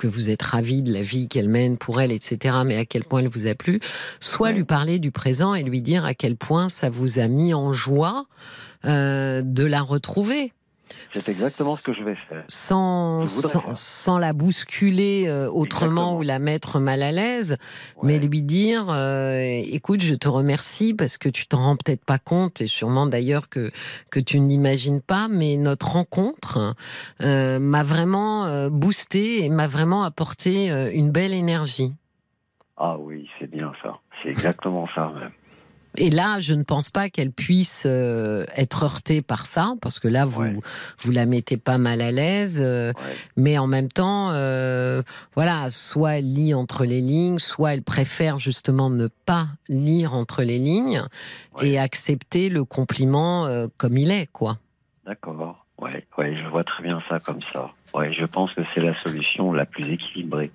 [0.00, 3.04] que vous êtes ravi de la vie qu'elle mène pour elle, etc., mais à quel
[3.04, 3.80] point elle vous a plu,
[4.18, 4.54] soit Ouais.
[4.54, 7.74] lui parler du présent et lui dire à quel point ça vous a mis en
[7.74, 8.24] joie
[8.86, 10.52] euh, de la retrouver.
[11.12, 12.44] C'est exactement ce que je vais faire.
[12.48, 13.76] Sans, Je voudrais sans, faire.
[13.76, 16.16] sans la bousculer euh, autrement Exactement.
[16.18, 17.56] ou la mettre mal à l'aise,
[17.96, 18.02] Ouais.
[18.04, 22.18] mais lui dire euh, écoute, je te remercie parce que tu t'en rends peut-être pas
[22.18, 23.70] compte, et sûrement d'ailleurs que,
[24.10, 26.74] que tu n'imagines pas, mais notre rencontre
[27.22, 31.92] euh, m'a vraiment boosté et m'a vraiment apporté une belle énergie.
[32.76, 33.98] Ah oui, c'est bien ça.
[34.22, 35.30] C'est exactement ça même.
[35.96, 40.08] Et là, je ne pense pas qu'elle puisse euh, être heurtée par ça, parce que
[40.08, 40.54] là, vous Ouais.
[41.00, 42.58] vous la mettez pas mal à l'aise.
[42.62, 43.14] euh, Ouais.
[43.36, 45.02] mais en même temps, euh,
[45.34, 50.42] voilà, soit elle lit entre les lignes, soit elle préfère justement ne pas lire entre
[50.42, 51.02] les lignes
[51.58, 51.70] Ouais.
[51.70, 54.58] et accepter le compliment comme il est, quoi.
[55.06, 55.64] D'accord.
[55.78, 57.70] Ouais, ouais, je vois très bien ça comme ça.
[57.94, 60.50] Ouais, je pense que c'est la solution la plus équilibrée.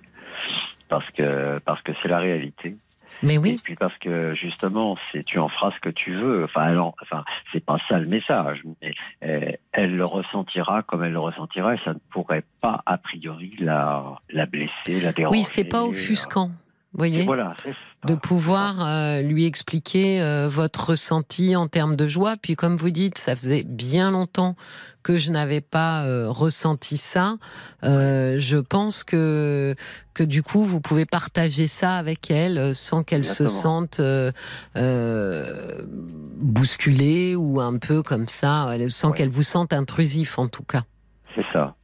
[0.88, 2.76] Parce que parce que c'est la réalité.
[3.22, 6.44] Mais Et oui, puis parce que justement, c'est tu en feras ce que tu veux.
[6.44, 8.94] Enfin, enfin, c'est pas ça le message, mais
[9.24, 13.54] euh, elle le ressentira comme elle le ressentira, et ça ne pourrait pas a priori
[13.58, 15.38] la la blesser, la déranger.
[15.38, 16.48] oui, c'est pas offusquant,
[16.92, 17.54] vous Et voyez, Voilà.
[18.06, 22.36] De pouvoir euh, lui expliquer euh, votre ressenti en termes de joie.
[22.40, 24.54] Puis comme vous dites, ça faisait bien longtemps
[25.02, 27.36] que je n'avais pas euh, ressenti ça.
[27.84, 29.74] Euh, je pense que
[30.14, 34.32] que du coup vous pouvez partager ça avec elle euh, sans qu'elle se sente euh,
[34.76, 35.82] euh,
[36.36, 39.16] bousculée ou un peu comme ça, sans Ouais.
[39.16, 40.82] qu'elle vous sente intrusif en tout cas.
[41.34, 41.74] C'est ça.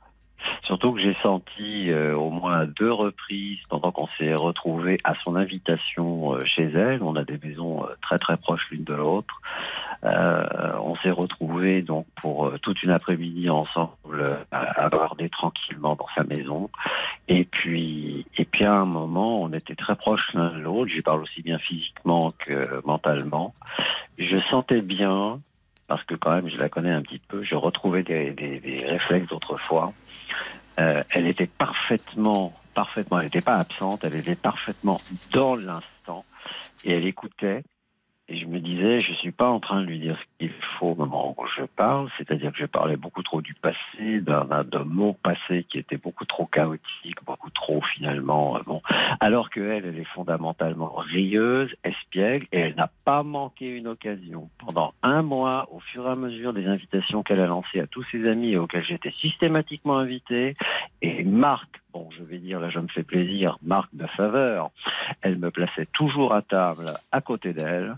[0.72, 5.12] Surtout que j'ai senti euh, au moins à deux reprises pendant qu'on s'est retrouvés à
[5.22, 7.02] son invitation euh, chez elle.
[7.02, 9.42] On a des maisons euh, très très proches l'une de l'autre.
[10.02, 16.70] On s'est retrouvés donc pour toute une après-midi ensemble à aborder tranquillement dans sa maison.
[17.28, 20.90] Et puis et puis à un moment, on était très proches l'un de l'autre.
[20.92, 23.54] Je parle aussi bien physiquement que mentalement.
[24.18, 25.40] Je sentais bien
[25.86, 29.28] parce que quand même je la connais un petit peu, je retrouvais des, des réflexes
[29.28, 29.92] d'autrefois.
[30.78, 35.00] Euh, elle était parfaitement, parfaitement, elle n'était pas absente, elle était parfaitement
[35.32, 36.24] dans l'instant
[36.84, 37.62] et elle écoutait.
[38.28, 40.90] Et je me disais, je suis pas en train de lui dire ce qu'il faut
[40.90, 44.44] au moment où je parle, c'est-à-dire que je parlais beaucoup trop du passé, d'un
[44.84, 48.80] mot passé qui était beaucoup trop chaotique, beaucoup trop finalement euh, bon.
[49.18, 54.48] Alors que elle, elle est fondamentalement rieuse, espiègle, et elle n'a pas manqué une occasion.
[54.58, 58.04] Pendant un mois, au fur et à mesure des invitations qu'elle a lancées à tous
[58.12, 60.56] ses amis et auxquels j'étais systématiquement invité,
[61.02, 64.70] et Marc, bon, je vais dire là, je me fais plaisir, Marc de faveur,
[65.20, 67.96] elle me plaçait toujours à table à côté d'elle.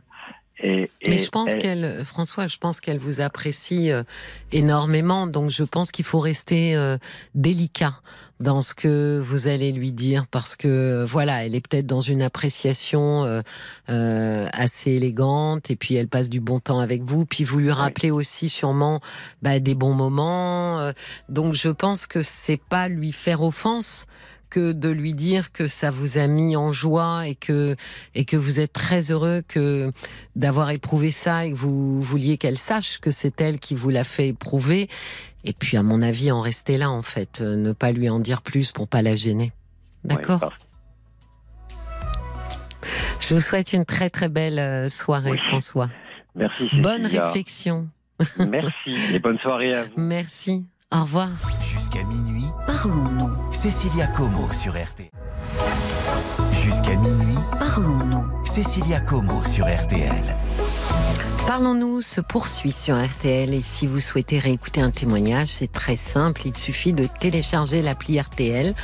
[0.62, 4.04] Et, et Mais je pense elle- qu'elle, François, je pense qu'elle vous apprécie euh,
[4.52, 5.26] énormément.
[5.26, 6.96] Donc je pense qu'il faut rester euh,
[7.34, 8.00] délicat
[8.40, 12.00] dans ce que vous allez lui dire parce que euh, voilà, elle est peut-être dans
[12.00, 13.42] une appréciation euh,
[13.90, 17.26] euh, assez élégante et puis elle passe du bon temps avec vous.
[17.26, 19.00] Puis vous lui rappelez aussi sûrement
[19.42, 20.78] bah, des bons moments.
[20.80, 20.92] euh,
[21.28, 24.06] donc je pense que c'est pas lui faire offense
[24.50, 27.76] que de lui dire que ça vous a mis en joie et que
[28.14, 29.92] et que vous êtes très heureux que
[30.36, 34.04] d'avoir éprouvé ça et que vous vouliez qu'elle sache que c'est elle qui vous l'a
[34.04, 34.88] fait éprouver.
[35.44, 38.18] Et puis, à mon avis, en rester là, en fait, euh, ne pas lui en
[38.18, 39.52] dire plus pour pas la gêner.
[40.02, 40.52] D'accord.
[43.20, 45.38] Je vous souhaite une très très belle euh, soirée, Oui.
[45.38, 45.88] François.
[46.34, 46.68] Merci.
[46.82, 47.86] Bonne réflexion.
[48.38, 49.90] Merci et bonne soirée à vous.
[49.96, 50.64] Merci.
[50.92, 51.28] Au revoir.
[51.62, 53.23] Jusqu'à minuit, Parlons-nous.
[53.64, 55.08] Cécilia Como sur RTL.
[56.52, 58.44] Jusqu'à minuit, Parlons-nous.
[58.44, 60.36] Cécilia Como sur RTL.
[61.46, 66.42] Parlons-nous se poursuit sur RTL et si vous souhaitez réécouter un témoignage, c'est très simple,
[66.44, 68.74] il suffit de télécharger l'appli RTL.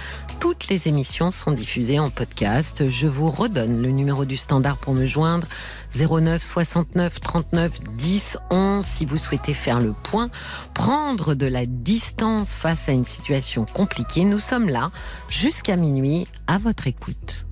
[0.40, 2.90] Toutes les émissions sont diffusées en podcast.
[2.90, 5.46] Je vous redonne le numéro du standard pour me joindre
[5.94, 10.30] 09 69 39 10 11 si vous souhaitez faire le point,
[10.74, 14.24] prendre de la distance face à une situation compliquée.
[14.24, 14.90] Nous sommes là
[15.28, 17.46] jusqu'à minuit à votre écoute.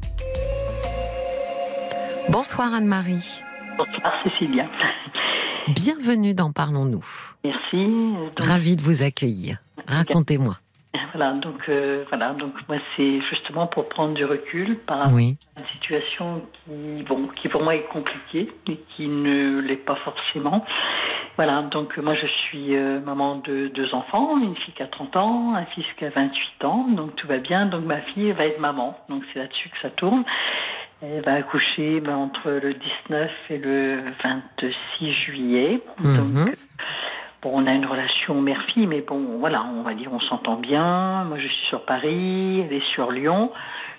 [2.28, 3.42] Bonsoir Anne-Marie.
[3.76, 4.64] Bonsoir Cécilia.
[5.68, 7.04] Bienvenue dans Parlons-nous.
[7.44, 7.86] Merci.
[8.36, 9.58] Donc, Ravi de vous accueillir.
[9.86, 10.56] Racontez-moi.
[11.14, 15.36] Voilà, donc euh, voilà, donc moi c'est justement pour prendre du recul par rapport Oui.
[15.56, 19.96] à une situation qui, bon, qui pour moi est compliquée et qui ne l'est pas
[19.96, 20.64] forcément.
[21.36, 25.16] Voilà, donc moi je suis euh, maman de deux enfants, une fille qui a 30
[25.16, 27.66] ans, un fils qui a 28 ans, donc tout va bien.
[27.66, 30.24] Donc ma fille va être maman, donc c'est là-dessus que ça tourne.
[31.00, 35.80] Elle va accoucher ben, entre le 19 et le 26 juillet.
[36.00, 36.16] Mhm.
[36.16, 36.56] Donc,
[37.42, 41.24] Bon, on a une relation mère-fille, mais bon, voilà, on va dire, on s'entend bien.
[41.24, 43.52] Moi, je suis sur Paris, elle est sur Lyon.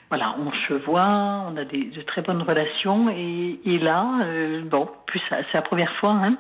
[0.10, 3.10] Voilà, on se voit, on a des, de très bonnes relations.
[3.10, 6.36] Et, et là, euh, bon, plus c'est la première fois, hein.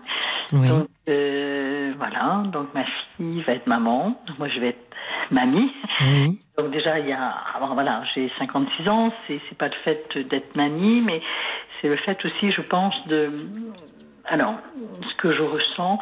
[0.51, 0.67] Oui.
[0.67, 2.83] Donc, euh, voilà, donc ma
[3.15, 4.19] fille va être maman.
[4.27, 4.95] Donc, moi, je vais être
[5.31, 5.71] mamie.
[6.01, 6.39] Oui.
[6.57, 10.17] Donc déjà, il y a, alors voilà, j'ai 56 ans, c'est c'est pas le fait
[10.27, 11.21] d'être mamie, mais
[11.79, 13.31] c'est le fait aussi, je pense, de,
[14.25, 14.55] alors,
[15.09, 15.99] ce que je ressens,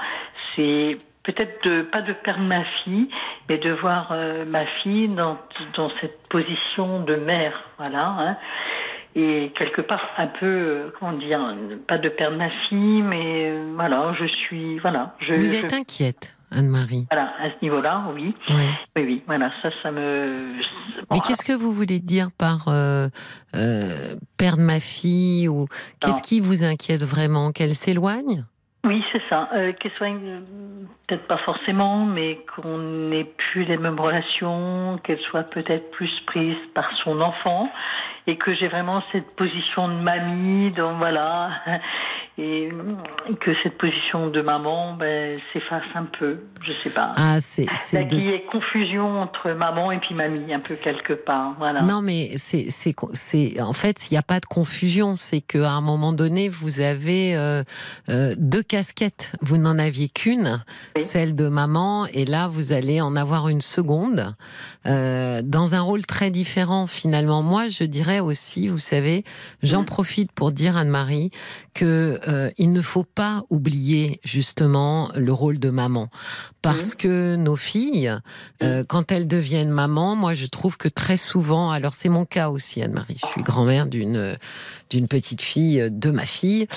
[0.55, 3.09] c'est peut-être de pas de perdre ma fille,
[3.49, 5.37] mais de voir euh, ma fille dans
[5.75, 8.05] dans cette position de mère, voilà.
[8.07, 8.37] Hein,
[9.15, 11.39] et quelque part un peu, euh, comment dire,
[11.87, 15.15] pas de perdre ma fille, mais euh, voilà, je suis, voilà.
[15.19, 17.07] Je, Vous je- êtes inquiète, Anne-Marie.
[17.11, 18.33] voilà, à ce niveau-là, oui.
[18.49, 18.55] Oui.
[18.95, 20.53] Oui, oui, voilà, ça, ça me.
[21.11, 23.09] Mais qu'est-ce que vous voulez dire par euh,
[23.55, 25.67] euh, perdre ma fille ou
[25.99, 27.51] qu'est-ce qui vous inquiète vraiment?
[27.51, 28.45] Qu'elle s'éloigne?
[28.85, 29.49] Oui, c'est ça.
[29.53, 30.07] Euh, qu'elle soit
[31.07, 36.55] peut-être pas forcément, mais qu'on n'ait plus les mêmes relations, qu'elle soit peut-être plus prise
[36.73, 37.69] par son enfant,
[38.27, 41.49] et que j'ai vraiment cette position de mamie, donc voilà,
[42.37, 42.69] et
[43.39, 47.13] que cette position de maman ben, s'efface un peu, je sais pas.
[47.15, 50.75] Ah, c'est Là, de- qu'il y ait confusion entre maman et puis mamie, un peu
[50.75, 51.81] quelque part, voilà.
[51.81, 55.15] Non, mais c'est, c'est, c'est, en fait, il n'y a pas de confusion.
[55.15, 57.63] C'est qu'à un moment donné, vous avez euh,
[58.09, 59.33] euh, deux casquettes.
[59.41, 60.63] Vous n'en aviez qu'une,
[60.97, 61.01] Oui.
[61.01, 64.35] celle de maman, et là, vous allez en avoir une seconde,
[64.85, 67.41] euh, dans un rôle très différent, finalement.
[67.41, 69.23] Moi, je dirais vrai aussi, vous savez,
[69.63, 71.31] j'en profite pour dire Anne-Marie
[71.73, 76.09] que euh, il ne faut pas oublier justement le rôle de maman
[76.61, 78.13] parce que nos filles,
[78.61, 82.49] euh, quand elles deviennent maman, moi je trouve que très souvent, alors c'est mon cas
[82.49, 84.37] aussi Anne-Marie, je suis grand-mère d'une
[84.89, 86.67] d'une petite fille de ma fille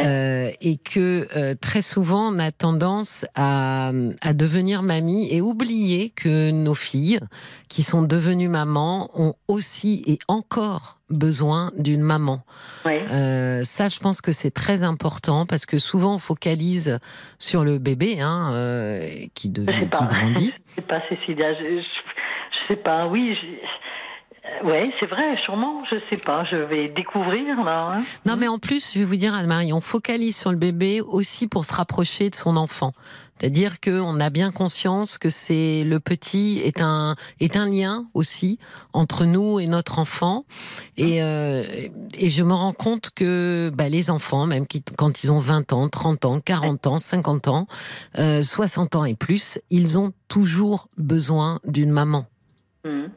[0.00, 3.92] euh, et que euh, très souvent on a tendance à,
[4.22, 7.20] à devenir mamie et oublier que nos filles
[7.68, 12.44] qui sont devenues mamans ont aussi et encore besoin d'une maman.
[12.84, 12.98] Oui.
[13.10, 16.98] Euh, ça, je pense que c'est très important parce que souvent on focalise
[17.38, 18.98] sur le bébé hein, euh,
[19.34, 20.54] qui, Je sais devient, qui grandit.
[20.70, 21.54] Je sais pas, Cécilia.
[21.54, 23.06] Je, je, je sais pas.
[23.06, 23.36] Oui.
[24.64, 25.82] Ouais, c'est vrai, sûrement.
[25.90, 26.44] Je sais pas.
[26.50, 27.92] Je vais découvrir là.
[27.94, 28.02] hein.
[28.26, 31.46] Non, mais en plus, je vais vous dire, Anne-Marie, on focalise sur le bébé aussi
[31.46, 32.92] pour se rapprocher de son enfant.
[33.38, 38.58] C'est-à-dire qu'on a bien conscience que c'est le petit est un est un lien aussi
[38.92, 40.44] entre nous et notre enfant.
[40.96, 41.62] Et, euh,
[42.18, 44.66] et je me rends compte que bah, les enfants, même
[44.96, 47.66] quand ils ont 20 ans, 30 ans, 40 ans, 50 ans,
[48.18, 52.26] euh, 60 ans et plus, ils ont toujours besoin d'une maman.
[52.84, 53.10] Mhm.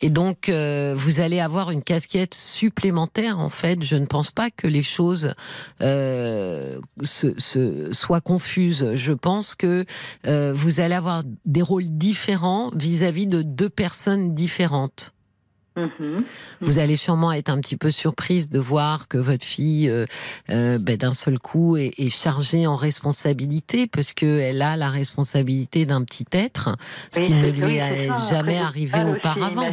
[0.00, 3.38] Et donc, euh, vous allez avoir une casquette supplémentaire.
[3.38, 5.34] En fait, je ne pense pas que les choses
[5.80, 8.94] euh, soient confuses.
[8.94, 9.84] Je pense que
[10.26, 15.14] euh, vous allez avoir des rôles différents vis-à-vis de deux personnes différentes.
[15.78, 16.24] Mhm.
[16.60, 20.06] Vous allez sûrement être un petit peu surprise de voir que votre fille, euh,
[20.50, 25.86] euh, ben, d'un seul coup, est, est chargée en responsabilité, parce qu'elle a la responsabilité
[25.86, 26.76] d'un petit être,
[27.12, 28.18] ce Oui, qui ne lui oui, est ça.
[28.30, 29.70] jamais Après, arrivé auparavant.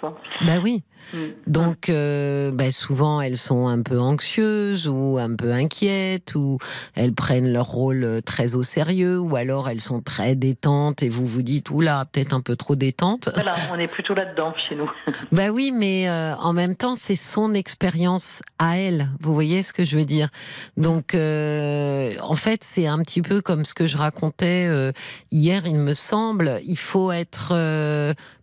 [0.00, 0.14] Quoi.
[0.44, 0.82] Ben oui.
[1.12, 1.32] Mhm.
[1.46, 6.58] Donc, euh, ben, souvent, elles sont un peu anxieuses ou un peu inquiètes ou
[6.94, 11.08] elles prennent leur rôle euh, très au sérieux ou alors elles sont très détentes et
[11.08, 13.28] vous vous dites, oula, peut-être un peu trop détente.
[13.34, 14.90] Voilà, on est plutôt là-dedans chez nous.
[15.32, 19.08] Bah oui, mais euh, en même temps, c'est son expérience à elle.
[19.20, 20.28] Vous voyez ce que je veux dire?
[20.76, 24.70] Donc, euh, en fait, c'est un petit peu comme ce que je racontais
[25.30, 26.60] hier, il me semble.
[26.64, 27.54] Il faut être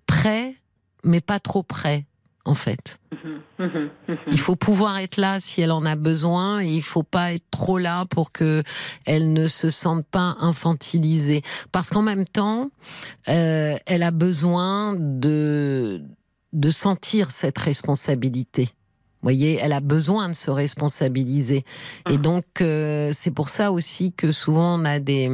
[0.06, 0.56] prêt,
[1.04, 2.06] mais pas trop prêt,
[2.46, 3.00] en fait.
[3.12, 4.18] Mhm, mhm, mhm.
[4.28, 7.50] Il faut pouvoir être là si elle en a besoin et il faut pas être
[7.52, 8.64] trop là pour que
[9.06, 11.42] elle ne se sente pas infantilisée.
[11.72, 12.72] Parce qu'en même temps,
[13.30, 16.02] euh, elle a besoin de
[16.54, 18.64] de sentir cette responsabilité.
[18.64, 21.64] Vous voyez, elle a besoin de se responsabiliser.
[22.10, 25.30] Et donc, euh, c'est pour ça aussi que souvent on a des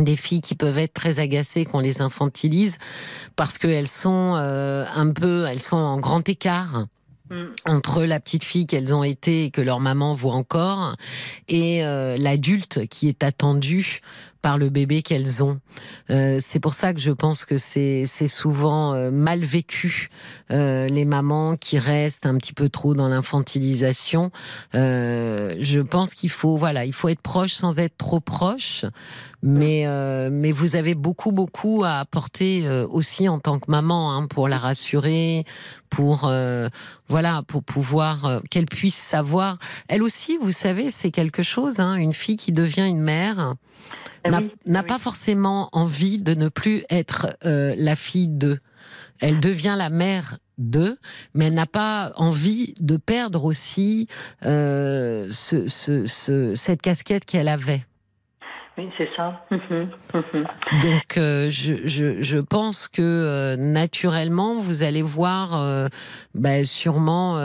[0.00, 2.78] des filles qui peuvent être très agacées qu'on les infantilise
[3.36, 6.86] parce qu'elles sont euh, un peu, elles sont en grand écart
[7.30, 7.52] Mhm.
[7.66, 10.94] entre la petite fille qu'elles ont été et que leur maman voit encore
[11.48, 14.00] et euh, l'adulte qui est attendu
[14.42, 15.60] par le bébé qu'elles ont.
[16.10, 20.10] Euh, c'est pour ça que je pense que c'est souvent euh, mal vécu
[20.50, 24.30] euh, les mamans qui restent un petit peu trop dans l'infantilisation.
[24.74, 28.84] Je pense qu'il faut voilà, il faut être proche sans être trop proche.
[29.40, 29.86] Mais
[30.30, 34.58] mais vous avez beaucoup beaucoup à apporter aussi en tant que maman hein, pour la
[34.58, 35.44] rassurer,
[35.90, 36.32] pour
[37.08, 39.58] voilà pour pouvoir qu'elle puisse savoir.
[39.88, 41.78] Elle aussi, vous savez, c'est quelque chose.
[41.78, 43.54] Hein, une fille qui devient une mère
[44.30, 48.58] n'a oui, n'a pas forcément envie de ne plus être euh, la fille d'eux.
[49.20, 50.98] Elle devient la mère d'eux,
[51.34, 54.06] mais elle n'a pas envie de perdre aussi
[54.44, 57.84] euh, ce, ce- ce- cette casquette qu'elle avait.
[58.76, 59.44] Oui, c'est ça.
[60.82, 65.88] Donc, euh, je, je, je pense que euh, naturellement, vous allez voir euh,
[66.34, 67.38] bah, sûrement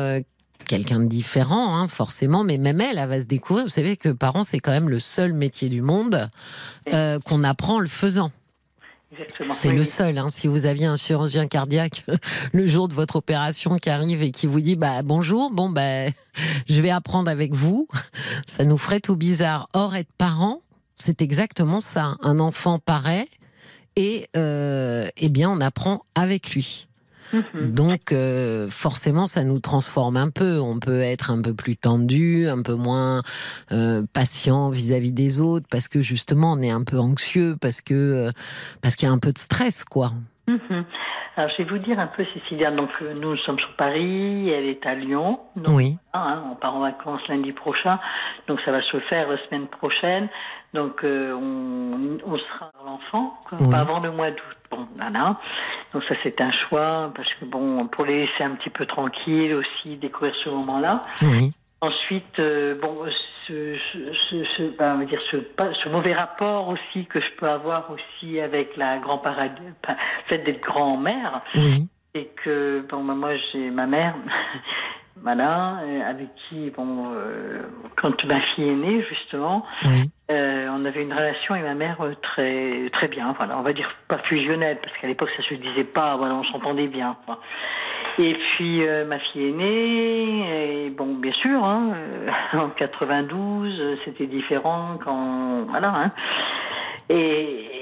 [0.66, 3.66] quelqu'un de différent, hein, forcément, mais même elle, elle va se découvrir.
[3.66, 6.30] Vous savez que parents, c'est quand même le seul métier du monde
[6.94, 8.32] euh, qu'on apprend en le faisant.
[9.52, 10.18] C'est Oui, le seul.
[10.18, 10.30] Hein.
[10.32, 12.06] Si vous aviez un chirurgien cardiaque
[12.52, 16.08] le jour de votre opération qui arrive et qui vous dit bah bonjour, bon bah
[16.68, 17.88] je vais apprendre avec vous,
[18.46, 19.70] ça nous ferait tout bizarre.
[19.74, 20.62] Or être parent,
[20.98, 22.16] c'est exactement ça.
[22.22, 23.28] Un enfant paraît
[23.96, 26.88] et euh, eh bien on apprend avec lui.
[27.34, 27.72] Mhm.
[27.72, 30.60] Donc euh, forcément, ça nous transforme un peu.
[30.60, 33.22] On peut être un peu plus tendu, un peu moins
[33.72, 37.94] euh, patient vis-à-vis des autres, parce que justement, on est un peu anxieux, parce que
[37.94, 38.32] euh,
[38.82, 40.12] parce qu'il y a un peu de stress, quoi.
[40.48, 40.86] Mhm.
[41.36, 42.70] Alors, je vais vous dire un peu, Cécilia.
[42.70, 42.90] Donc,
[43.20, 45.40] nous sommes sur Paris, elle est à Lyon.
[45.56, 45.98] Donc, Oui.
[46.14, 47.98] hein, on part en vacances lundi prochain.
[48.48, 50.30] Donc, ça va se faire la semaine prochaine.
[50.74, 53.70] Donc, euh, on, on sera l'enfant, Oui.
[53.70, 54.58] pas avant le mois d'août.
[54.72, 55.38] Bon, voilà.
[55.94, 59.54] Donc, ça, c'est un choix, parce que, bon, pour les laisser un petit peu tranquilles
[59.54, 61.02] aussi, découvrir ce moment-là.
[61.22, 61.54] Oui.
[61.82, 63.06] Ensuite, euh, bon,
[63.48, 67.92] ce, ce, ce, ben, on va dire ce, mauvais rapport aussi que je peux avoir
[67.92, 69.52] aussi avec la grand-parade,
[69.84, 71.34] enfin, le fait d'être grand-mère.
[71.56, 71.88] Oui.
[72.16, 74.16] c'est que, bon, bah, moi, j'ai ma mère,
[75.22, 77.62] voilà, euh, avec qui, bon, euh,
[77.98, 80.10] quand ma fille est née, justement, Oui.
[80.32, 83.74] Euh, on avait une relation avec ma mère euh, très, très bien, voilà, on va
[83.74, 87.18] dire pas fusionnelle, parce qu'à l'époque, ça se disait pas, voilà, on s'entendait bien.
[88.20, 91.92] Et puis, euh, ma fille est née, et bon, bien sûr, hein,
[92.54, 96.12] en 92, euh, c'était différent quand, voilà, hein.
[97.10, 97.74] Et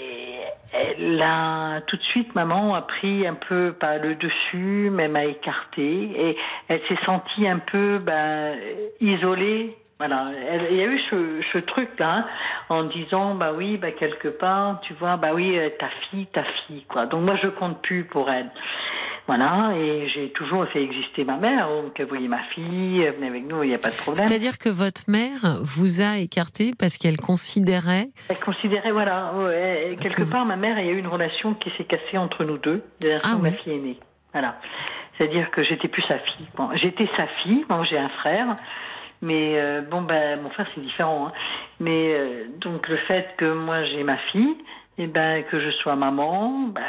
[1.21, 5.83] a tout de suite, maman a pris un peu pas le dessus, mais m'a écartée
[5.83, 6.37] et
[6.67, 8.57] elle s'est sentie un peu ben,
[8.99, 9.69] isolée.
[10.01, 10.31] Voilà,
[10.71, 12.25] il y a eu ce, ce truc là hein,
[12.69, 16.43] en disant bah oui, bah quelque part, tu vois, bah oui, euh, ta fille, ta
[16.43, 17.05] fille quoi.
[17.05, 18.49] Donc moi je compte plus pour elle.
[19.27, 21.67] Voilà, et j'ai toujours fait exister ma mère.
[21.69, 24.27] Donc elle voyait ma fille, elle venait avec nous, il n'y a pas de problème.
[24.27, 28.07] C'est-à-dire que votre mère vous a écarté parce qu'elle considérait.
[28.29, 31.07] Elle considérait, voilà, ouais, quelque Que vous- part, ma mère, il y a eu une
[31.07, 33.99] relation qui s'est cassée entre nous deux, l'instant Ah ma fille est née.
[34.33, 34.55] Voilà.
[35.17, 36.47] C'est-à-dire que j'étais plus sa fille.
[36.57, 38.55] Bon, j'étais sa fille, bon, j'ai un frère,
[39.21, 41.27] mais euh, bon, ben, mon frère, c'est différent.
[41.27, 41.31] hein.
[41.79, 44.55] Mais euh, donc, le fait que moi, j'ai ma fille,
[44.97, 46.81] et ben, que je sois maman, ben,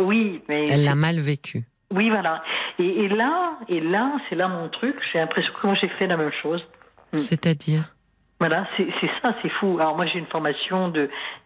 [0.00, 0.68] oui, mais.
[0.68, 1.62] Elle l'a mal vécu.
[1.94, 2.42] Oui, voilà.
[2.78, 4.96] Et, et là, et là, c'est là mon truc.
[5.12, 6.66] J'ai l'impression que moi, j'ai fait la même chose.
[7.12, 7.18] Mm.
[7.18, 7.94] C'est-à-dire?
[8.40, 8.88] Voilà, c'est
[9.22, 9.76] ça, c'est fou.
[9.78, 10.92] Alors moi j'ai une formation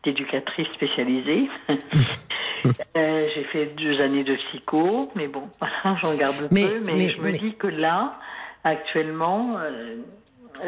[0.02, 1.48] d'éducatrice spécialisée.
[2.96, 6.80] Euh, j'ai fait deux années de psycho, mais bon, voilà, j'en garde un Mais- peu.
[6.80, 8.18] Mais, mais- je me mais- dis que là,
[8.64, 9.96] actuellement, euh,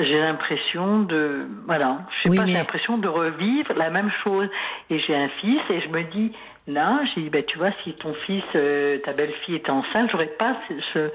[0.01, 4.11] j'ai l'impression de, voilà, je sais Oui, pas, mais- j'ai l'impression de revivre la même
[4.25, 4.49] chose.
[4.91, 6.33] Et j'ai un fils et je me dis,
[6.67, 10.27] là, j'ai dit, ben tu vois, si ton fils, euh, ta belle-fille était enceinte, j'aurais
[10.39, 11.11] pas ce, ce-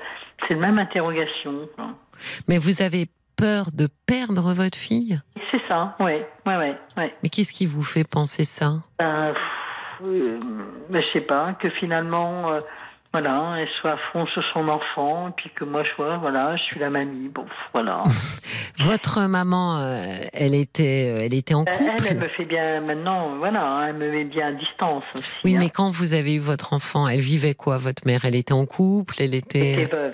[0.47, 1.69] cette même interrogation.
[2.47, 3.05] Mais vous avez
[3.37, 5.19] peur de perdre votre fille?
[5.51, 7.13] C'est ça, ouais, ouais, ouais, ouais.
[7.23, 8.73] Mais qu'est-ce qui vous fait penser ça?
[8.99, 10.39] Ben, pff, euh,
[10.89, 12.57] ben, je sais pas, que finalement, euh,
[13.13, 16.55] voilà, elle soit à fond sur son enfant, et puis que moi, je vois, voilà,
[16.57, 18.03] je suis la mamie, bon, voilà.
[18.79, 19.97] Votre maman, euh,
[20.33, 22.07] elle était, elle était en elle, couple.
[22.09, 25.25] elle me fait bien, maintenant, voilà, elle me met bien à distance aussi.
[25.43, 25.59] Oui, hein.
[25.59, 28.25] mais quand vous avez eu votre enfant, elle vivait quoi, votre mère?
[28.25, 29.95] Elle était en couple, elle Elle était était.
[29.95, 30.13] veuve.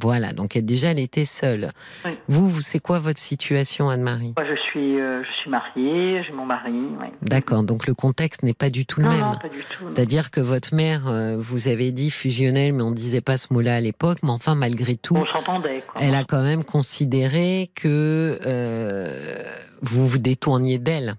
[0.00, 1.70] Voilà, donc elle, déjà, elle était seule.
[2.04, 2.12] Oui.
[2.28, 4.32] Vous, vous c'est quoi votre situation, Anne-Marie?
[4.36, 7.06] Moi, je suis, euh, je suis mariée, j'ai mon mari, oui.
[7.22, 9.20] D'accord, donc le contexte n'est pas du tout le Non, même.
[9.20, 9.84] non, pas du tout.
[9.94, 13.52] C'est-à-dire que votre mère, euh, vous avez dit fusionnelle, mais on ne disait pas ce
[13.52, 18.38] mot-là à l'époque, mais enfin, malgré tout, On s'entendait, elle a quand même considéré que
[18.46, 19.42] euh,
[19.82, 21.16] vous vous détourniez d'elle.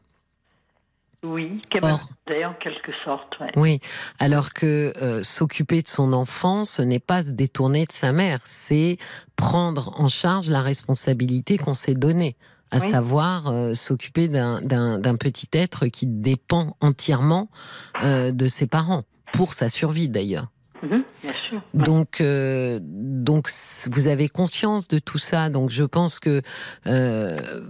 [1.24, 1.62] Oui,
[2.46, 3.52] en quelque sorte, ouais.
[3.56, 3.80] Oui,
[4.20, 8.40] alors que euh, s'occuper de son enfant, ce n'est pas se détourner de sa mère,
[8.44, 8.98] c'est
[9.38, 12.36] prendre en charge la responsabilité qu'on s'est donnée,
[12.72, 12.90] à Oui.
[12.92, 14.60] savoir euh, s'occuper d'un-
[15.18, 17.50] petit être qui dépend entièrement
[18.04, 20.48] euh, de ses parents, pour sa survie d'ailleurs.
[20.82, 21.62] Mhm, bien sûr.
[21.74, 21.84] ouais.
[21.86, 23.50] Donc, euh, donc
[23.90, 25.50] vous avez conscience de tout ça.
[25.50, 26.42] Donc, je pense que
[26.88, 27.62] euh,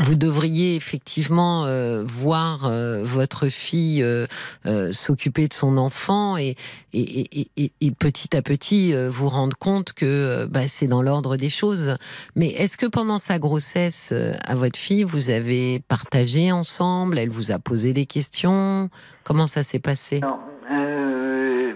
[0.00, 4.26] vous devriez effectivement euh, voir euh, votre fille euh,
[4.66, 6.56] euh, s'occuper de son enfant et,
[6.92, 10.86] et, et- et- et petit à petit euh, vous rendre compte que euh, bah, c'est
[10.86, 11.96] dans l'ordre des choses.
[12.36, 14.12] Mais est-ce que pendant sa grossesse
[14.44, 17.18] à votre fille, vous avez partagé ensemble?
[17.18, 18.90] Elle vous a posé des questions?
[19.24, 20.20] Comment ça s'est passé?
[20.20, 20.38] Non,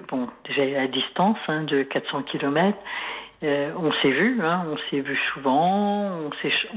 [0.09, 2.77] bon, déjà à distance hein, de 400 km,
[3.43, 6.11] on s'est vu, hein, on s'est vu souvent,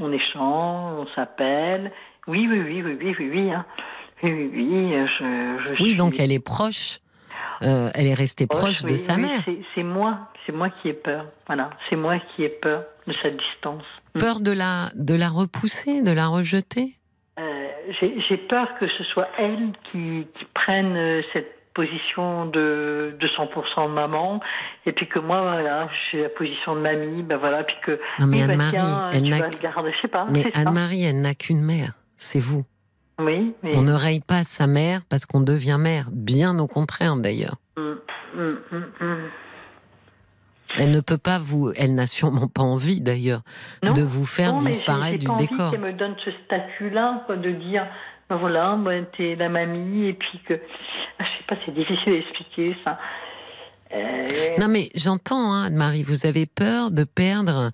[0.00, 1.92] on, échange, on s'appelle.
[2.26, 3.64] Oui, oui, oui, oui, oui, oui, oui, hein.
[4.22, 6.98] oui, oui, oui, euh, je, je Oui, suis donc elle est proche.
[7.62, 9.40] euh, elle est restée proche, de oui, sa mère.
[9.74, 11.26] c'est- moi, c'est moi qui ai peur.
[11.46, 13.84] Voilà, c'est moi qui ai peur de cette distance.
[14.18, 16.94] Peur de la, de la repousser, de la rejeter?
[17.38, 17.68] Euh,
[18.00, 23.88] J'ai peur que ce soit elle qui, qui prenne euh, cette position de, de 100%
[23.88, 24.40] de maman,
[24.86, 28.00] et puis que moi, voilà, j'ai la position de mamie, ben voilà, puis que.
[28.18, 28.76] Non, mais bah Anne-Marie,
[29.12, 30.26] elle n'a je sais pas.
[30.30, 30.42] Mais.
[30.54, 31.92] Anne-Marie, elle n'a qu'une mère.
[32.16, 32.64] C'est vous.
[33.18, 33.76] Oui, mais.
[33.76, 36.06] On ne raye pas sa mère parce qu'on devient mère.
[36.10, 37.56] Bien au contraire, d'ailleurs.
[37.76, 37.98] Hum,
[38.36, 38.58] hum,
[39.00, 39.18] hum.
[40.78, 41.72] Elle ne peut pas vous.
[41.76, 43.42] Elle n'a sûrement pas envie, d'ailleurs,
[43.82, 45.70] de vous faire non, mais disparaître j'ai du pas envie décor.
[45.70, 47.86] qu'elle me donne ce statut-là, quoi, de dire,
[48.28, 50.54] ben voilà, ben, t'es la mamie, et puis que.
[51.18, 52.98] Ah, je sais pas, c'est difficile à expliquer, ça.
[53.94, 54.26] Euh,
[54.58, 57.70] Non, mais j'entends, hein, Anne-Marie, vous avez peur de perdre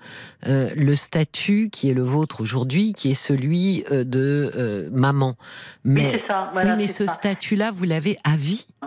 [0.47, 5.37] euh, le statut qui est le vôtre aujourd'hui, qui est celui euh, de maman.
[5.85, 8.67] oui, Mais, ça, voilà, oui, mais ce statut-là, vous l'avez à vie.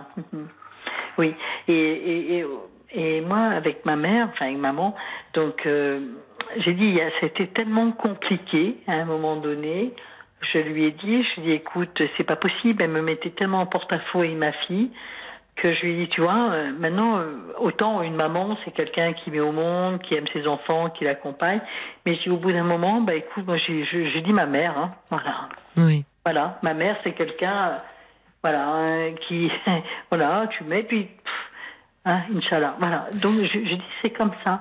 [1.18, 1.34] Oui,
[1.66, 2.46] et, et, et,
[2.92, 4.94] et moi, avec ma mère, enfin avec maman,
[5.32, 5.66] donc
[6.58, 9.94] j'ai dit, c'était tellement compliqué à un moment donné.
[10.40, 12.82] Je lui ai dit, je lui ai dit, écoute, c'est pas possible.
[12.82, 14.90] Elle me mettait tellement en porte-à-faux avec ma fille
[15.56, 19.14] que je lui ai dit, tu vois, euh, maintenant, euh, autant une maman, c'est quelqu'un
[19.14, 21.60] qui met au monde, qui aime ses enfants, qui l'accompagne.
[22.04, 25.48] Mais au bout d'un moment, bah écoute, moi j'ai dit ma mère, hein, voilà.
[25.76, 26.04] Oui.
[26.24, 27.78] Voilà, ma mère, c'est quelqu'un,
[28.42, 29.50] voilà, hein, qui,
[30.10, 31.08] voilà, tu mets, puis,
[32.04, 33.06] hein, Inch'Allah, voilà.
[33.22, 34.60] Donc je, je dis, c'est comme ça.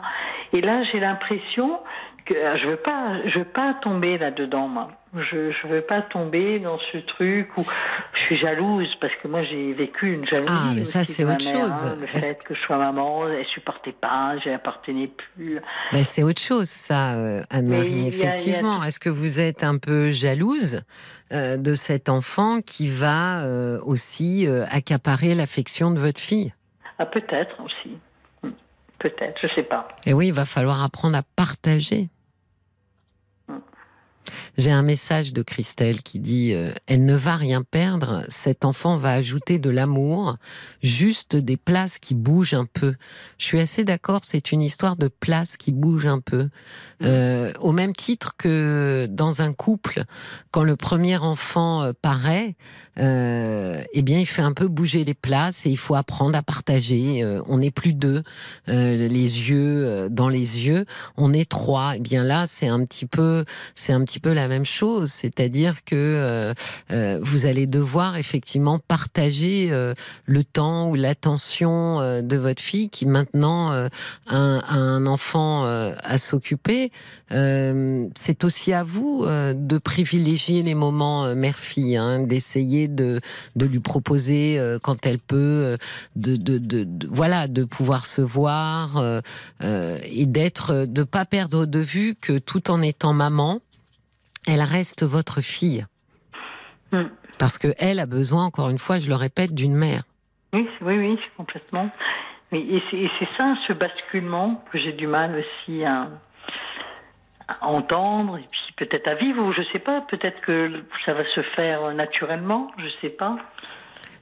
[0.54, 1.80] Et là, j'ai l'impression
[2.26, 4.92] que je veux pas, je veux pas tomber là-dedans, moi.
[5.16, 7.64] Je, je veux pas tomber dans ce truc où
[8.14, 10.50] je suis jalouse parce que moi j'ai vécu une jalousie.
[10.52, 11.86] Ah, mais ça c'est autre mère, chose.
[11.86, 11.96] hein.
[12.02, 15.62] le fait que je sois maman, elle supportait pas, j'appartenais plus.
[15.94, 18.84] Ben, c'est autre chose, ça, euh, Anne-Marie, a- effectivement.
[18.84, 20.82] Est-ce que vous êtes un peu jalouse
[21.32, 26.54] euh, de cet enfant qui va euh, aussi euh, accaparer l'affection de votre fille?
[27.00, 27.98] Ah peut-être aussi,
[28.44, 28.50] Hmm.
[29.00, 29.88] peut-être, je sais pas.
[30.06, 32.10] Et oui, il va falloir apprendre à partager.
[34.58, 38.98] J'ai un message de Christelle qui dit euh, Elle ne va rien perdre, cet enfant
[38.98, 40.38] va ajouter de l'amour,
[40.82, 42.96] juste des places qui bougent un peu.
[43.38, 46.50] Je suis assez d'accord, c'est une histoire de places qui bougent un peu.
[47.04, 50.04] Euh, au même titre que dans un couple,
[50.52, 52.56] quand le premier enfant euh, paraît,
[53.00, 56.42] euh, eh bien, il fait un peu bouger les places et il faut apprendre à
[56.42, 57.24] partager.
[57.48, 58.24] On n'est plus deux,
[58.68, 60.86] les yeux dans les yeux,
[61.18, 61.98] on est trois.
[61.98, 63.44] Eh bien là, c'est un petit peu,
[63.76, 66.54] c'est un petit peu la même chose, c'est-à-dire que euh,
[66.92, 69.94] euh, vous allez devoir effectivement partager euh,
[70.26, 73.90] le temps ou l'attention de votre fille qui maintenant a,
[74.36, 76.92] un, enfant à s'occuper.
[77.30, 83.22] C'est aussi à vous de privilégier les moments mère-fille, hein, d'essayer de,
[83.56, 85.78] de lui proposer quand elle peut,
[86.16, 89.22] de, de, de, de- voilà, de pouvoir se voir
[89.62, 93.62] et d'être, de pas perdre de vue que tout en étant maman,
[94.48, 95.86] elle reste votre fille.
[96.92, 97.06] Hmm.
[97.40, 100.04] Parce que elle a besoin, encore une fois, je le répète, d'une mère.
[100.54, 101.90] Oui, oui, oui, complètement.
[102.52, 102.82] Mais- Et
[103.20, 106.10] c'est ça, ce basculement que j'ai du mal aussi à,
[107.48, 110.02] à entendre et puis peut-être à vivre ou je sais pas.
[110.02, 113.36] Peut-être que ça va se faire naturellement, je sais pas.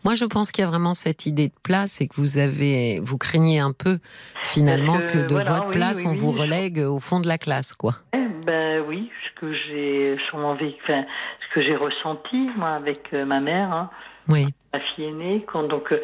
[0.06, 3.00] Moi, je pense qu'il y a vraiment cette idée de place et que vous avez,
[3.02, 4.00] vous craignez un peu
[4.42, 7.00] finalement que, que, de voilà, votre oui, place, oui, on oui, vous je- relègue au
[7.00, 7.96] fond de la classe, quoi.
[8.46, 11.04] Ben oui, ce que j'ai sûrement vécu, enfin,
[11.42, 13.90] ce que j'ai ressenti moi avec euh, ma mère, hein,
[14.28, 14.48] Oui.
[14.74, 16.02] ma fille aînée, quand donc euh,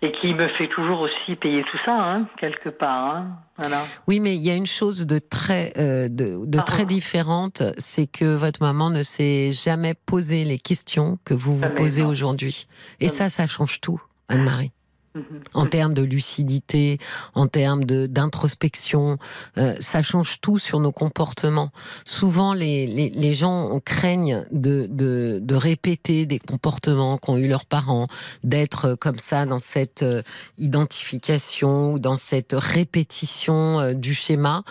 [0.00, 3.16] et qui me fait toujours aussi payer tout ça, hein, quelque part.
[3.16, 3.26] Hein,
[3.56, 3.78] voilà.
[4.06, 6.62] Oui, mais il y a une chose de très, euh, de, de Ah.
[6.62, 11.60] très différente, c'est que votre maman ne s'est jamais posé les questions que vous vous
[11.62, 12.10] Jamais, posez non.
[12.10, 12.68] aujourd'hui.
[13.00, 13.16] Et Jamais.
[13.16, 14.70] ça, ça change tout, Anne-Marie.
[15.14, 15.24] Mhm.
[15.54, 16.98] En termes de lucidité,
[17.34, 19.18] en termes d'introspection,
[19.56, 21.70] euh, ça change tout sur nos comportements.
[22.04, 27.66] Souvent, les, les, les gens craignent de, de, de répéter des comportements qu'ont eu leurs
[27.66, 28.06] parents,
[28.44, 30.22] d'être euh, comme ça dans cette euh,
[30.58, 34.62] identification ou dans cette répétition euh, du schéma.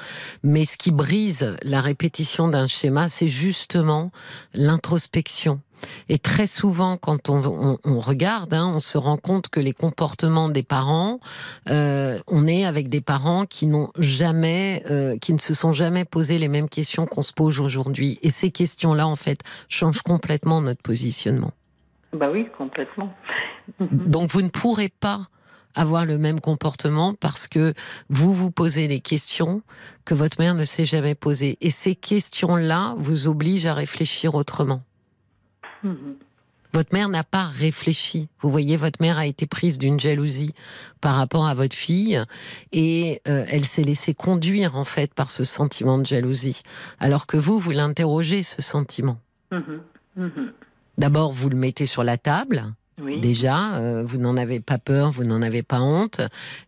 [0.43, 4.11] Mais ce qui brise la répétition d'un schéma, c'est justement
[4.53, 5.61] l'introspection.
[6.09, 9.73] Et très souvent, quand on, on- on regarde, hein, on se rend compte que les
[9.73, 11.19] comportements des parents,
[11.69, 16.05] euh, on est avec des parents qui n'ont jamais, euh, qui ne se sont jamais
[16.05, 18.19] posé les mêmes questions qu'on se pose aujourd'hui.
[18.21, 21.51] Et ces questions-là, en fait, changent complètement notre positionnement.
[22.13, 23.13] Bah oui, complètement.
[23.79, 25.27] Donc, vous ne pourrez pas
[25.75, 27.73] avoir le même comportement parce que
[28.09, 29.61] vous vous posez des questions
[30.05, 31.57] que votre mère ne s'est jamais posées.
[31.61, 34.81] Et ces questions-là vous obligent à réfléchir autrement.
[36.73, 38.27] Votre mère n'a pas réfléchi.
[38.41, 40.53] Vous voyez, votre mère a été prise d'une jalousie
[41.01, 42.21] par rapport à votre fille
[42.71, 46.61] et euh, elle s'est laissée conduire en fait par ce sentiment de jalousie.
[46.99, 49.19] Alors que vous, vous l'interrogez ce sentiment.
[49.51, 49.81] Mhm.
[50.17, 50.53] Mhm.
[50.97, 52.73] D'abord, vous le mettez sur la table.
[52.99, 56.21] Déjà, euh, vous n'en avez pas peur, vous n'en avez pas honte,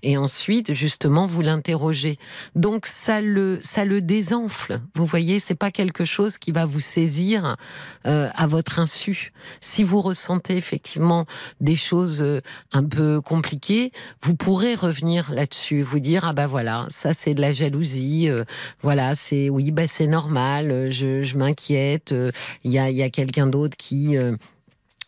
[0.04, 2.20] et ensuite, justement, vous l'interrogez.
[2.56, 4.80] Donc ça le ça le désenfle.
[4.94, 7.58] Vous voyez, c'est pas quelque chose qui va vous saisir
[8.06, 9.34] euh, à votre insu.
[9.60, 11.26] Si vous ressentez effectivement
[11.62, 12.42] des choses euh,
[12.74, 13.92] un peu compliquées,
[14.22, 18.44] vous pourrez revenir là-dessus, vous dire ah bah voilà, ça c'est de la jalousie, euh,
[18.84, 22.32] voilà c'est oui bah c'est normal, euh, je, je m'inquiète, euh,
[22.64, 24.16] il y a il y a quelqu'un d'autre qui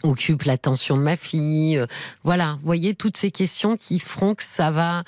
[0.03, 1.77] occupe l'attention de ma fille.
[1.77, 1.85] euh,
[2.23, 5.03] Voilà, vous voyez toutes ces questions qui feront que ça va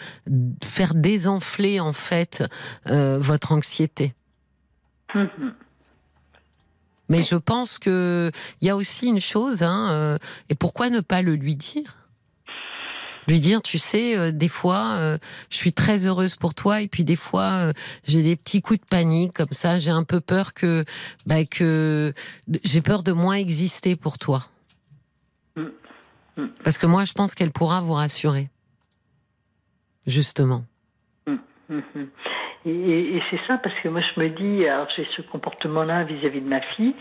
[0.63, 2.43] faire désenfler en fait
[2.87, 4.13] euh, votre anxiété.
[7.09, 10.17] Mais je pense que il y a aussi une chose, hein, euh,
[10.49, 11.97] et pourquoi ne pas le lui dire?
[13.27, 15.17] Lui dire, tu sais, euh, des fois, euh,
[15.49, 17.73] je suis très heureuse pour toi, et puis des fois, euh,
[18.05, 19.79] j'ai des petits coups de panique comme ça.
[19.79, 20.83] J'ai un peu peur que,
[21.25, 22.13] bah, que
[22.63, 24.49] j'ai peur de moins exister pour toi.
[26.37, 26.45] Mm.
[26.63, 28.49] Parce que moi, je pense qu'elle pourra vous rassurer.
[30.05, 30.63] Justement.
[31.69, 32.09] Mhm.
[32.65, 36.41] Et, et- c'est ça parce que moi je me dis, alors j'ai ce comportement-là vis-à-vis
[36.41, 36.93] de ma fille.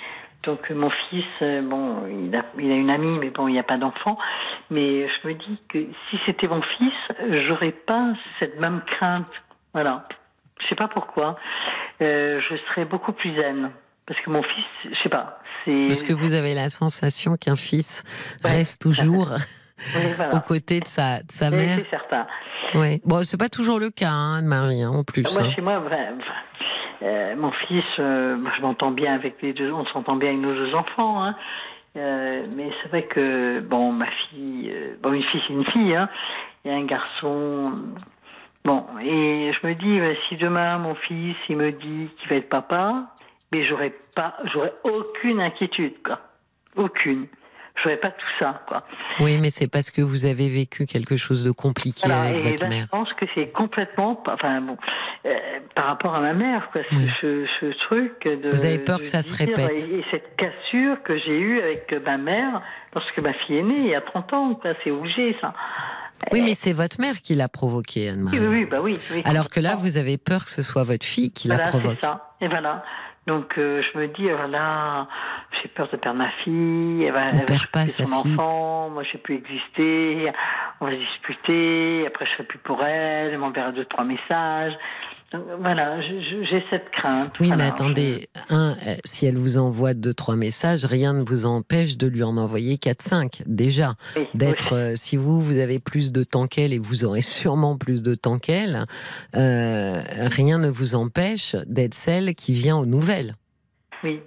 [0.44, 3.58] Donc mon fils, euh, bon, il a, il a une amie, mais bon, il n'y
[3.58, 4.18] a pas d'enfant.
[4.70, 5.78] Mais je me dis que
[6.10, 6.94] si c'était mon fils,
[7.46, 9.26] j'aurais pas cette même crainte.
[9.72, 10.08] Voilà.
[10.60, 11.36] Je sais pas pourquoi.
[12.00, 13.70] Euh, je serais beaucoup plus zen.
[14.12, 15.38] Parce que mon fils, je sais pas.
[15.64, 15.86] C'est.
[15.86, 18.04] Parce que vous avez la sensation qu'un fils
[18.44, 18.50] Ouais.
[18.50, 19.32] reste toujours
[20.16, 20.34] voilà.
[20.34, 21.76] aux côtés de sa, de sa Oui, mère.
[21.78, 22.26] C'est certain.
[22.74, 23.00] Ouais.
[23.06, 25.22] Bon, c'est pas toujours le cas, hein, Anne-Marie, hein, en plus.
[25.22, 25.52] Moi, hein.
[25.54, 25.82] chez moi,
[27.02, 30.42] euh, mon fils, euh, moi, je m'entends bien avec les deux, on s'entend bien avec
[30.42, 31.34] nos deux enfants, hein.
[31.96, 34.72] Euh, mais c'est vrai que, bon, ma fille,
[35.02, 36.08] bon, une fille, c'est une fille, hein.
[36.64, 37.72] Il y a un garçon.
[38.64, 42.48] Bon, et je me dis, si demain mon fils, il me dit qu'il va être
[42.48, 43.06] papa,
[43.52, 46.20] mais j'aurais pas, j'aurais aucune inquiétude, quoi.
[46.76, 47.26] Aucune.
[47.82, 48.84] J'aurais pas tout ça, quoi.
[49.18, 52.50] Oui, mais c'est parce que vous avez vécu quelque chose de compliqué Voilà, avec et
[52.50, 52.82] votre là, mère.
[52.84, 54.76] je pense que c'est complètement, enfin bon,
[55.24, 55.30] euh,
[55.74, 57.08] par rapport à ma mère, quoi, ce, Oui.
[57.22, 58.50] ce, ce truc de.
[58.50, 59.88] Vous avez peur que ça se répète.
[59.88, 62.60] Et, et cette cassure que j'ai eue avec ma mère
[62.94, 65.54] lorsque ma fille est née, il y a 30 ans, quoi, c'est obligé, ça.
[66.30, 68.38] Oui, mais c'est votre mère qui l'a provoqué, Anne-Marie.
[68.38, 68.94] Oui, oui, bah oui.
[69.12, 69.22] oui.
[69.24, 71.94] Alors que là, vous avez peur que ce soit votre fille qui la provoque.
[72.00, 72.34] c'est ça.
[72.42, 72.84] Et voilà.
[73.26, 75.06] Donc euh, je me dis, voilà,
[75.62, 78.32] j'ai peur de perdre ma fille, elle va, On elle va pas sa son fille.
[78.32, 80.32] enfant, moi je vais plus exister,
[80.80, 84.74] on va se disputer, après je serai plus pour elle, elle m'enverra deux, trois messages.
[85.60, 87.32] Voilà, j'ai cette crainte.
[87.40, 91.22] Oui, Voilà, mais attendez, un, euh, si elle vous envoie deux, trois messages, rien ne
[91.22, 93.94] vous empêche de lui en envoyer quatre, cinq, déjà.
[94.16, 97.76] oui, D'être, euh, si vous, vous avez plus de temps qu'elle et vous aurez sûrement
[97.76, 98.84] plus de temps qu'elle,
[99.36, 103.36] euh, rien ne vous empêche d'être celle qui vient aux nouvelles.
[104.04, 104.20] Oui.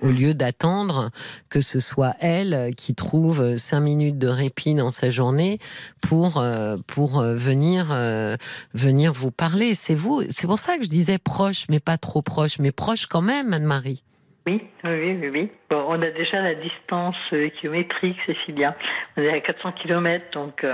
[0.00, 1.10] Au lieu d'attendre
[1.48, 5.58] que ce soit elle qui trouve cinq minutes de répit dans sa journée
[6.00, 8.36] pour euh, pour euh, venir euh,
[8.74, 10.22] venir vous parler, c'est vous.
[10.30, 13.52] C'est pour ça que je disais proche, mais pas trop proche, mais proche quand même,
[13.52, 14.02] Anne-Marie.
[14.46, 15.50] Oui, oui, oui.
[15.68, 17.16] Bon, on a déjà la distance
[17.60, 18.68] kilométrique, c'est si bien.
[19.16, 20.64] On est à 400 km, donc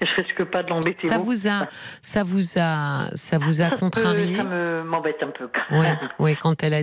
[0.00, 1.06] je risque pas de l'embêter.
[1.08, 1.66] Ça vous a
[2.02, 4.36] ça vous a ça vous a peut- contrarié.
[4.36, 5.48] Ça me- m'embête un peu.
[5.70, 6.82] Ouais, ouais, quand elle a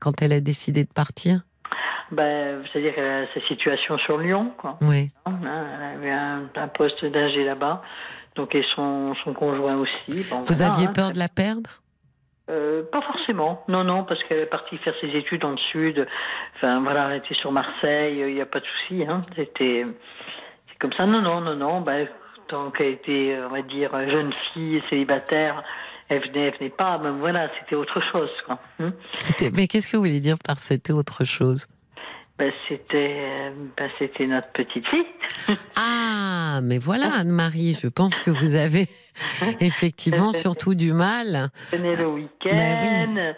[0.00, 1.40] quand elle a décidé de partir.
[2.12, 4.76] Ben, c'est-à-dire euh, sa situation sur Lyon, quoi.
[4.82, 5.10] Ouais.
[5.26, 7.82] Hein, Elle avait un, un poste d'ingé là-bas,
[8.34, 10.26] donc et son, son conjoint aussi.
[10.28, 10.92] Bon, Vous voilà, aviez hein.
[10.92, 11.70] peur de la perdre?
[12.50, 16.04] Euh, Pas forcément, non, non, parce qu'elle est partie faire ses études dans le sud.
[16.56, 19.04] Enfin, voilà, elle était sur Marseille, il n'y a pas de souci.
[19.08, 19.20] Hein.
[19.36, 19.86] C'était
[20.68, 21.06] c'est comme ça.
[21.06, 21.80] Non, non, non, non.
[21.80, 22.08] Ben,
[22.50, 25.62] tant qu'elle était, on va dire, jeune fille, célibataire,
[26.08, 26.98] elle venait, elle venait pas.
[26.98, 28.58] Ben voilà, c'était autre chose, quoi.
[29.20, 31.66] C'était- Mais qu'est-ce que vous voulez dire par c'était autre chose?
[32.38, 35.06] Ben, c'était, euh, ben, c'était notre petite fille.
[35.76, 38.88] Ah, mais voilà, Anne-Marie, je pense que vous avez
[39.60, 41.50] effectivement surtout du mal.
[41.72, 43.32] venait le week-end.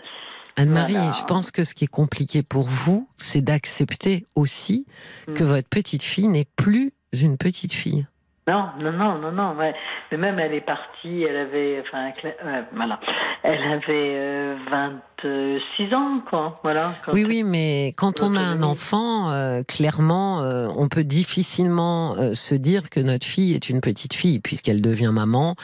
[0.56, 1.12] Anne-Marie, Voilà.
[1.12, 4.86] je pense que ce qui est compliqué pour vous, c'est d'accepter aussi
[5.28, 5.34] Mm.
[5.34, 8.06] que votre petite fille n'est plus une petite fille.
[8.48, 9.56] Non, non, non, non, non.
[9.56, 9.72] Ouais.
[10.10, 12.10] Mais même elle est partie, elle avait, enfin,
[12.44, 12.98] euh, voilà,
[13.44, 16.58] elle avait euh, 26 ans, quoi.
[16.64, 16.92] Voilà.
[17.12, 22.34] Oui, oui, mais quand on a un enfant, euh, clairement, euh, on peut difficilement euh,
[22.34, 25.54] se dire que notre fille est une petite fille puisqu'elle devient maman.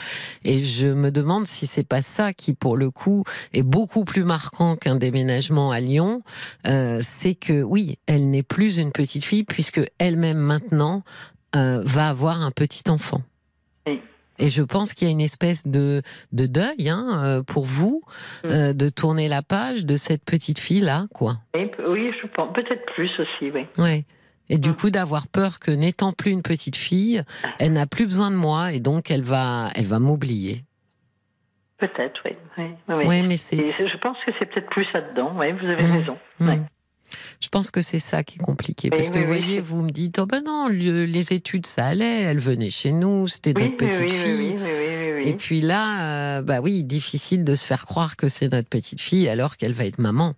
[0.44, 4.22] Et je me demande si c'est pas ça qui, pour le coup, est beaucoup plus
[4.22, 6.22] marquant qu'un déménagement à Lyon.
[7.00, 11.02] C'est que oui, elle n'est plus une petite fille puisque elle-même maintenant
[11.56, 13.22] euh, va avoir un petit enfant.
[13.86, 14.00] Oui.
[14.38, 16.02] Et je pense qu'il y a une espèce de,
[16.32, 18.02] de deuil hein, euh, pour vous,
[18.44, 18.48] Mm.
[18.48, 21.38] euh, de tourner la page de cette petite fille-là, quoi.
[21.54, 22.52] Oui, je pense.
[22.54, 23.66] Peut-être plus aussi, oui.
[23.78, 24.04] Ouais.
[24.50, 24.74] Et du Mm.
[24.76, 27.22] coup, d'avoir peur que n'étant plus une petite fille,
[27.58, 30.64] elle n'a plus besoin de moi et donc elle va, elle va m'oublier.
[31.78, 32.32] Peut-être, oui.
[32.58, 33.06] oui, oui, oui.
[33.06, 35.32] Ouais, mais c'est, je pense que c'est peut-être plus là-dedans.
[35.36, 35.92] Oui, vous avez Mm.
[35.92, 36.18] raison.
[36.40, 36.60] Ouais.
[37.40, 38.88] Je pense que c'est ça qui est compliqué.
[38.92, 41.66] Oui, Parce que oui, vous voyez, vous me dites, oh ben non, le- les études,
[41.66, 44.56] ça allait, elle venait chez nous, c'était notre petite fille.
[45.20, 49.00] Et puis là, euh, bah oui, difficile de se faire croire que c'est notre petite
[49.00, 50.34] fille alors qu'elle va être maman.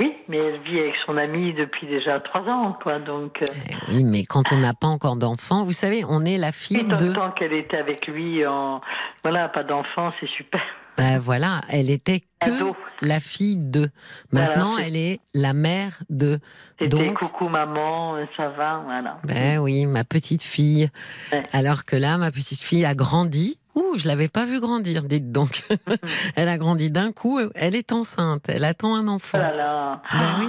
[0.00, 2.98] Oui, mais elle vit avec son ami depuis déjà trois ans, quoi.
[2.98, 3.46] Donc, euh,
[3.88, 6.78] Eh Oui, mais quand on n'a pas encore d'enfant, vous savez, on est la fille
[6.78, 7.12] et tant, de.
[7.12, 8.80] tant qu'elle était avec lui, en
[9.22, 10.60] voilà, pas d'enfant, c'est super.
[10.96, 12.76] Ben voilà, elle était que Ado.
[13.00, 13.90] la fille de.
[14.30, 16.38] Maintenant, Voilà, elle est la mère de.
[16.80, 19.16] Donc- coucou maman, euh, ça va, voilà.
[19.24, 20.90] Ben oui, ma petite fille.
[21.32, 21.44] Ouais.
[21.52, 23.58] Alors que là, ma petite fille a grandi.
[23.74, 25.62] Ouh, je l'avais pas vue grandir, dites donc.
[26.36, 27.40] elle a grandi d'un coup.
[27.54, 28.44] Elle est enceinte.
[28.48, 29.38] Elle attend un enfant.
[29.38, 30.02] Oh là là.
[30.18, 30.46] Ben oui.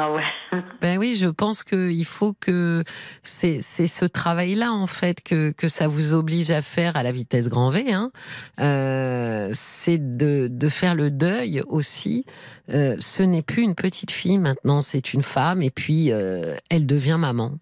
[0.00, 0.22] Ah ouais.
[0.80, 2.84] Ben oui, je pense qu'il faut que
[3.24, 7.10] c'est c'est ce travail-là en fait que que ça vous oblige à faire à la
[7.10, 7.92] vitesse grand V.
[7.92, 8.12] Hein.
[8.60, 12.24] Euh, c'est de de faire le deuil aussi.
[12.70, 16.86] Euh, ce n'est plus une petite fille maintenant, c'est une femme et puis euh, elle
[16.86, 17.54] devient maman.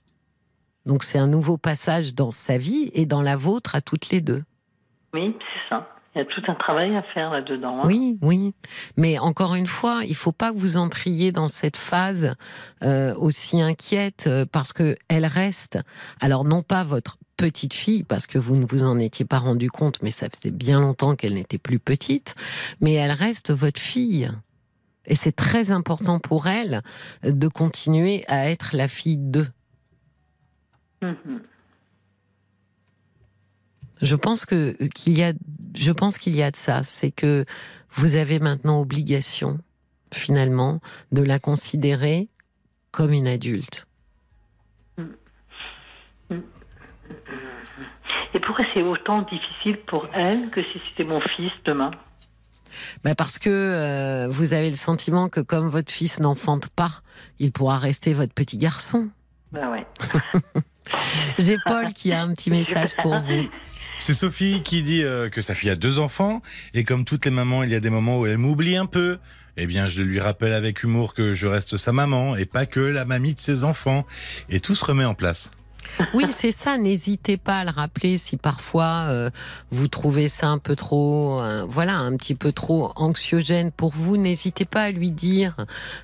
[0.84, 4.20] Donc c'est un nouveau passage dans sa vie et dans la vôtre à toutes les
[4.20, 4.44] deux.
[5.14, 5.95] Oui, c'est ça.
[6.16, 7.80] Il y a tout un travail à faire là-dedans.
[7.82, 7.84] hein.
[7.84, 8.55] Oui, oui.
[8.97, 12.34] Mais encore une fois, il faut pas que vous entriez dans cette phase
[12.82, 15.78] euh, aussi inquiète euh, parce que elle reste.
[16.22, 19.70] Alors non pas votre petite fille parce que vous ne vous en étiez pas rendu
[19.70, 22.34] compte, mais ça faisait bien longtemps qu'elle n'était plus petite.
[22.80, 24.30] Mais elle reste votre fille.
[25.05, 26.80] Et c'est très important pour elle
[27.24, 29.48] de continuer à être la fille d'eux.
[31.02, 31.43] Mhm.
[34.02, 35.32] Je pense que qu'il y a,
[35.74, 36.82] je pense qu'il y a de ça.
[36.85, 37.44] C'est que
[37.93, 39.59] vous avez maintenant obligation,
[40.12, 40.81] finalement,
[41.12, 42.28] de la considérer
[42.90, 43.86] comme une adulte.
[48.35, 51.90] Et pourquoi c'est autant difficile pour elle que si c'était mon fils demain?
[53.05, 57.01] Ben parce que euh, vous avez le sentiment que comme votre fils n'enfante pas,
[57.39, 59.09] il pourra rester votre petit garçon.
[59.52, 59.86] Ben ouais.
[61.39, 63.44] J'ai Paul qui a un petit message pour vous.
[63.98, 66.43] C'est Sophie qui dit euh, que sa fille a deux enfants
[66.74, 69.18] et comme toutes les mamans, il y a des moments où elle m'oublie un peu.
[69.56, 72.81] Eh bien, je lui rappelle avec humour que je reste sa maman et pas que
[72.81, 74.06] la mamie de ses enfants.
[74.51, 75.51] Et tout se remet en place.
[76.14, 76.78] Oui, c'est ça.
[76.78, 79.30] N'hésitez pas à le rappeler si parfois euh,
[79.70, 84.16] vous trouvez ça un peu trop, euh, voilà, un petit peu trop anxiogène pour vous.
[84.16, 85.54] N'hésitez pas à lui dire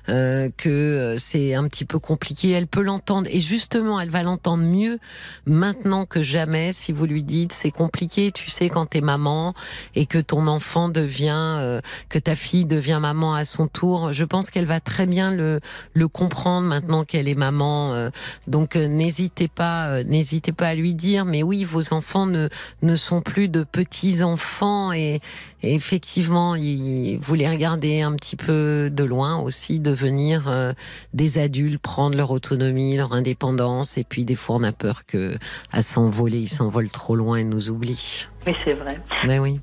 [0.09, 2.51] euh, que euh, c'est un petit peu compliqué.
[2.51, 4.99] Elle peut l'entendre et justement, elle va l'entendre mieux
[5.45, 8.31] maintenant que jamais si vous lui dites c'est compliqué.
[8.31, 9.53] Tu sais quand t'es maman
[9.95, 14.13] et que ton enfant devient, euh, que ta fille devient maman à son tour.
[14.13, 15.59] Je pense qu'elle va très bien le
[15.93, 17.93] le comprendre maintenant qu'elle est maman.
[17.93, 18.09] euh,
[18.47, 21.25] donc n'hésitez pas, euh, n'hésitez pas à lui dire.
[21.25, 22.49] Mais oui, vos enfants ne
[22.81, 25.19] ne sont plus de petits enfants et,
[25.61, 30.73] et effectivement, il- vous les regardez un petit peu de loin aussi devenir euh,
[31.13, 33.97] des adultes, prendre leur autonomie, leur indépendance.
[33.97, 35.37] Et puis des fois, on a peur que
[35.71, 38.27] à s'envoler, ils s'envolent trop loin et nous oublient.
[38.45, 38.99] Mais c'est vrai.
[39.25, 39.59] Ben oui.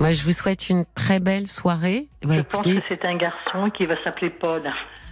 [0.00, 2.06] Moi, je vous souhaite une très belle soirée.
[2.22, 4.62] Je pense que c'est un garçon qui va s'appeler Paul.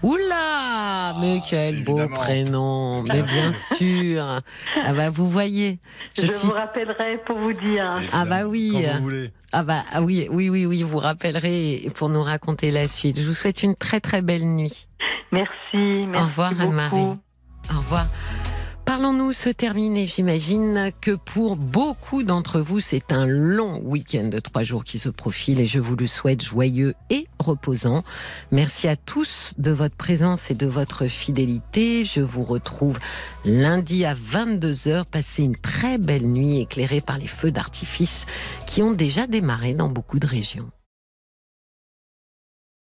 [0.02, 2.16] Oula Mais quel beau évidemment.
[2.16, 4.42] prénom Mais bien sûr
[4.84, 5.78] Ah bah vous voyez,
[6.16, 6.46] je, Je, suis...
[6.46, 8.00] vous rappellerai pour vous dire.
[8.12, 9.32] Ah bah oui Quand vous voulez.
[9.52, 13.18] Ah bah ah oui, oui, oui, oui, vous rappellerez pour nous raconter la suite.
[13.18, 14.86] Je vous souhaite une très très belle nuit.
[15.32, 15.50] Merci.
[15.74, 16.52] merci Au revoir.
[16.60, 17.16] Anne-Marie.
[17.70, 18.06] Au revoir.
[18.86, 20.06] Parlons-nous se terminer.
[20.06, 25.08] J'imagine que pour beaucoup d'entre vous, c'est un long week-end de trois jours qui se
[25.08, 28.04] profile et je vous le souhaite joyeux et reposant.
[28.52, 32.04] Merci à tous de votre présence et de votre fidélité.
[32.04, 33.00] Je vous retrouve
[33.44, 35.04] lundi à 22h.
[35.04, 38.24] Passez une très belle nuit éclairée par les feux d'artifice
[38.68, 40.70] qui ont déjà démarré dans beaucoup de régions.